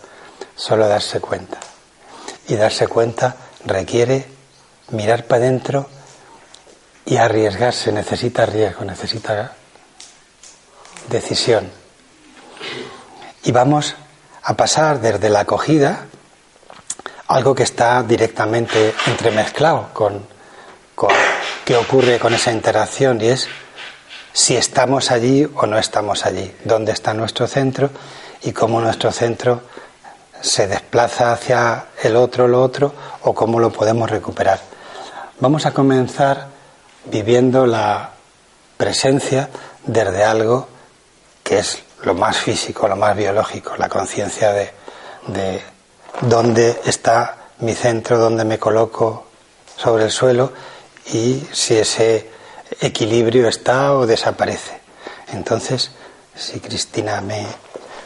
Solo 0.55 0.87
darse 0.87 1.19
cuenta. 1.19 1.59
Y 2.47 2.55
darse 2.55 2.87
cuenta 2.87 3.35
requiere 3.65 4.25
mirar 4.89 5.25
para 5.25 5.43
adentro 5.43 5.87
y 7.05 7.17
arriesgarse. 7.17 7.91
Necesita 7.91 8.47
riesgo, 8.47 8.83
necesita 8.83 9.53
decisión. 11.07 11.69
Y 13.43 13.51
vamos 13.51 13.93
a 14.41 14.55
pasar 14.55 15.01
desde 15.01 15.29
la 15.29 15.41
acogida, 15.41 16.07
algo 17.27 17.53
que 17.53 17.61
está 17.61 18.01
directamente 18.01 18.95
entremezclado 19.05 19.89
con, 19.93 20.25
con 20.95 21.11
qué 21.63 21.75
ocurre 21.75 22.17
con 22.17 22.33
esa 22.33 22.51
interacción 22.51 23.21
y 23.21 23.27
es 23.27 23.47
si 24.33 24.55
estamos 24.55 25.11
allí 25.11 25.47
o 25.55 25.65
no 25.65 25.77
estamos 25.77 26.25
allí, 26.25 26.53
dónde 26.63 26.91
está 26.91 27.13
nuestro 27.13 27.47
centro 27.47 27.89
y 28.43 28.51
cómo 28.51 28.81
nuestro 28.81 29.11
centro 29.11 29.61
se 30.41 30.67
desplaza 30.67 31.33
hacia 31.33 31.85
el 32.01 32.15
otro, 32.15 32.47
lo 32.47 32.61
otro, 32.61 32.93
o 33.23 33.33
cómo 33.33 33.59
lo 33.59 33.71
podemos 33.71 34.09
recuperar. 34.09 34.59
Vamos 35.39 35.65
a 35.65 35.71
comenzar 35.71 36.47
viviendo 37.05 37.65
la 37.65 38.11
presencia 38.77 39.49
desde 39.85 40.23
algo 40.23 40.67
que 41.43 41.59
es 41.59 41.79
lo 42.03 42.13
más 42.15 42.37
físico, 42.37 42.87
lo 42.87 42.95
más 42.95 43.15
biológico, 43.15 43.75
la 43.77 43.89
conciencia 43.89 44.51
de, 44.53 44.71
de 45.27 45.61
dónde 46.21 46.81
está 46.85 47.37
mi 47.59 47.73
centro, 47.73 48.17
dónde 48.17 48.43
me 48.43 48.57
coloco 48.57 49.27
sobre 49.77 50.05
el 50.05 50.11
suelo 50.11 50.51
y 51.13 51.47
si 51.51 51.77
ese 51.77 52.29
equilibrio 52.79 53.47
está 53.47 53.93
o 53.93 54.07
desaparece. 54.07 54.79
Entonces, 55.33 55.91
si 56.35 56.59
Cristina 56.59 57.21
me 57.21 57.45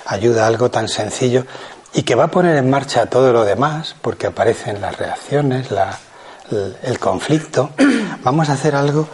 ayuda 0.06 0.48
algo 0.48 0.70
tan 0.70 0.88
sencillo 0.88 1.46
y 1.94 2.04
que 2.04 2.16
va 2.16 2.26
a 2.26 2.32
poner 2.32 2.58
en 2.58 2.70
marcha 2.70 3.06
todo 3.08 3.32
lo 3.32 3.46
demás, 3.46 3.96
porque 4.02 4.28
aparecen 4.28 4.82
las 4.82 4.98
reacciones, 4.98 5.68
el, 6.52 6.78
el 6.84 7.00
conflicto, 7.00 7.72
vamos 8.24 8.50
a 8.50 8.54
hacer 8.54 8.76
algo 8.76 9.08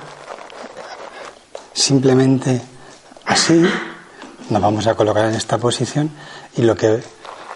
simplemente 1.74 2.62
así, 3.26 3.64
nos 4.50 4.62
vamos 4.62 4.88
a 4.88 4.96
colocar 4.96 5.26
en 5.26 5.36
esta 5.36 5.58
posición 5.58 6.12
y 6.58 6.64
lo 6.64 6.76
que 6.76 7.02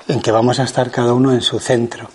en 0.08 0.22
que 0.22 0.32
vamos 0.32 0.60
a 0.60 0.64
estar 0.64 0.91
cada 0.91 1.14
uno 1.14 1.34
en 1.34 1.41
su 1.41 1.60
centro. 1.60 2.10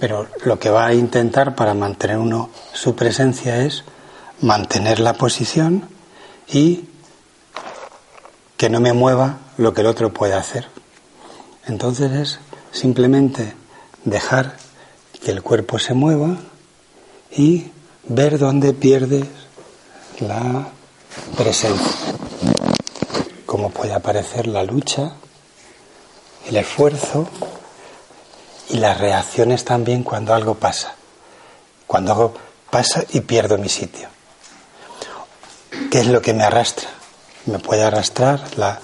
Pero 0.00 0.26
lo 0.44 0.58
que 0.58 0.70
va 0.70 0.86
a 0.86 0.94
intentar 0.94 1.54
para 1.54 1.74
mantener 1.74 2.18
uno 2.18 2.50
su 2.72 2.96
presencia 2.96 3.62
es 3.62 3.84
mantener 4.40 5.00
la 5.00 5.14
posición 5.14 5.88
y 6.48 6.84
que 8.56 8.68
no 8.68 8.80
me 8.80 8.92
mueva 8.92 9.38
lo 9.56 9.74
que 9.74 9.80
el 9.80 9.86
otro 9.86 10.12
puede 10.12 10.34
hacer. 10.34 10.68
Entonces 11.66 12.12
es 12.12 12.38
simplemente 12.72 13.54
dejar 14.04 14.56
que 15.22 15.30
el 15.30 15.42
cuerpo 15.42 15.78
se 15.78 15.94
mueva 15.94 16.36
y 17.30 17.70
ver 18.04 18.38
dónde 18.38 18.72
pierdes 18.72 19.26
la 20.20 20.68
presencia. 21.36 21.92
Cómo 23.46 23.70
puede 23.70 23.94
aparecer 23.94 24.46
la 24.46 24.62
lucha, 24.64 25.12
el 26.46 26.56
esfuerzo 26.56 27.28
y 28.70 28.78
las 28.78 28.98
reacciones 28.98 29.64
también 29.64 30.02
cuando 30.02 30.34
algo 30.34 30.54
pasa. 30.54 30.94
Cuando 31.86 32.12
algo 32.12 32.34
pasa 32.70 33.04
y 33.12 33.20
pierdo 33.20 33.56
mi 33.58 33.68
sitio. 33.68 34.13
¿Qué 35.90 36.00
es 36.00 36.06
lo 36.06 36.20
que 36.20 36.34
me 36.34 36.42
arrastra? 36.44 36.88
Me 37.46 37.58
puede 37.58 37.82
arrastrar 37.82 38.56
la, 38.56 38.80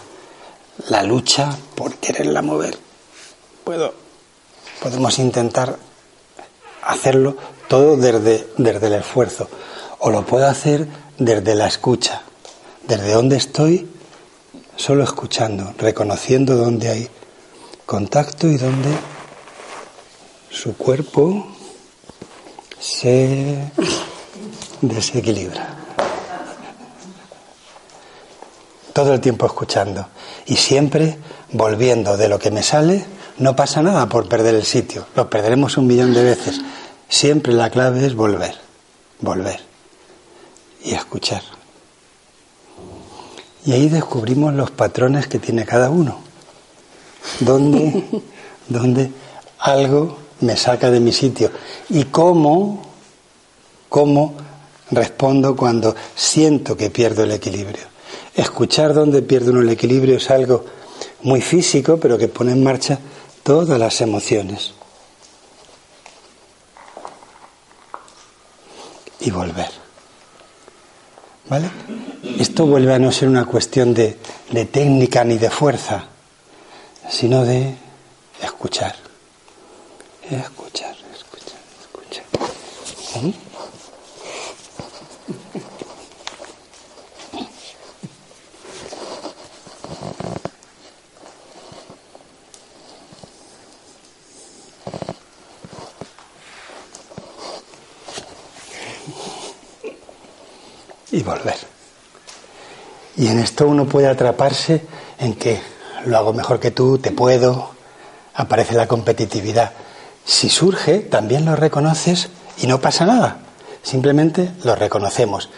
la 0.88 1.02
lucha 1.02 1.56
por 1.74 1.96
quererla 1.96 2.42
mover. 2.42 2.78
Puedo, 3.64 3.94
podemos 4.82 5.18
intentar 5.18 5.78
hacerlo 6.82 7.36
todo 7.68 7.96
desde, 7.96 8.48
desde 8.56 8.86
el 8.86 8.94
esfuerzo. 8.94 9.48
O 9.98 10.10
lo 10.10 10.24
puedo 10.24 10.46
hacer 10.46 10.86
desde 11.18 11.54
la 11.54 11.66
escucha. 11.66 12.22
Desde 12.86 13.12
donde 13.12 13.36
estoy, 13.36 13.88
solo 14.76 15.04
escuchando, 15.04 15.74
reconociendo 15.78 16.56
dónde 16.56 16.88
hay 16.88 17.10
contacto 17.86 18.46
y 18.48 18.56
dónde 18.56 18.90
su 20.50 20.76
cuerpo 20.76 21.46
se 22.78 23.70
desequilibra. 24.80 25.79
Todo 29.04 29.14
el 29.14 29.20
tiempo 29.20 29.46
escuchando 29.46 30.06
y 30.46 30.56
siempre 30.56 31.16
volviendo 31.52 32.16
de 32.16 32.28
lo 32.28 32.38
que 32.38 32.50
me 32.50 32.62
sale, 32.62 33.04
no 33.38 33.56
pasa 33.56 33.82
nada 33.82 34.08
por 34.08 34.28
perder 34.28 34.54
el 34.54 34.64
sitio, 34.64 35.06
lo 35.14 35.30
perderemos 35.30 35.76
un 35.76 35.86
millón 35.86 36.12
de 36.12 36.22
veces. 36.22 36.60
Siempre 37.08 37.52
la 37.52 37.70
clave 37.70 38.06
es 38.06 38.14
volver, 38.14 38.54
volver 39.20 39.60
y 40.84 40.94
escuchar. 40.94 41.42
Y 43.64 43.72
ahí 43.72 43.88
descubrimos 43.88 44.54
los 44.54 44.70
patrones 44.70 45.26
que 45.26 45.38
tiene 45.38 45.64
cada 45.64 45.90
uno. 45.90 46.20
Donde, 47.40 48.22
donde 48.68 49.10
algo 49.58 50.18
me 50.40 50.56
saca 50.56 50.90
de 50.90 51.00
mi 51.00 51.12
sitio. 51.12 51.50
Y 51.88 52.04
cómo, 52.04 52.82
cómo 53.88 54.34
respondo 54.90 55.56
cuando 55.56 55.94
siento 56.14 56.76
que 56.76 56.90
pierdo 56.90 57.24
el 57.24 57.32
equilibrio. 57.32 57.89
Escuchar 58.40 58.94
donde 58.94 59.20
pierde 59.20 59.50
uno 59.50 59.60
el 59.60 59.68
equilibrio 59.68 60.16
es 60.16 60.30
algo 60.30 60.64
muy 61.24 61.42
físico, 61.42 61.98
pero 62.00 62.16
que 62.16 62.28
pone 62.28 62.52
en 62.52 62.64
marcha 62.64 62.98
todas 63.42 63.78
las 63.78 64.00
emociones. 64.00 64.72
Y 69.20 69.30
volver. 69.30 69.68
¿Vale? 71.50 71.70
Esto 72.38 72.64
vuelve 72.64 72.94
a 72.94 72.98
no 72.98 73.12
ser 73.12 73.28
una 73.28 73.44
cuestión 73.44 73.92
de, 73.92 74.16
técnica 74.72 75.22
ni 75.22 75.36
de 75.36 75.50
fuerza, 75.50 76.06
sino 77.10 77.44
de 77.44 77.74
escuchar. 78.42 78.96
Escuchar, 80.30 80.96
escuchar, 81.12 81.60
escuchar. 81.82 82.24
¿Mm? 83.22 83.49
Y 101.12 101.22
volver. 101.22 101.56
Y 103.16 103.28
en 103.28 103.38
esto 103.38 103.66
uno 103.66 103.86
puede 103.86 104.08
atraparse 104.08 104.82
en 105.18 105.34
que 105.34 105.60
lo 106.06 106.16
hago 106.16 106.32
mejor 106.32 106.60
que 106.60 106.70
tú, 106.70 106.98
te 106.98 107.10
puedo, 107.10 107.70
aparece 108.34 108.74
la 108.74 108.86
competitividad. 108.86 109.72
Si 110.24 110.48
surge, 110.48 111.00
también 111.00 111.44
lo 111.44 111.56
reconoces 111.56 112.30
y 112.58 112.66
no 112.66 112.80
pasa 112.80 113.06
nada. 113.06 113.38
Simplemente 113.82 114.52
lo 114.64 114.74
reconocemos. 114.74 115.50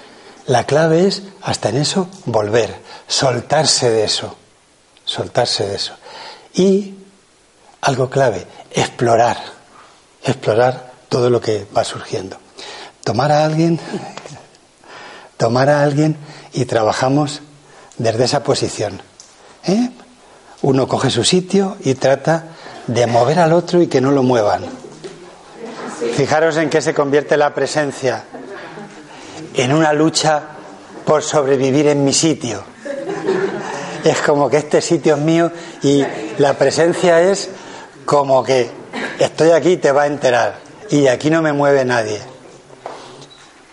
La 0.46 0.66
clave 0.66 1.06
es, 1.06 1.22
hasta 1.42 1.68
en 1.68 1.76
eso, 1.76 2.08
volver, 2.24 2.80
soltarse 3.06 3.90
de 3.90 4.04
eso, 4.04 4.36
soltarse 5.04 5.66
de 5.66 5.76
eso. 5.76 5.94
Y, 6.54 6.94
algo 7.80 8.10
clave, 8.10 8.46
explorar, 8.72 9.38
explorar 10.24 10.92
todo 11.08 11.30
lo 11.30 11.40
que 11.40 11.66
va 11.76 11.84
surgiendo. 11.84 12.38
Tomar 13.04 13.32
a 13.32 13.44
alguien, 13.44 13.78
tomar 15.42 15.68
a 15.70 15.82
alguien 15.82 16.16
y 16.52 16.66
trabajamos 16.66 17.42
desde 17.98 18.26
esa 18.26 18.44
posición. 18.44 19.02
¿eh? 19.64 19.90
Uno 20.62 20.86
coge 20.86 21.10
su 21.10 21.24
sitio 21.24 21.76
y 21.80 21.94
trata 21.94 22.44
de 22.86 23.08
mover 23.08 23.40
al 23.40 23.52
otro 23.52 23.82
y 23.82 23.88
que 23.88 24.00
no 24.00 24.12
lo 24.12 24.22
muevan. 24.22 24.62
Fijaros 26.14 26.58
en 26.58 26.70
qué 26.70 26.80
se 26.80 26.94
convierte 26.94 27.36
la 27.36 27.52
presencia 27.52 28.22
en 29.54 29.72
una 29.72 29.92
lucha 29.92 30.44
por 31.04 31.24
sobrevivir 31.24 31.88
en 31.88 32.04
mi 32.04 32.12
sitio. 32.12 32.62
Es 34.04 34.18
como 34.18 34.48
que 34.48 34.58
este 34.58 34.80
sitio 34.80 35.16
es 35.16 35.20
mío 35.22 35.50
y 35.82 36.04
la 36.38 36.54
presencia 36.54 37.20
es 37.20 37.48
como 38.04 38.44
que 38.44 38.70
estoy 39.18 39.50
aquí 39.50 39.70
y 39.70 39.76
te 39.78 39.90
va 39.90 40.02
a 40.02 40.06
enterar 40.06 40.60
y 40.88 41.08
aquí 41.08 41.30
no 41.30 41.42
me 41.42 41.52
mueve 41.52 41.84
nadie. 41.84 42.20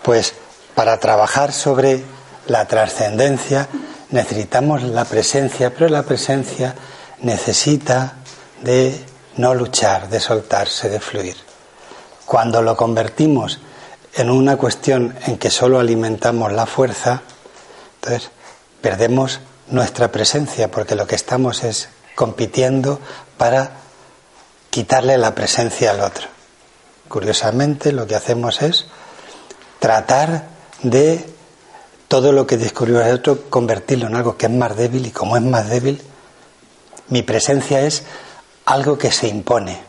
Pues 0.01 0.34
para 0.80 0.98
trabajar 0.98 1.52
sobre 1.52 2.02
la 2.48 2.64
trascendencia 2.64 3.68
necesitamos 4.12 4.82
la 4.82 5.04
presencia, 5.04 5.74
pero 5.74 5.90
la 5.90 6.04
presencia 6.04 6.74
necesita 7.20 8.14
de 8.62 8.98
no 9.36 9.54
luchar, 9.56 10.08
de 10.08 10.22
soltarse, 10.22 10.88
de 10.88 11.02
fluir. 11.02 11.36
Cuando 12.26 12.62
lo 12.62 12.78
convertimos 12.78 13.60
en 14.14 14.30
una 14.30 14.56
cuestión 14.56 15.18
en 15.26 15.38
que 15.38 15.50
solo 15.52 15.82
alimentamos 15.82 16.54
la 16.54 16.66
fuerza, 16.66 17.24
entonces 17.96 18.32
perdemos 18.80 19.42
nuestra 19.68 20.14
presencia 20.14 20.72
porque 20.72 20.96
lo 20.96 21.06
que 21.06 21.16
estamos 21.16 21.66
es 21.66 21.90
compitiendo 22.16 23.02
para 23.38 23.72
quitarle 24.70 25.18
la 25.18 25.36
presencia 25.36 25.92
al 25.92 26.00
otro. 26.00 26.28
Curiosamente 27.10 27.92
lo 27.92 28.08
que 28.08 28.16
hacemos 28.16 28.62
es 28.62 28.86
tratar 29.80 30.58
de 30.84 31.26
todo 32.08 32.32
lo 32.32 32.48
que 32.48 32.58
descubrió 32.58 33.02
el 33.02 33.14
otro 33.14 33.50
convertirlo 33.50 34.08
en 34.08 34.16
algo 34.16 34.38
que 34.38 34.48
es 34.48 34.52
más 34.52 34.76
débil 34.76 35.06
y 35.06 35.12
como 35.12 35.38
es 35.38 35.44
más 35.44 35.70
débil, 35.70 36.02
mi 37.10 37.22
presencia 37.22 37.82
es 37.82 38.04
algo 38.66 38.98
que 38.98 39.12
se 39.12 39.28
impone 39.28 39.80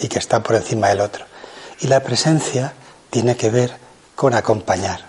y 0.00 0.08
que 0.08 0.18
está 0.18 0.42
por 0.42 0.56
encima 0.56 0.88
del 0.88 1.00
otro. 1.00 1.24
Y 1.80 1.86
la 1.86 2.00
presencia 2.00 2.74
tiene 3.10 3.36
que 3.36 3.50
ver 3.50 3.76
con 4.14 4.34
acompañar, 4.34 5.06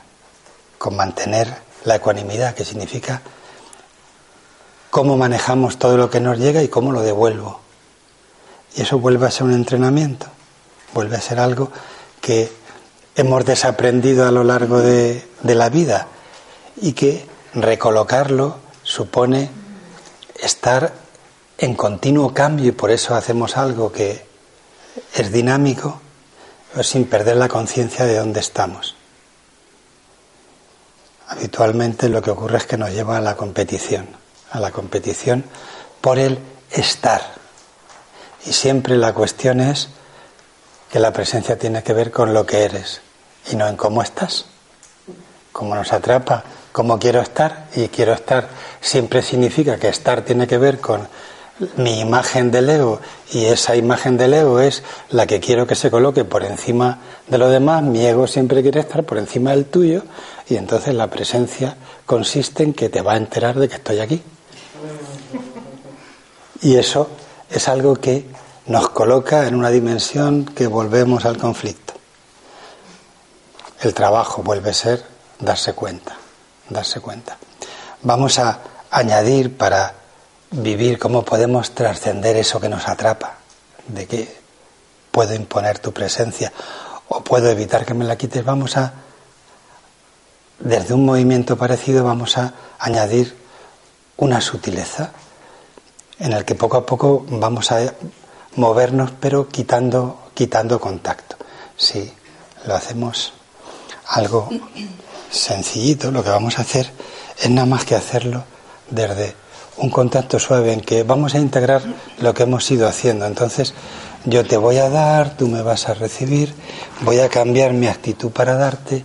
con 0.78 0.96
mantener 0.96 1.54
la 1.84 1.96
ecuanimidad, 1.96 2.56
que 2.56 2.66
significa 2.66 3.22
cómo 4.90 5.18
manejamos 5.18 5.78
todo 5.78 5.98
lo 5.98 6.10
que 6.10 6.20
nos 6.20 6.40
llega 6.40 6.64
y 6.64 6.68
cómo 6.68 6.92
lo 6.92 7.02
devuelvo. 7.02 7.62
Y 8.76 8.82
eso 8.82 9.00
vuelve 9.00 9.28
a 9.28 9.32
ser 9.32 9.44
un 9.44 9.54
entrenamiento, 9.54 10.28
vuelve 10.94 11.18
a 11.18 11.22
ser 11.22 11.40
algo 11.40 11.72
que 12.22 12.52
hemos 13.16 13.46
desaprendido 13.46 14.28
a 14.28 14.32
lo 14.32 14.44
largo 14.44 14.82
de, 14.82 15.26
la 15.44 15.70
vida 15.70 16.08
y 16.82 16.94
que 16.94 17.26
recolocarlo 17.54 18.58
supone 18.84 19.50
estar 20.42 20.94
en 21.58 21.76
continuo 21.76 22.34
cambio 22.34 22.68
y 22.68 22.72
por 22.74 22.92
eso 22.92 23.16
hacemos 23.16 23.56
algo 23.56 23.92
que 23.92 24.26
es 25.14 25.32
dinámico 25.32 26.02
sin 26.82 27.06
perder 27.06 27.38
la 27.38 27.48
conciencia 27.48 28.06
de 28.06 28.18
dónde 28.18 28.42
estamos. 28.42 28.96
Habitualmente 31.28 32.10
lo 32.10 32.22
que 32.22 32.32
ocurre 32.32 32.58
es 32.58 32.66
que 32.66 32.78
nos 32.78 32.92
lleva 32.92 33.18
a 33.18 33.22
la 33.22 33.38
competición, 33.38 34.08
a 34.52 34.60
la 34.60 34.72
competición 34.72 35.46
por 36.02 36.20
el 36.20 36.38
estar. 36.70 37.22
Y 38.46 38.52
siempre 38.52 38.98
la 38.98 39.14
cuestión 39.14 39.62
es 39.62 39.90
que 40.92 41.00
la 41.00 41.14
presencia 41.14 41.58
tiene 41.58 41.82
que 41.82 41.94
ver 41.94 42.12
con 42.12 42.34
lo 42.34 42.46
que 42.46 42.64
eres 42.64 43.02
y 43.52 43.56
no 43.56 43.68
en 43.68 43.76
cómo 43.76 44.02
estás. 44.02 44.46
Como 45.52 45.76
nos 45.76 45.94
atrapa, 45.94 46.44
cómo 46.72 47.00
quiero 47.00 47.22
estar 47.22 47.68
y 47.76 47.88
quiero 47.88 48.14
estar 48.14 48.50
siempre 48.82 49.22
significa 49.22 49.78
que 49.78 49.88
estar 49.88 50.24
tiene 50.24 50.48
que 50.48 50.58
ver 50.58 50.80
con 50.80 51.08
mi 51.78 52.02
imagen 52.02 52.52
del 52.52 52.70
ego 52.70 53.00
y 53.32 53.46
esa 53.46 53.78
imagen 53.78 54.18
del 54.18 54.34
ego 54.34 54.60
es 54.60 54.84
la 55.10 55.26
que 55.26 55.40
quiero 55.40 55.66
que 55.66 55.76
se 55.76 55.90
coloque 55.90 56.26
por 56.26 56.44
encima 56.44 57.00
de 57.28 57.38
lo 57.38 57.50
demás, 57.50 57.82
mi 57.82 58.06
ego 58.06 58.28
siempre 58.28 58.62
quiere 58.62 58.82
estar 58.82 59.04
por 59.06 59.18
encima 59.18 59.52
del 59.52 59.66
tuyo 59.66 60.04
y 60.50 60.58
entonces 60.58 60.94
la 60.94 61.10
presencia 61.10 61.78
consiste 62.06 62.64
en 62.64 62.74
que 62.74 62.90
te 62.90 63.02
va 63.02 63.14
a 63.14 63.18
enterar 63.18 63.58
de 63.58 63.70
que 63.70 63.76
estoy 63.76 64.00
aquí. 64.00 64.22
Y 66.62 66.76
eso 66.76 67.10
es 67.50 67.68
algo 67.68 67.96
que 67.96 68.26
nos 68.68 68.90
coloca 68.90 69.48
en 69.48 69.56
una 69.56 69.70
dimensión 69.70 70.46
que 70.46 70.68
volvemos 70.68 71.26
al 71.26 71.38
conflicto. 71.38 71.85
El 73.82 73.94
trabajo 73.94 74.42
vuelve 74.42 74.72
a 74.72 74.74
ser 74.74 75.06
darse 75.40 75.74
cuenta, 75.74 76.16
darse 76.70 77.00
cuenta. 77.00 77.38
Vamos 78.02 78.40
a 78.40 78.60
añadir 78.92 79.58
para 79.58 79.94
vivir, 80.52 81.00
cómo 81.00 81.24
podemos 81.24 81.72
trascender 81.72 82.38
eso 82.38 82.60
que 82.60 82.70
nos 82.70 82.88
atrapa, 82.88 83.38
de 83.88 84.08
que 84.08 84.38
puedo 85.12 85.34
imponer 85.34 85.80
tu 85.80 85.92
presencia 85.92 86.52
o 87.08 87.24
puedo 87.24 87.50
evitar 87.50 87.86
que 87.86 87.94
me 87.94 88.06
la 88.06 88.18
quites, 88.18 88.44
vamos 88.44 88.78
a, 88.78 88.94
desde 90.60 90.94
un 90.94 91.06
movimiento 91.06 91.58
parecido, 91.58 92.04
vamos 92.04 92.38
a 92.38 92.54
añadir 92.80 93.36
una 94.18 94.42
sutileza 94.42 95.12
en 96.20 96.34
el 96.34 96.46
que 96.46 96.56
poco 96.56 96.78
a 96.78 96.86
poco 96.86 97.26
vamos 97.28 97.72
a 97.72 97.94
movernos, 98.56 99.12
pero 99.20 99.50
quitando, 99.50 100.30
quitando 100.34 100.80
contacto. 100.80 101.36
Si 101.76 102.14
lo 102.66 102.76
hacemos 102.76 103.34
algo 104.08 104.50
sencillito, 105.30 106.12
lo 106.12 106.24
que 106.24 106.30
vamos 106.30 106.58
a 106.58 106.62
hacer 106.62 106.92
es 107.42 107.50
nada 107.50 107.66
más 107.66 107.86
que 107.86 107.96
hacerlo 107.96 108.44
desde 108.90 109.36
un 109.78 109.90
contacto 109.90 110.40
suave 110.40 110.72
en 110.74 110.82
que 110.82 111.04
vamos 111.04 111.36
a 111.36 111.40
integrar 111.40 111.82
lo 112.20 112.34
que 112.34 112.44
hemos 112.44 112.70
ido 112.72 112.88
haciendo. 112.88 113.26
Entonces, 113.26 113.74
yo 114.26 114.46
te 114.46 114.58
voy 114.58 114.78
a 114.78 114.90
dar, 114.90 115.36
tú 115.36 115.48
me 115.48 115.62
vas 115.62 115.90
a 115.90 115.94
recibir, 115.94 116.54
voy 117.02 117.20
a 117.20 117.30
cambiar 117.30 117.74
mi 117.74 117.88
actitud 117.88 118.32
para 118.32 118.56
darte 118.56 119.04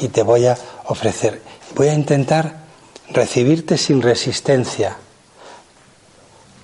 y 0.00 0.08
te 0.08 0.22
voy 0.22 0.46
a 0.46 0.58
ofrecer. 0.86 1.40
Voy 1.74 1.88
a 1.88 1.94
intentar 1.94 2.56
recibirte 3.08 3.78
sin 3.78 4.02
resistencia, 4.02 4.96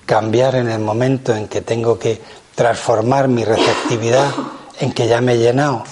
cambiar 0.05 0.55
en 0.55 0.69
el 0.69 0.79
momento 0.79 1.35
en 1.35 1.47
que 1.47 1.61
tengo 1.61 1.97
que 1.97 2.21
transformar 2.55 3.27
mi 3.27 3.43
receptividad 3.43 4.31
en 4.79 4.91
que 4.91 5.07
ya 5.07 5.21
me 5.21 5.33
he 5.33 5.37
llenado 5.37 5.83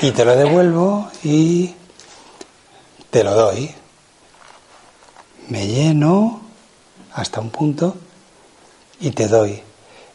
y 0.00 0.10
te 0.12 0.24
lo 0.24 0.36
devuelvo 0.36 1.10
y 1.24 1.74
te 3.10 3.24
lo 3.24 3.34
doy. 3.34 3.74
Me 5.48 5.66
lleno 5.66 6.40
hasta 7.14 7.40
un 7.40 7.50
punto 7.50 7.96
y 9.00 9.10
te 9.10 9.28
doy. 9.28 9.62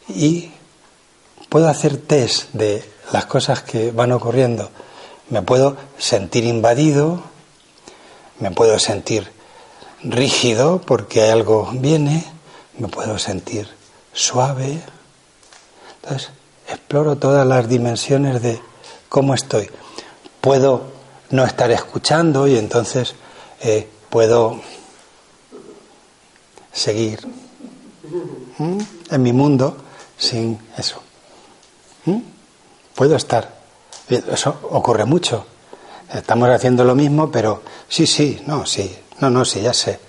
Y 0.08 0.50
puedo 1.48 1.68
hacer 1.68 1.96
test 1.96 2.52
de 2.52 2.88
las 3.12 3.26
cosas 3.26 3.62
que 3.62 3.90
van 3.90 4.12
ocurriendo. 4.12 4.70
Me 5.30 5.42
puedo 5.42 5.76
sentir 5.98 6.44
invadido, 6.44 7.22
me 8.40 8.50
puedo 8.50 8.78
sentir 8.78 9.30
rígido 10.02 10.80
porque 10.80 11.30
algo 11.30 11.70
viene, 11.72 12.24
me 12.78 12.88
puedo 12.88 13.18
sentir 13.18 13.68
suave. 14.12 14.80
Entonces, 16.02 16.30
exploro 16.68 17.16
todas 17.16 17.46
las 17.46 17.68
dimensiones 17.68 18.42
de 18.42 18.60
cómo 19.14 19.32
estoy. 19.32 19.70
Puedo 20.40 20.90
no 21.30 21.44
estar 21.44 21.70
escuchando 21.70 22.48
y 22.48 22.58
entonces 22.58 23.14
eh, 23.60 23.88
puedo 24.10 24.60
seguir 26.72 27.20
en 28.58 29.22
mi 29.22 29.32
mundo 29.32 29.76
sin 30.18 30.58
eso. 30.76 31.00
Puedo 32.96 33.14
estar. 33.14 33.54
Eso 34.08 34.58
ocurre 34.70 35.04
mucho. 35.04 35.46
Estamos 36.12 36.48
haciendo 36.48 36.82
lo 36.82 36.96
mismo, 36.96 37.30
pero 37.30 37.62
sí, 37.88 38.08
sí, 38.08 38.42
no, 38.48 38.66
sí, 38.66 38.98
no, 39.20 39.30
no, 39.30 39.44
sí, 39.44 39.60
ya 39.60 39.72
sé. 39.72 40.00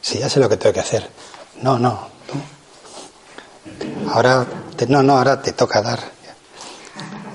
Sí, 0.00 0.20
ya 0.20 0.30
sé 0.30 0.40
lo 0.40 0.48
que 0.48 0.56
tengo 0.56 0.72
que 0.72 0.80
hacer. 0.80 1.06
No, 1.60 1.78
no. 1.78 2.08
Ahora, 4.10 4.46
te, 4.74 4.86
no, 4.86 5.02
no, 5.02 5.18
ahora 5.18 5.42
te 5.42 5.52
toca 5.52 5.82
dar. 5.82 6.00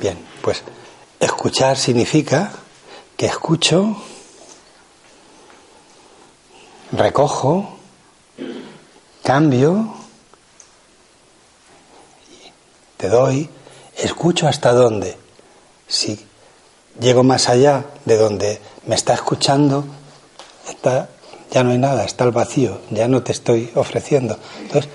Bien, 0.02 0.18
pues 0.42 0.64
escuchar 1.20 1.78
significa 1.78 2.52
que 3.18 3.26
escucho, 3.26 3.98
recojo, 6.92 7.78
cambio, 9.24 9.94
te 12.98 13.10
doy, 13.10 13.50
escucho 13.98 14.48
hasta 14.48 14.72
dónde. 14.72 15.18
Si 15.88 16.26
llego 17.00 17.24
más 17.24 17.50
allá 17.50 17.86
de 18.06 18.18
donde 18.18 18.62
me 18.86 18.96
está 18.96 19.14
escuchando, 19.14 19.86
está, 20.68 21.10
ya 21.52 21.64
no 21.64 21.72
hay 21.72 21.78
nada, 21.78 22.06
está 22.06 22.24
el 22.24 22.32
vacío, 22.32 22.80
ya 22.90 23.08
no 23.08 23.24
te 23.24 23.32
estoy 23.32 23.72
ofreciendo. 23.76 24.40
Entonces, 24.60 24.90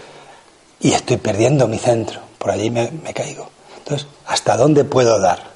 y 0.81 0.93
estoy 0.93 1.17
perdiendo 1.19 1.69
mi 1.69 1.79
centro, 1.79 2.21
por 2.39 2.51
allí 2.51 2.71
me, 2.71 2.91
me 2.91 3.13
caigo. 3.13 3.51
Entonces, 3.79 4.07
¿hasta 4.27 4.57
dónde 4.57 4.85
puedo 4.85 5.21
dar? 5.21 5.54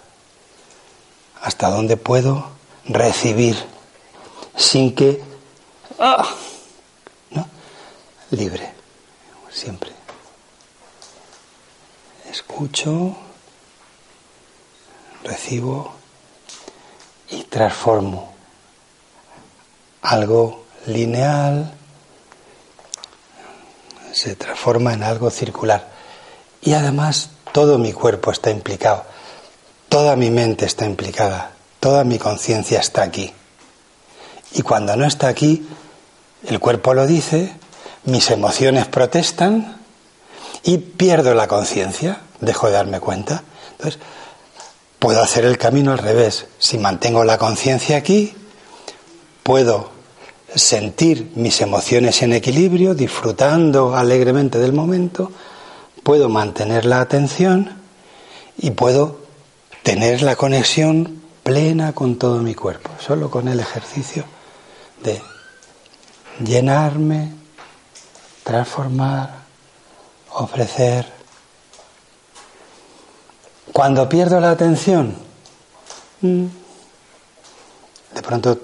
Hasta 1.42 1.70
dónde 1.70 1.96
puedo 1.96 2.50
recibir 2.84 3.56
sin 4.56 4.94
que... 4.94 5.22
¡ah! 5.98 6.28
¿no? 7.30 7.48
Libre, 8.30 8.72
siempre. 9.50 9.92
Escucho, 12.30 13.16
recibo 15.24 15.94
y 17.30 17.44
transformo 17.44 18.32
algo 20.02 20.64
lineal, 20.86 21.74
se 24.12 24.34
transforma 24.36 24.94
en 24.94 25.02
algo 25.02 25.30
circular. 25.30 25.88
Y 26.62 26.74
además 26.74 27.30
todo 27.52 27.78
mi 27.78 27.92
cuerpo 27.92 28.30
está 28.30 28.50
implicado, 28.50 29.04
toda 29.98 30.14
mi 30.14 30.30
mente 30.30 30.64
está 30.64 30.86
implicada, 30.86 31.50
toda 31.80 32.04
mi 32.04 32.20
conciencia 32.20 32.78
está 32.78 33.02
aquí. 33.02 33.32
Y 34.52 34.62
cuando 34.62 34.94
no 34.94 35.04
está 35.04 35.26
aquí, 35.26 35.66
el 36.46 36.60
cuerpo 36.60 36.94
lo 36.94 37.04
dice, 37.04 37.52
mis 38.04 38.30
emociones 38.30 38.86
protestan 38.86 39.76
y 40.62 40.78
pierdo 40.78 41.34
la 41.34 41.48
conciencia, 41.48 42.20
dejo 42.40 42.68
de 42.68 42.74
darme 42.74 43.00
cuenta. 43.00 43.42
Entonces, 43.72 43.98
puedo 45.00 45.20
hacer 45.20 45.44
el 45.44 45.58
camino 45.58 45.90
al 45.90 45.98
revés. 45.98 46.46
Si 46.60 46.78
mantengo 46.78 47.24
la 47.24 47.36
conciencia 47.36 47.96
aquí, 47.96 48.32
puedo 49.42 49.90
sentir 50.54 51.32
mis 51.34 51.60
emociones 51.60 52.22
en 52.22 52.34
equilibrio, 52.34 52.94
disfrutando 52.94 53.96
alegremente 53.96 54.60
del 54.60 54.72
momento, 54.72 55.32
puedo 56.04 56.28
mantener 56.28 56.84
la 56.84 57.00
atención 57.00 57.82
y 58.56 58.70
puedo 58.70 59.26
tener 59.88 60.20
la 60.20 60.36
conexión 60.36 61.22
plena 61.42 61.94
con 61.94 62.18
todo 62.18 62.42
mi 62.42 62.54
cuerpo, 62.54 62.90
solo 63.00 63.30
con 63.30 63.48
el 63.48 63.58
ejercicio 63.58 64.22
de 65.02 65.18
llenarme, 66.44 67.32
transformar, 68.44 69.30
ofrecer. 70.32 71.10
Cuando 73.72 74.06
pierdo 74.10 74.38
la 74.40 74.50
atención, 74.50 75.16
mm, 76.20 76.44
de 78.14 78.22
pronto 78.22 78.58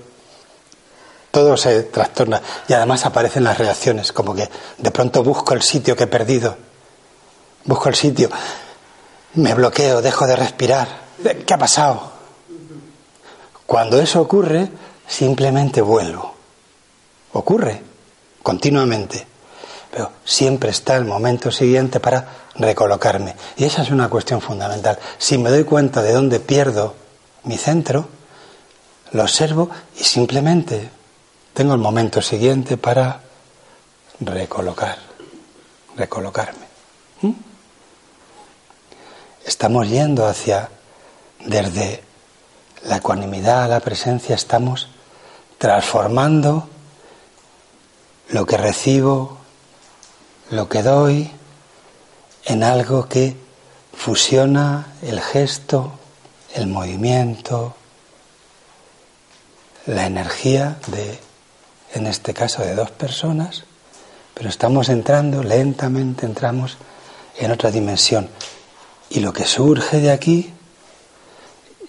todo 1.31 1.57
se 1.57 1.85
trastorna 1.85 2.43
y 2.69 2.75
además 2.75 3.07
aparecen 3.07 3.45
las 3.45 3.57
reacciones, 3.57 4.13
como 4.13 4.35
que 4.35 4.51
de 4.77 4.91
pronto 4.91 5.23
busco 5.23 5.55
el 5.55 5.63
sitio 5.63 5.97
que 5.97 6.05
he 6.05 6.07
perdido, 6.07 6.55
busco 7.65 7.89
el 7.89 7.95
sitio, 7.95 8.29
me 9.37 9.55
bloqueo, 9.55 10.03
dejo 10.03 10.27
de 10.27 10.37
respirar. 10.37 11.04
¿Qué 11.47 11.55
ha 11.55 11.59
pasado? 11.59 12.13
Cuando 13.67 14.01
eso 14.01 14.21
ocurre, 14.21 14.69
simplemente 15.07 15.81
vuelvo. 15.81 16.35
Ocurre 17.33 17.83
continuamente, 18.43 19.27
pero 19.91 20.13
siempre 20.25 20.71
está 20.71 20.97
el 20.97 21.07
momento 21.07 21.51
siguiente 21.51 21.99
para 21.99 22.29
recolocarme. 22.57 23.35
Y 23.57 23.65
esa 23.65 23.83
es 23.83 23.91
una 23.91 24.09
cuestión 24.09 24.41
fundamental. 24.41 24.99
Si 25.19 25.39
me 25.39 25.51
doy 25.51 25.65
cuenta 25.65 26.03
de 26.03 26.13
dónde 26.13 26.41
pierdo 26.41 26.95
mi 27.45 27.57
centro, 27.57 28.07
lo 29.13 29.23
observo 29.23 29.71
y 29.99 30.05
simplemente 30.05 30.91
tengo 31.55 31.73
el 31.73 31.81
momento 31.81 32.21
siguiente 32.21 32.77
para 32.77 33.21
recolocar, 34.21 34.99
recolocarme. 35.97 36.67
¿Mm? 37.23 37.33
Estamos 39.47 39.89
yendo 39.89 40.27
hacia, 40.27 40.69
desde 41.45 42.03
la 42.85 42.97
ecuanimidad 42.97 43.65
a 43.65 43.69
la 43.69 43.81
presencia, 43.81 44.35
estamos 44.35 44.89
transformando 45.59 46.69
lo 48.29 48.47
que 48.47 48.57
recibo, 48.57 49.39
lo 50.51 50.69
que 50.69 50.83
doy, 50.83 51.31
en 52.45 52.63
algo 52.63 53.09
que 53.09 53.37
fusiona 53.93 54.95
el 55.03 55.21
gesto, 55.21 55.93
el 56.55 56.67
movimiento, 56.67 57.75
la 59.87 60.07
energía 60.07 60.79
de 60.89 61.19
en 61.95 62.09
este 62.09 62.35
caso 62.35 62.63
de 62.63 62.75
dos 62.75 62.91
personas, 62.91 63.65
pero 64.35 64.49
estamos 64.49 64.89
entrando, 64.89 65.45
lentamente 65.45 66.27
entramos 66.27 66.77
en 67.39 67.53
otra 67.53 67.71
dimensión. 67.71 68.29
Y 69.11 69.21
lo 69.21 69.33
que 69.33 69.45
surge 69.45 70.01
de 70.01 70.11
aquí 70.11 70.54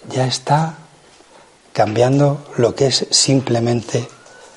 ya 0.08 0.26
está 0.26 0.74
cambiando 1.72 2.44
lo 2.56 2.74
que 2.74 2.86
es 2.86 3.06
simplemente 3.10 4.08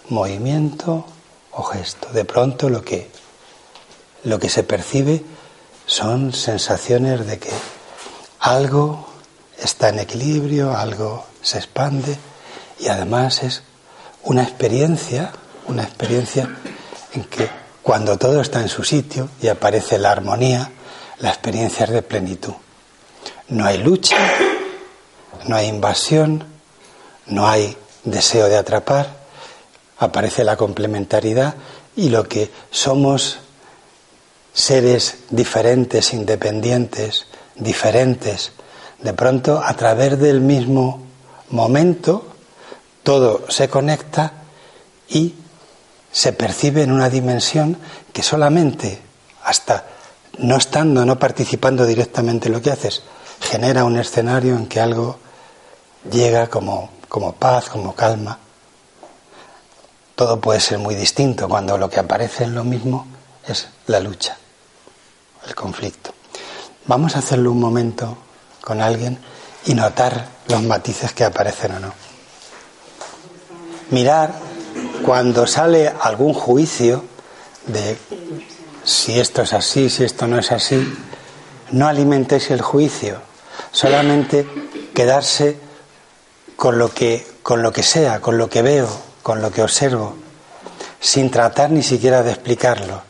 movimiento 0.10 1.06
o 1.52 1.64
gesto. 1.64 2.10
De 2.14 2.26
pronto 2.26 2.70
lo 2.70 2.84
que, 2.84 3.12
lo 4.24 4.40
que 4.40 4.50
se 4.50 4.64
percibe 4.64 5.24
son 5.86 6.34
sensaciones 6.34 7.26
de 7.26 7.40
que 7.40 7.52
algo 8.40 9.08
está 9.62 9.90
en 9.90 10.00
equilibrio, 10.00 10.76
algo 10.78 11.26
se 11.42 11.58
expande 11.58 12.18
y 12.80 12.88
además 12.88 13.44
es 13.44 13.64
una 14.24 14.44
experiencia, 14.44 15.32
una 15.68 15.84
experiencia 15.84 16.50
en 17.14 17.24
que 17.26 17.50
cuando 17.82 18.18
todo 18.18 18.42
está 18.42 18.62
en 18.62 18.70
su 18.70 18.84
sitio 18.84 19.30
y 19.42 19.48
aparece 19.48 19.98
la 19.98 20.12
armonía, 20.12 20.72
la 21.20 21.30
experiencia 21.30 21.86
es 21.86 21.92
de 21.92 22.02
plenitud. 22.02 22.54
No 23.50 23.66
hay 23.66 23.80
lucha, 23.80 24.16
no 25.48 25.56
hay 25.56 25.68
invasión, 25.68 26.46
no 27.28 27.48
hay 27.48 27.78
deseo 28.04 28.48
de 28.48 28.58
atrapar, 28.58 29.18
aparece 29.98 30.44
la 30.44 30.58
complementariedad 30.58 31.56
y 31.96 32.10
lo 32.10 32.28
que 32.28 32.50
somos 32.72 33.40
seres 34.54 35.20
diferentes, 35.30 36.14
independientes, 36.14 37.28
diferentes, 37.56 38.54
de 39.02 39.14
pronto 39.14 39.62
a 39.64 39.74
través 39.76 40.20
del 40.20 40.42
mismo 40.42 41.06
momento 41.50 42.26
todo 43.04 43.50
se 43.50 43.70
conecta 43.70 44.34
y 45.08 45.36
se 46.12 46.34
percibe 46.34 46.84
en 46.84 46.92
una 46.92 47.10
dimensión 47.10 47.78
que 48.12 48.24
solamente 48.24 49.02
hasta 49.44 49.86
no 50.38 50.58
estando, 50.58 51.06
no 51.06 51.20
participando 51.20 51.86
directamente 51.86 52.48
en 52.48 52.54
lo 52.54 52.62
que 52.62 52.72
haces, 52.72 53.04
genera 53.42 53.84
un 53.84 53.98
escenario 53.98 54.56
en 54.56 54.68
que 54.68 54.80
algo 54.80 55.20
llega 56.12 56.48
como, 56.48 56.90
como 57.08 57.34
paz, 57.34 57.70
como 57.70 57.96
calma. 57.96 58.38
Todo 60.16 60.40
puede 60.40 60.60
ser 60.60 60.80
muy 60.80 60.96
distinto 60.96 61.48
cuando 61.48 61.78
lo 61.78 61.90
que 61.90 62.00
aparece 62.00 62.44
en 62.44 62.56
lo 62.56 62.64
mismo 62.64 63.08
es 63.48 63.70
la 63.88 64.00
lucha, 64.00 64.38
el 65.48 65.56
conflicto. 65.56 66.14
Vamos 66.86 67.16
a 67.16 67.20
hacerlo 67.20 67.52
un 67.52 67.60
momento 67.60 68.18
con 68.62 68.82
alguien 68.82 69.18
y 69.66 69.74
notar 69.74 70.28
los 70.48 70.62
matices 70.64 71.14
que 71.14 71.24
aparecen 71.24 71.74
o 71.74 71.80
no 71.80 72.10
mirar 73.92 74.34
cuando 75.04 75.48
sale 75.48 75.92
algún 76.02 76.34
juicio 76.34 77.04
de 77.68 77.98
si 78.84 79.20
esto 79.20 79.42
es 79.42 79.54
así, 79.54 79.90
si 79.90 80.04
esto 80.04 80.28
no 80.28 80.40
es 80.40 80.52
así, 80.52 80.94
no 81.72 81.88
alimentéis 81.88 82.52
el 82.52 82.62
juicio, 82.62 83.22
solamente 83.72 84.48
quedarse 84.94 85.58
con 86.60 86.78
lo 86.78 86.94
que 86.94 87.26
con 87.42 87.64
lo 87.64 87.72
que 87.72 87.84
sea, 87.84 88.20
con 88.20 88.38
lo 88.38 88.50
que 88.50 88.62
veo, 88.62 88.90
con 89.24 89.42
lo 89.42 89.50
que 89.50 89.64
observo, 89.64 90.16
sin 91.00 91.32
tratar 91.32 91.72
ni 91.72 91.82
siquiera 91.82 92.22
de 92.22 92.32
explicarlo, 92.32 93.02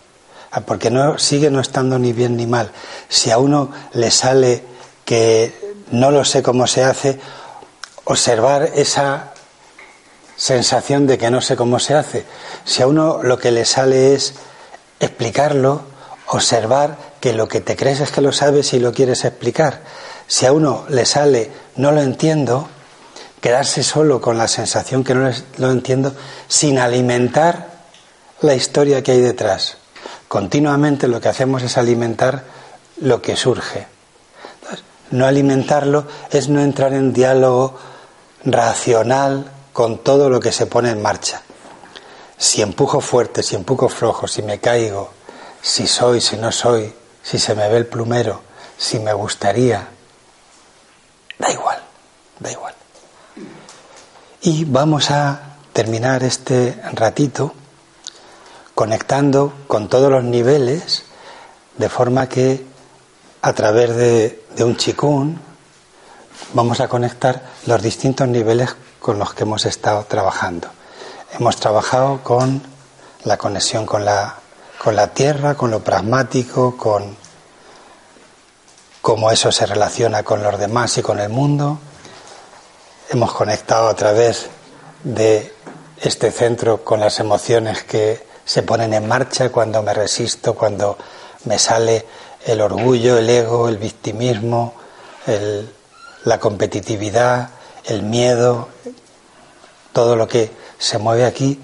ah, 0.51 0.61
porque 0.61 0.91
no 0.91 1.17
sigue 1.17 1.49
no 1.49 1.59
estando 1.59 1.97
ni 1.97 2.13
bien 2.13 2.37
ni 2.37 2.45
mal. 2.45 2.71
Si 3.09 3.31
a 3.31 3.39
uno 3.39 3.71
le 3.93 4.11
sale 4.11 4.63
que 5.03 5.73
no 5.91 6.11
lo 6.11 6.23
sé 6.23 6.43
cómo 6.43 6.67
se 6.67 6.83
hace, 6.83 7.19
observar 8.05 8.69
esa 8.75 9.33
sensación 10.37 11.07
de 11.07 11.17
que 11.17 11.31
no 11.31 11.41
sé 11.41 11.55
cómo 11.55 11.79
se 11.79 11.95
hace. 11.95 12.25
Si 12.65 12.83
a 12.83 12.87
uno 12.87 13.23
lo 13.23 13.39
que 13.39 13.51
le 13.51 13.65
sale 13.65 14.13
es 14.13 14.35
explicarlo, 14.99 15.81
observar 16.27 16.97
que 17.19 17.33
lo 17.33 17.47
que 17.47 17.61
te 17.61 17.75
crees 17.75 17.99
es 17.99 18.11
que 18.11 18.21
lo 18.21 18.31
sabes 18.31 18.73
y 18.73 18.79
lo 18.79 18.93
quieres 18.93 19.25
explicar. 19.25 19.81
Si 20.27 20.45
a 20.45 20.53
uno 20.53 20.85
le 20.87 21.07
sale 21.07 21.49
no 21.75 21.91
lo 21.91 22.01
entiendo, 22.01 22.69
quedarse 23.41 23.83
solo 23.83 24.21
con 24.21 24.37
la 24.37 24.47
sensación 24.47 25.03
que 25.03 25.15
no 25.15 25.31
lo 25.57 25.71
entiendo 25.71 26.13
sin 26.47 26.79
alimentar 26.79 27.69
la 28.41 28.55
historia 28.55 29.03
que 29.03 29.13
hay 29.13 29.21
detrás. 29.21 29.77
Continuamente 30.27 31.07
lo 31.07 31.19
que 31.19 31.29
hacemos 31.29 31.63
es 31.63 31.77
alimentar 31.77 32.43
lo 33.01 33.21
que 33.21 33.35
surge. 33.35 33.87
no 35.11 35.25
alimentarlo 35.25 36.05
es 36.29 36.49
no 36.49 36.61
entrar 36.61 36.93
en 36.93 37.13
diálogo 37.13 37.77
racional 38.45 39.51
con 39.73 40.03
todo 40.03 40.29
lo 40.29 40.39
que 40.39 40.51
se 40.51 40.67
pone 40.67 40.91
en 40.91 41.01
marcha. 41.01 41.41
Si 42.37 42.61
empujo 42.61 43.01
fuerte, 43.01 43.43
si 43.43 43.55
empujo 43.55 43.89
flojo, 43.89 44.27
si 44.27 44.43
me 44.43 44.59
caigo, 44.59 45.11
si 45.61 45.87
soy, 45.87 46.21
si 46.21 46.37
no 46.37 46.51
soy, 46.51 46.93
si 47.23 47.39
se 47.39 47.55
me 47.55 47.67
ve 47.69 47.77
el 47.77 47.87
plumero, 47.87 48.41
si 48.77 48.99
me 48.99 49.13
gustaría, 49.13 49.87
da 51.37 51.51
igual, 51.51 51.79
da 52.39 52.51
igual. 52.51 52.78
Y 54.41 54.63
vamos 54.63 55.11
a 55.11 55.57
terminar 55.73 56.23
este 56.23 56.81
ratito 56.93 57.53
conectando 58.73 59.53
con 59.67 59.89
todos 59.89 60.09
los 60.09 60.23
niveles, 60.23 61.03
de 61.77 61.89
forma 61.89 62.29
que 62.29 62.65
a 63.41 63.51
través 63.51 63.93
de, 63.97 64.45
de 64.55 64.63
un 64.63 64.77
chikun 64.77 65.39
vamos 66.53 66.79
a 66.79 66.87
conectar 66.87 67.43
los 67.65 67.81
distintos 67.81 68.29
niveles 68.29 68.75
con 68.99 69.19
los 69.19 69.33
que 69.33 69.43
hemos 69.43 69.65
estado 69.65 70.05
trabajando. 70.05 70.69
Hemos 71.37 71.57
trabajado 71.57 72.23
con 72.23 72.61
la 73.25 73.37
conexión 73.37 73.85
con 73.85 74.05
la, 74.05 74.35
con 74.81 74.95
la 74.95 75.07
tierra, 75.07 75.55
con 75.55 75.69
lo 75.69 75.83
pragmático, 75.83 76.77
con 76.77 77.17
cómo 79.01 79.31
eso 79.31 79.51
se 79.51 79.65
relaciona 79.65 80.23
con 80.23 80.41
los 80.43 80.57
demás 80.57 80.97
y 80.97 81.01
con 81.01 81.19
el 81.19 81.29
mundo. 81.29 81.79
Hemos 83.11 83.33
conectado 83.33 83.87
a 83.87 83.95
través 83.95 84.51
de 85.03 85.51
este 85.99 86.31
centro 86.31 86.83
con 86.83 86.99
las 86.99 87.19
emociones 87.19 87.83
que 87.83 88.23
se 88.45 88.61
ponen 88.61 88.93
en 88.93 89.07
marcha 89.07 89.51
cuando 89.51 89.81
me 89.81 89.95
resisto, 89.95 90.53
cuando 90.53 90.95
me 91.45 91.57
sale 91.57 92.05
el 92.45 92.61
orgullo, 92.61 93.17
el 93.17 93.27
ego, 93.27 93.67
el 93.67 93.77
victimismo, 93.77 94.75
la 96.23 96.39
competitividad, 96.39 97.49
el 97.85 98.03
miedo, 98.03 98.69
todo 99.91 100.15
lo 100.15 100.27
que 100.27 100.51
se 100.77 100.99
mueve 100.99 101.25
aquí. 101.25 101.59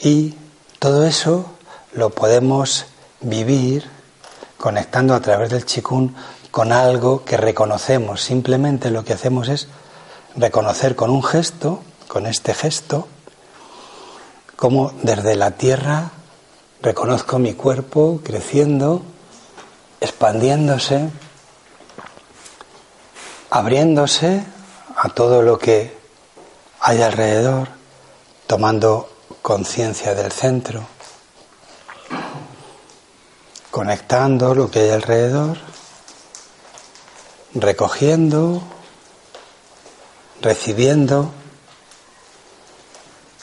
Y 0.00 0.34
todo 0.80 1.06
eso 1.06 1.46
lo 1.92 2.10
podemos 2.10 2.86
vivir 3.20 3.88
conectando 4.58 5.14
a 5.14 5.20
través 5.20 5.50
del 5.50 5.64
chikun 5.64 6.16
con 6.50 6.72
algo 6.72 7.24
que 7.24 7.36
reconocemos. 7.36 8.20
Simplemente 8.20 8.90
lo 8.90 9.04
que 9.04 9.12
hacemos 9.12 9.48
es 9.48 9.68
reconocer 10.36 10.96
con 10.96 11.10
un 11.10 11.22
gesto, 11.22 11.82
con 12.08 12.26
este 12.26 12.54
gesto, 12.54 13.08
como 14.56 14.92
desde 15.02 15.36
la 15.36 15.52
tierra 15.52 16.12
reconozco 16.80 17.38
mi 17.38 17.54
cuerpo 17.54 18.20
creciendo, 18.24 19.02
expandiéndose, 20.00 21.10
abriéndose 23.50 24.44
a 24.96 25.08
todo 25.08 25.42
lo 25.42 25.58
que 25.58 25.96
hay 26.80 27.02
alrededor, 27.02 27.68
tomando 28.46 29.08
conciencia 29.42 30.14
del 30.14 30.32
centro, 30.32 30.84
conectando 33.70 34.54
lo 34.54 34.70
que 34.70 34.80
hay 34.80 34.90
alrededor, 34.90 35.58
recogiendo, 37.54 38.62
recibiendo 40.42 41.32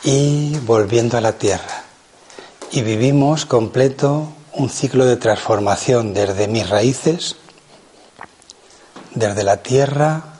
y 0.04 0.58
volviendo 0.60 1.18
a 1.18 1.22
la 1.22 1.34
tierra. 1.34 1.84
Y 2.72 2.82
vivimos 2.82 3.46
completo 3.46 4.30
un 4.54 4.70
ciclo 4.70 5.06
de 5.06 5.18
transformación 5.18 6.14
desde 6.14 6.48
mis 6.48 6.70
raíces, 6.70 7.38
desde 9.16 9.44
la 9.44 9.58
tierra, 9.58 10.40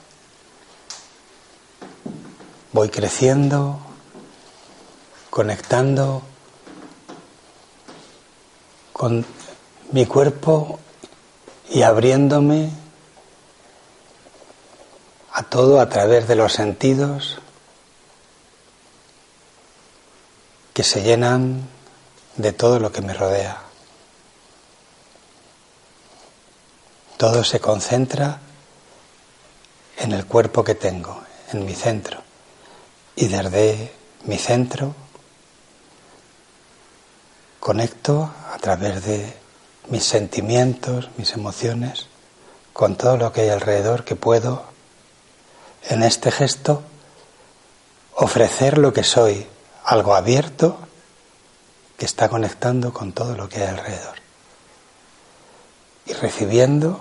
voy 2.72 2.88
creciendo, 2.88 3.80
conectando 5.30 6.22
con 8.92 9.24
mi 9.92 10.06
cuerpo 10.06 10.78
y 11.70 11.82
abriéndome 11.82 12.70
a 15.40 15.42
todo 15.42 15.80
a 15.80 15.88
través 15.88 16.28
de 16.28 16.36
los 16.36 16.52
sentidos 16.52 17.38
que 20.74 20.82
se 20.82 21.02
llenan 21.02 21.66
de 22.36 22.52
todo 22.52 22.78
lo 22.78 22.92
que 22.92 23.00
me 23.00 23.14
rodea. 23.14 23.62
Todo 27.16 27.42
se 27.42 27.58
concentra 27.58 28.40
en 29.96 30.12
el 30.12 30.26
cuerpo 30.26 30.62
que 30.62 30.74
tengo, 30.74 31.22
en 31.54 31.64
mi 31.64 31.74
centro. 31.74 32.22
Y 33.16 33.28
desde 33.28 33.94
mi 34.24 34.36
centro 34.36 34.94
conecto 37.60 38.30
a 38.52 38.58
través 38.58 39.06
de 39.06 39.34
mis 39.88 40.04
sentimientos, 40.04 41.08
mis 41.16 41.32
emociones, 41.32 42.08
con 42.74 42.96
todo 42.96 43.16
lo 43.16 43.32
que 43.32 43.40
hay 43.40 43.48
alrededor 43.48 44.04
que 44.04 44.16
puedo 44.16 44.68
en 45.84 46.02
este 46.02 46.30
gesto 46.30 46.82
ofrecer 48.14 48.78
lo 48.78 48.92
que 48.92 49.04
soy, 49.04 49.46
algo 49.84 50.14
abierto 50.14 50.78
que 51.96 52.04
está 52.04 52.28
conectando 52.28 52.92
con 52.92 53.12
todo 53.12 53.34
lo 53.34 53.48
que 53.48 53.62
hay 53.62 53.68
alrededor. 53.68 54.16
Y 56.06 56.12
recibiendo 56.12 57.00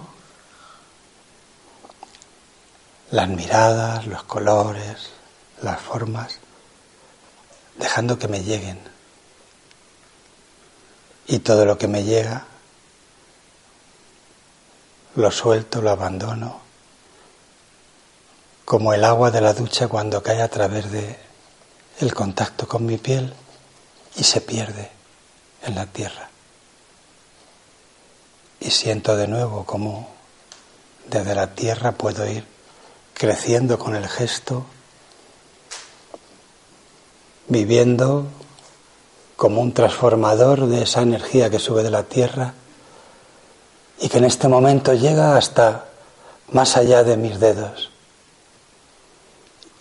las 3.12 3.28
miradas, 3.28 4.06
los 4.08 4.24
colores, 4.24 5.10
las 5.62 5.80
formas, 5.80 6.40
dejando 7.78 8.20
que 8.20 8.28
me 8.28 8.44
lleguen. 8.44 8.80
Y 11.28 11.40
todo 11.40 11.66
lo 11.66 11.78
que 11.78 11.88
me 11.88 12.04
llega, 12.04 12.46
lo 15.16 15.32
suelto, 15.32 15.82
lo 15.82 15.92
abandono, 15.92 16.69
como 18.70 18.94
el 18.94 19.04
agua 19.04 19.32
de 19.32 19.42
la 19.42 19.56
ducha 19.56 19.88
cuando 19.88 20.22
cae 20.22 20.44
a 20.44 20.48
través 20.48 20.92
de 20.92 21.18
el 22.02 22.14
contacto 22.14 22.68
con 22.68 22.86
mi 22.86 23.00
piel 23.00 23.34
y 24.16 24.24
se 24.24 24.42
pierde 24.42 24.92
en 25.64 25.74
la 25.74 25.88
tierra. 25.88 26.30
Y 28.60 28.70
siento 28.70 29.18
de 29.18 29.28
nuevo 29.28 29.66
como 29.66 30.08
desde 31.08 31.34
la 31.34 31.56
tierra 31.56 31.94
puedo 31.94 32.30
ir 32.30 32.46
creciendo 33.16 33.80
con 33.80 33.96
el 33.96 34.08
gesto, 34.08 34.68
viviendo 37.48 38.28
como 39.36 39.62
un 39.62 39.74
transformador 39.74 40.68
de 40.68 40.84
esa 40.84 41.02
energía 41.02 41.50
que 41.50 41.58
sube 41.58 41.82
de 41.82 41.90
la 41.90 42.04
tierra 42.04 42.54
y 44.00 44.10
que 44.10 44.20
en 44.20 44.26
este 44.26 44.48
momento 44.48 44.94
llega 44.94 45.38
hasta 45.38 45.86
más 46.52 46.78
allá 46.78 47.04
de 47.04 47.18
mis 47.18 47.40
dedos 47.40 47.89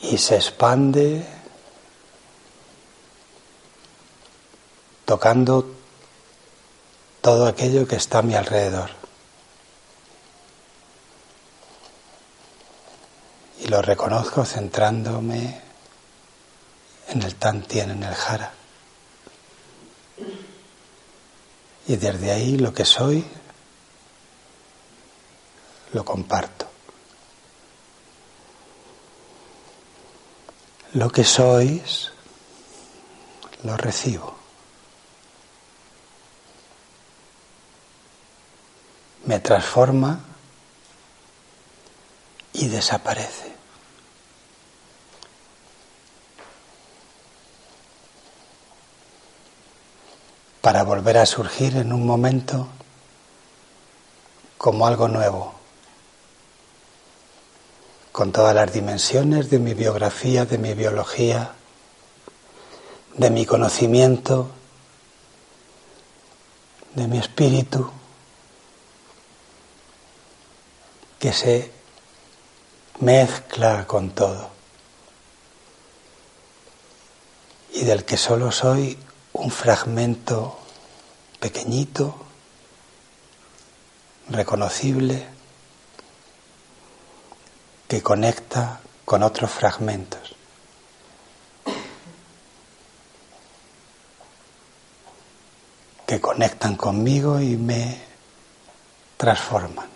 y 0.01 0.19
se 0.19 0.37
expande 0.37 1.27
tocando 5.05 5.75
todo 7.21 7.47
aquello 7.47 7.87
que 7.87 7.97
está 7.97 8.19
a 8.19 8.23
mi 8.23 8.35
alrededor. 8.35 8.91
Y 13.61 13.69
lo 13.69 13.83
reconozco 13.83 14.45
centrándome 14.45 15.61
en 17.09 17.23
el 17.23 17.35
Tantien, 17.35 17.91
en 17.91 18.03
el 18.03 18.15
Jara. 18.15 18.53
Y 21.87 21.97
desde 21.97 22.31
ahí 22.31 22.57
lo 22.59 22.73
que 22.73 22.85
soy 22.85 23.25
lo 25.93 26.05
comparto. 26.05 26.69
Lo 30.95 31.11
que 31.11 31.25
sois 31.25 32.13
lo 33.63 33.77
recibo. 33.77 34.39
me 39.29 39.41
transforma 39.41 40.21
y 42.55 42.69
desaparece. 42.69 43.53
Para 50.63 50.83
volver 50.83 51.19
a 51.19 51.27
surgir 51.27 51.77
en 51.77 51.93
un 51.93 52.07
momento 52.07 52.69
como 54.57 54.87
algo 54.87 55.09
nuevo, 55.09 55.58
con 58.19 58.33
todas 58.33 58.53
las 58.53 58.73
dimensiones 58.73 59.49
de 59.49 59.61
mi 59.61 59.75
biografía, 59.75 60.45
de 60.45 60.59
mi 60.59 60.75
biología, 60.75 61.53
de 63.17 63.31
mi 63.31 63.47
conocimiento, 63.47 64.51
de 66.97 67.07
mi 67.07 67.19
espíritu. 67.19 67.93
que 71.21 71.33
se 71.33 71.71
mezcla 72.99 73.87
con 73.87 74.11
todo 74.11 74.51
y 77.73 77.85
del 77.85 78.05
que 78.05 78.17
solo 78.17 78.51
soy 78.51 78.99
un 79.33 79.53
fragmento 79.53 80.59
pequeñito, 81.39 82.17
reconocible, 84.29 85.38
que 87.89 88.03
conecta 88.03 88.81
con 89.05 89.23
otros 89.23 89.51
fragmentos. 89.51 90.35
que 96.09 96.23
conectan 96.23 96.75
conmigo 96.75 97.39
y 97.39 97.59
me 97.59 98.01
transforman. 99.19 99.91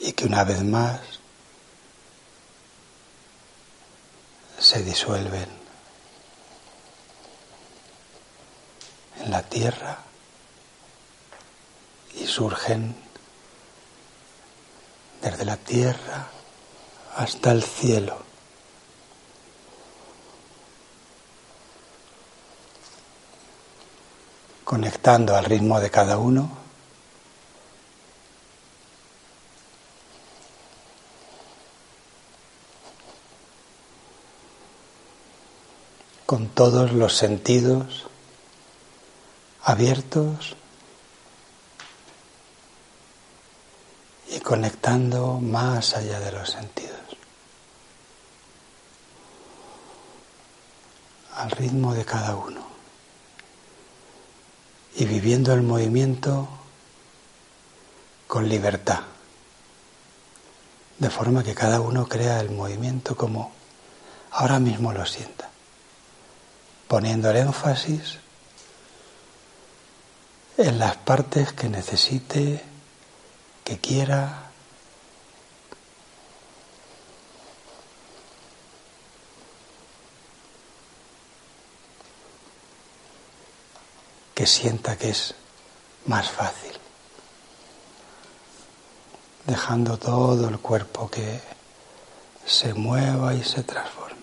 Y 0.00 0.12
que 0.12 0.26
una 0.26 0.44
vez 0.44 0.62
más 0.62 1.00
se 4.58 4.82
disuelven 4.82 5.48
en 9.20 9.30
la 9.30 9.42
tierra 9.44 10.05
y 12.16 12.26
surgen 12.26 12.96
desde 15.22 15.44
la 15.44 15.56
tierra 15.56 16.28
hasta 17.16 17.52
el 17.52 17.62
cielo. 17.62 18.24
conectando 24.64 25.36
al 25.36 25.44
ritmo 25.44 25.78
de 25.80 25.90
cada 25.90 26.18
uno. 26.18 26.50
con 36.26 36.48
todos 36.48 36.92
los 36.92 37.16
sentidos 37.16 38.08
abiertos 39.62 40.56
y 44.36 44.40
conectando 44.40 45.40
más 45.40 45.96
allá 45.96 46.20
de 46.20 46.30
los 46.30 46.50
sentidos, 46.50 47.00
al 51.36 51.50
ritmo 51.52 51.94
de 51.94 52.04
cada 52.04 52.36
uno. 52.36 52.60
Y 54.96 55.06
viviendo 55.06 55.54
el 55.54 55.62
movimiento 55.62 56.48
con 58.26 58.46
libertad, 58.46 59.04
de 60.98 61.08
forma 61.08 61.42
que 61.42 61.54
cada 61.54 61.80
uno 61.80 62.06
crea 62.06 62.40
el 62.40 62.50
movimiento 62.50 63.16
como 63.16 63.52
ahora 64.32 64.58
mismo 64.58 64.92
lo 64.92 65.06
sienta, 65.06 65.48
poniendo 66.88 67.30
el 67.30 67.38
énfasis 67.38 68.18
en 70.58 70.78
las 70.78 70.98
partes 70.98 71.54
que 71.54 71.70
necesite, 71.70 72.75
que 73.66 73.78
quiera. 73.78 74.42
que 84.34 84.46
sienta 84.46 84.98
que 84.98 85.08
es 85.08 85.34
más 86.04 86.28
fácil, 86.30 86.72
dejando 89.46 89.98
todo 89.98 90.50
el 90.50 90.58
cuerpo 90.58 91.10
que 91.10 91.40
se 92.44 92.74
mueva 92.74 93.32
y 93.32 93.42
se 93.42 93.62
transforme. 93.62 94.15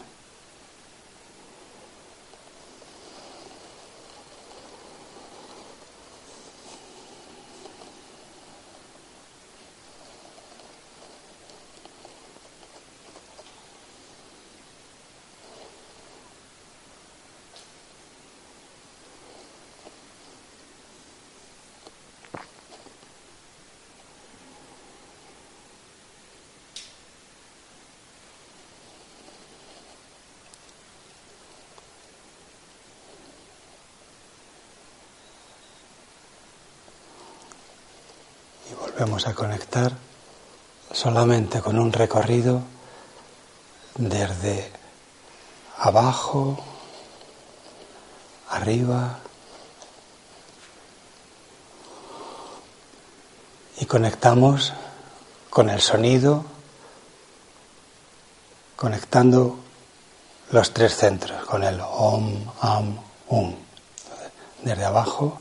A 39.14 39.36
conectar 39.36 39.92
solamente 40.92 41.62
con 41.62 41.78
un 41.78 41.94
recorrido 41.94 42.64
desde 43.96 44.72
abajo, 45.78 46.58
arriba 48.50 49.20
y 53.78 53.86
conectamos 53.86 54.74
con 55.52 55.70
el 55.70 55.80
sonido, 55.80 56.44
conectando 58.76 59.60
los 60.50 60.74
tres 60.74 60.98
centros, 60.98 61.46
con 61.46 61.64
el 61.64 61.80
om, 61.80 62.52
am, 62.62 62.98
um. 63.30 63.56
Desde 64.64 64.86
abajo, 64.86 65.40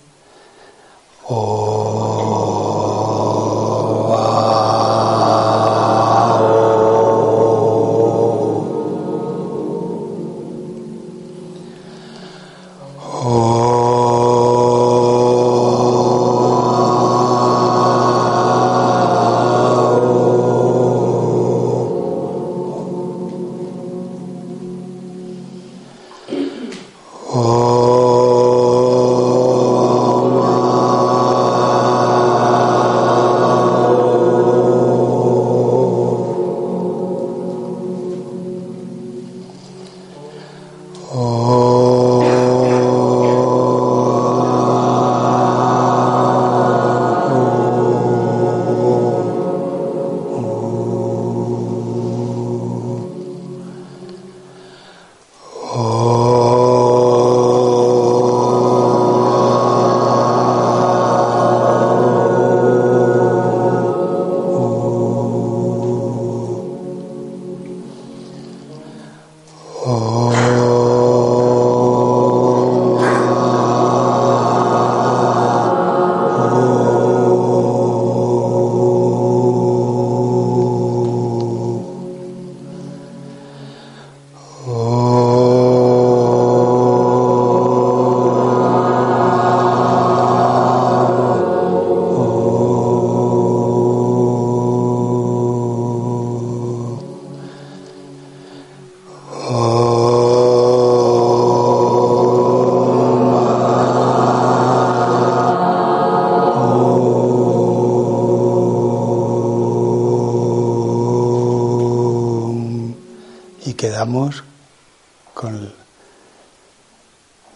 con 115.33 115.73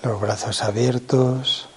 los 0.02 0.20
brazos 0.20 0.62
abiertos, 0.62 1.68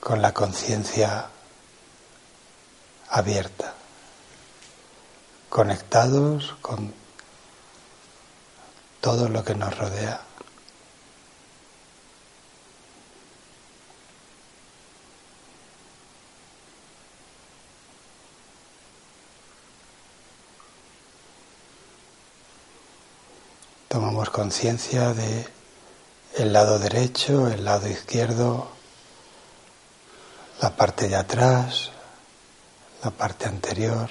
con 0.00 0.20
la 0.20 0.34
conciencia 0.34 1.28
abierta, 3.08 3.74
conectados 5.48 6.56
con 6.60 6.92
todo 9.00 9.28
lo 9.28 9.44
que 9.44 9.54
nos 9.54 9.78
rodea. 9.78 10.22
Tomamos 23.92 24.30
conciencia 24.30 25.12
de 25.12 25.46
el 26.38 26.54
lado 26.54 26.78
derecho, 26.78 27.48
el 27.48 27.62
lado 27.62 27.88
izquierdo, 27.88 28.68
la 30.62 30.74
parte 30.74 31.08
de 31.08 31.16
atrás, 31.16 31.90
la 33.04 33.10
parte 33.10 33.44
anterior, 33.44 34.08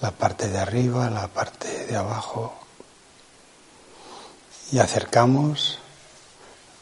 la 0.00 0.10
parte 0.10 0.48
de 0.48 0.58
arriba, 0.58 1.08
la 1.08 1.28
parte 1.28 1.86
de 1.86 1.94
abajo. 1.94 2.52
Y 4.72 4.80
acercamos 4.80 5.78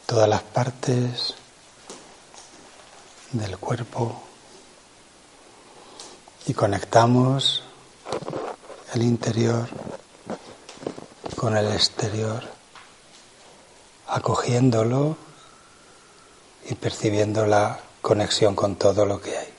todas 0.07 0.27
las 0.27 0.41
partes 0.41 1.35
del 3.33 3.55
cuerpo 3.59 4.19
y 6.47 6.55
conectamos 6.55 7.61
el 8.95 9.03
interior 9.03 9.69
con 11.43 11.57
el 11.57 11.73
exterior, 11.73 12.41
acogiéndolo 14.07 15.17
y 16.69 16.75
percibiendo 16.75 17.45
la 17.45 17.81
conexión 18.01 18.55
con 18.55 18.77
todo 18.77 19.05
lo 19.05 19.19
que 19.19 19.37
hay. 19.37 19.52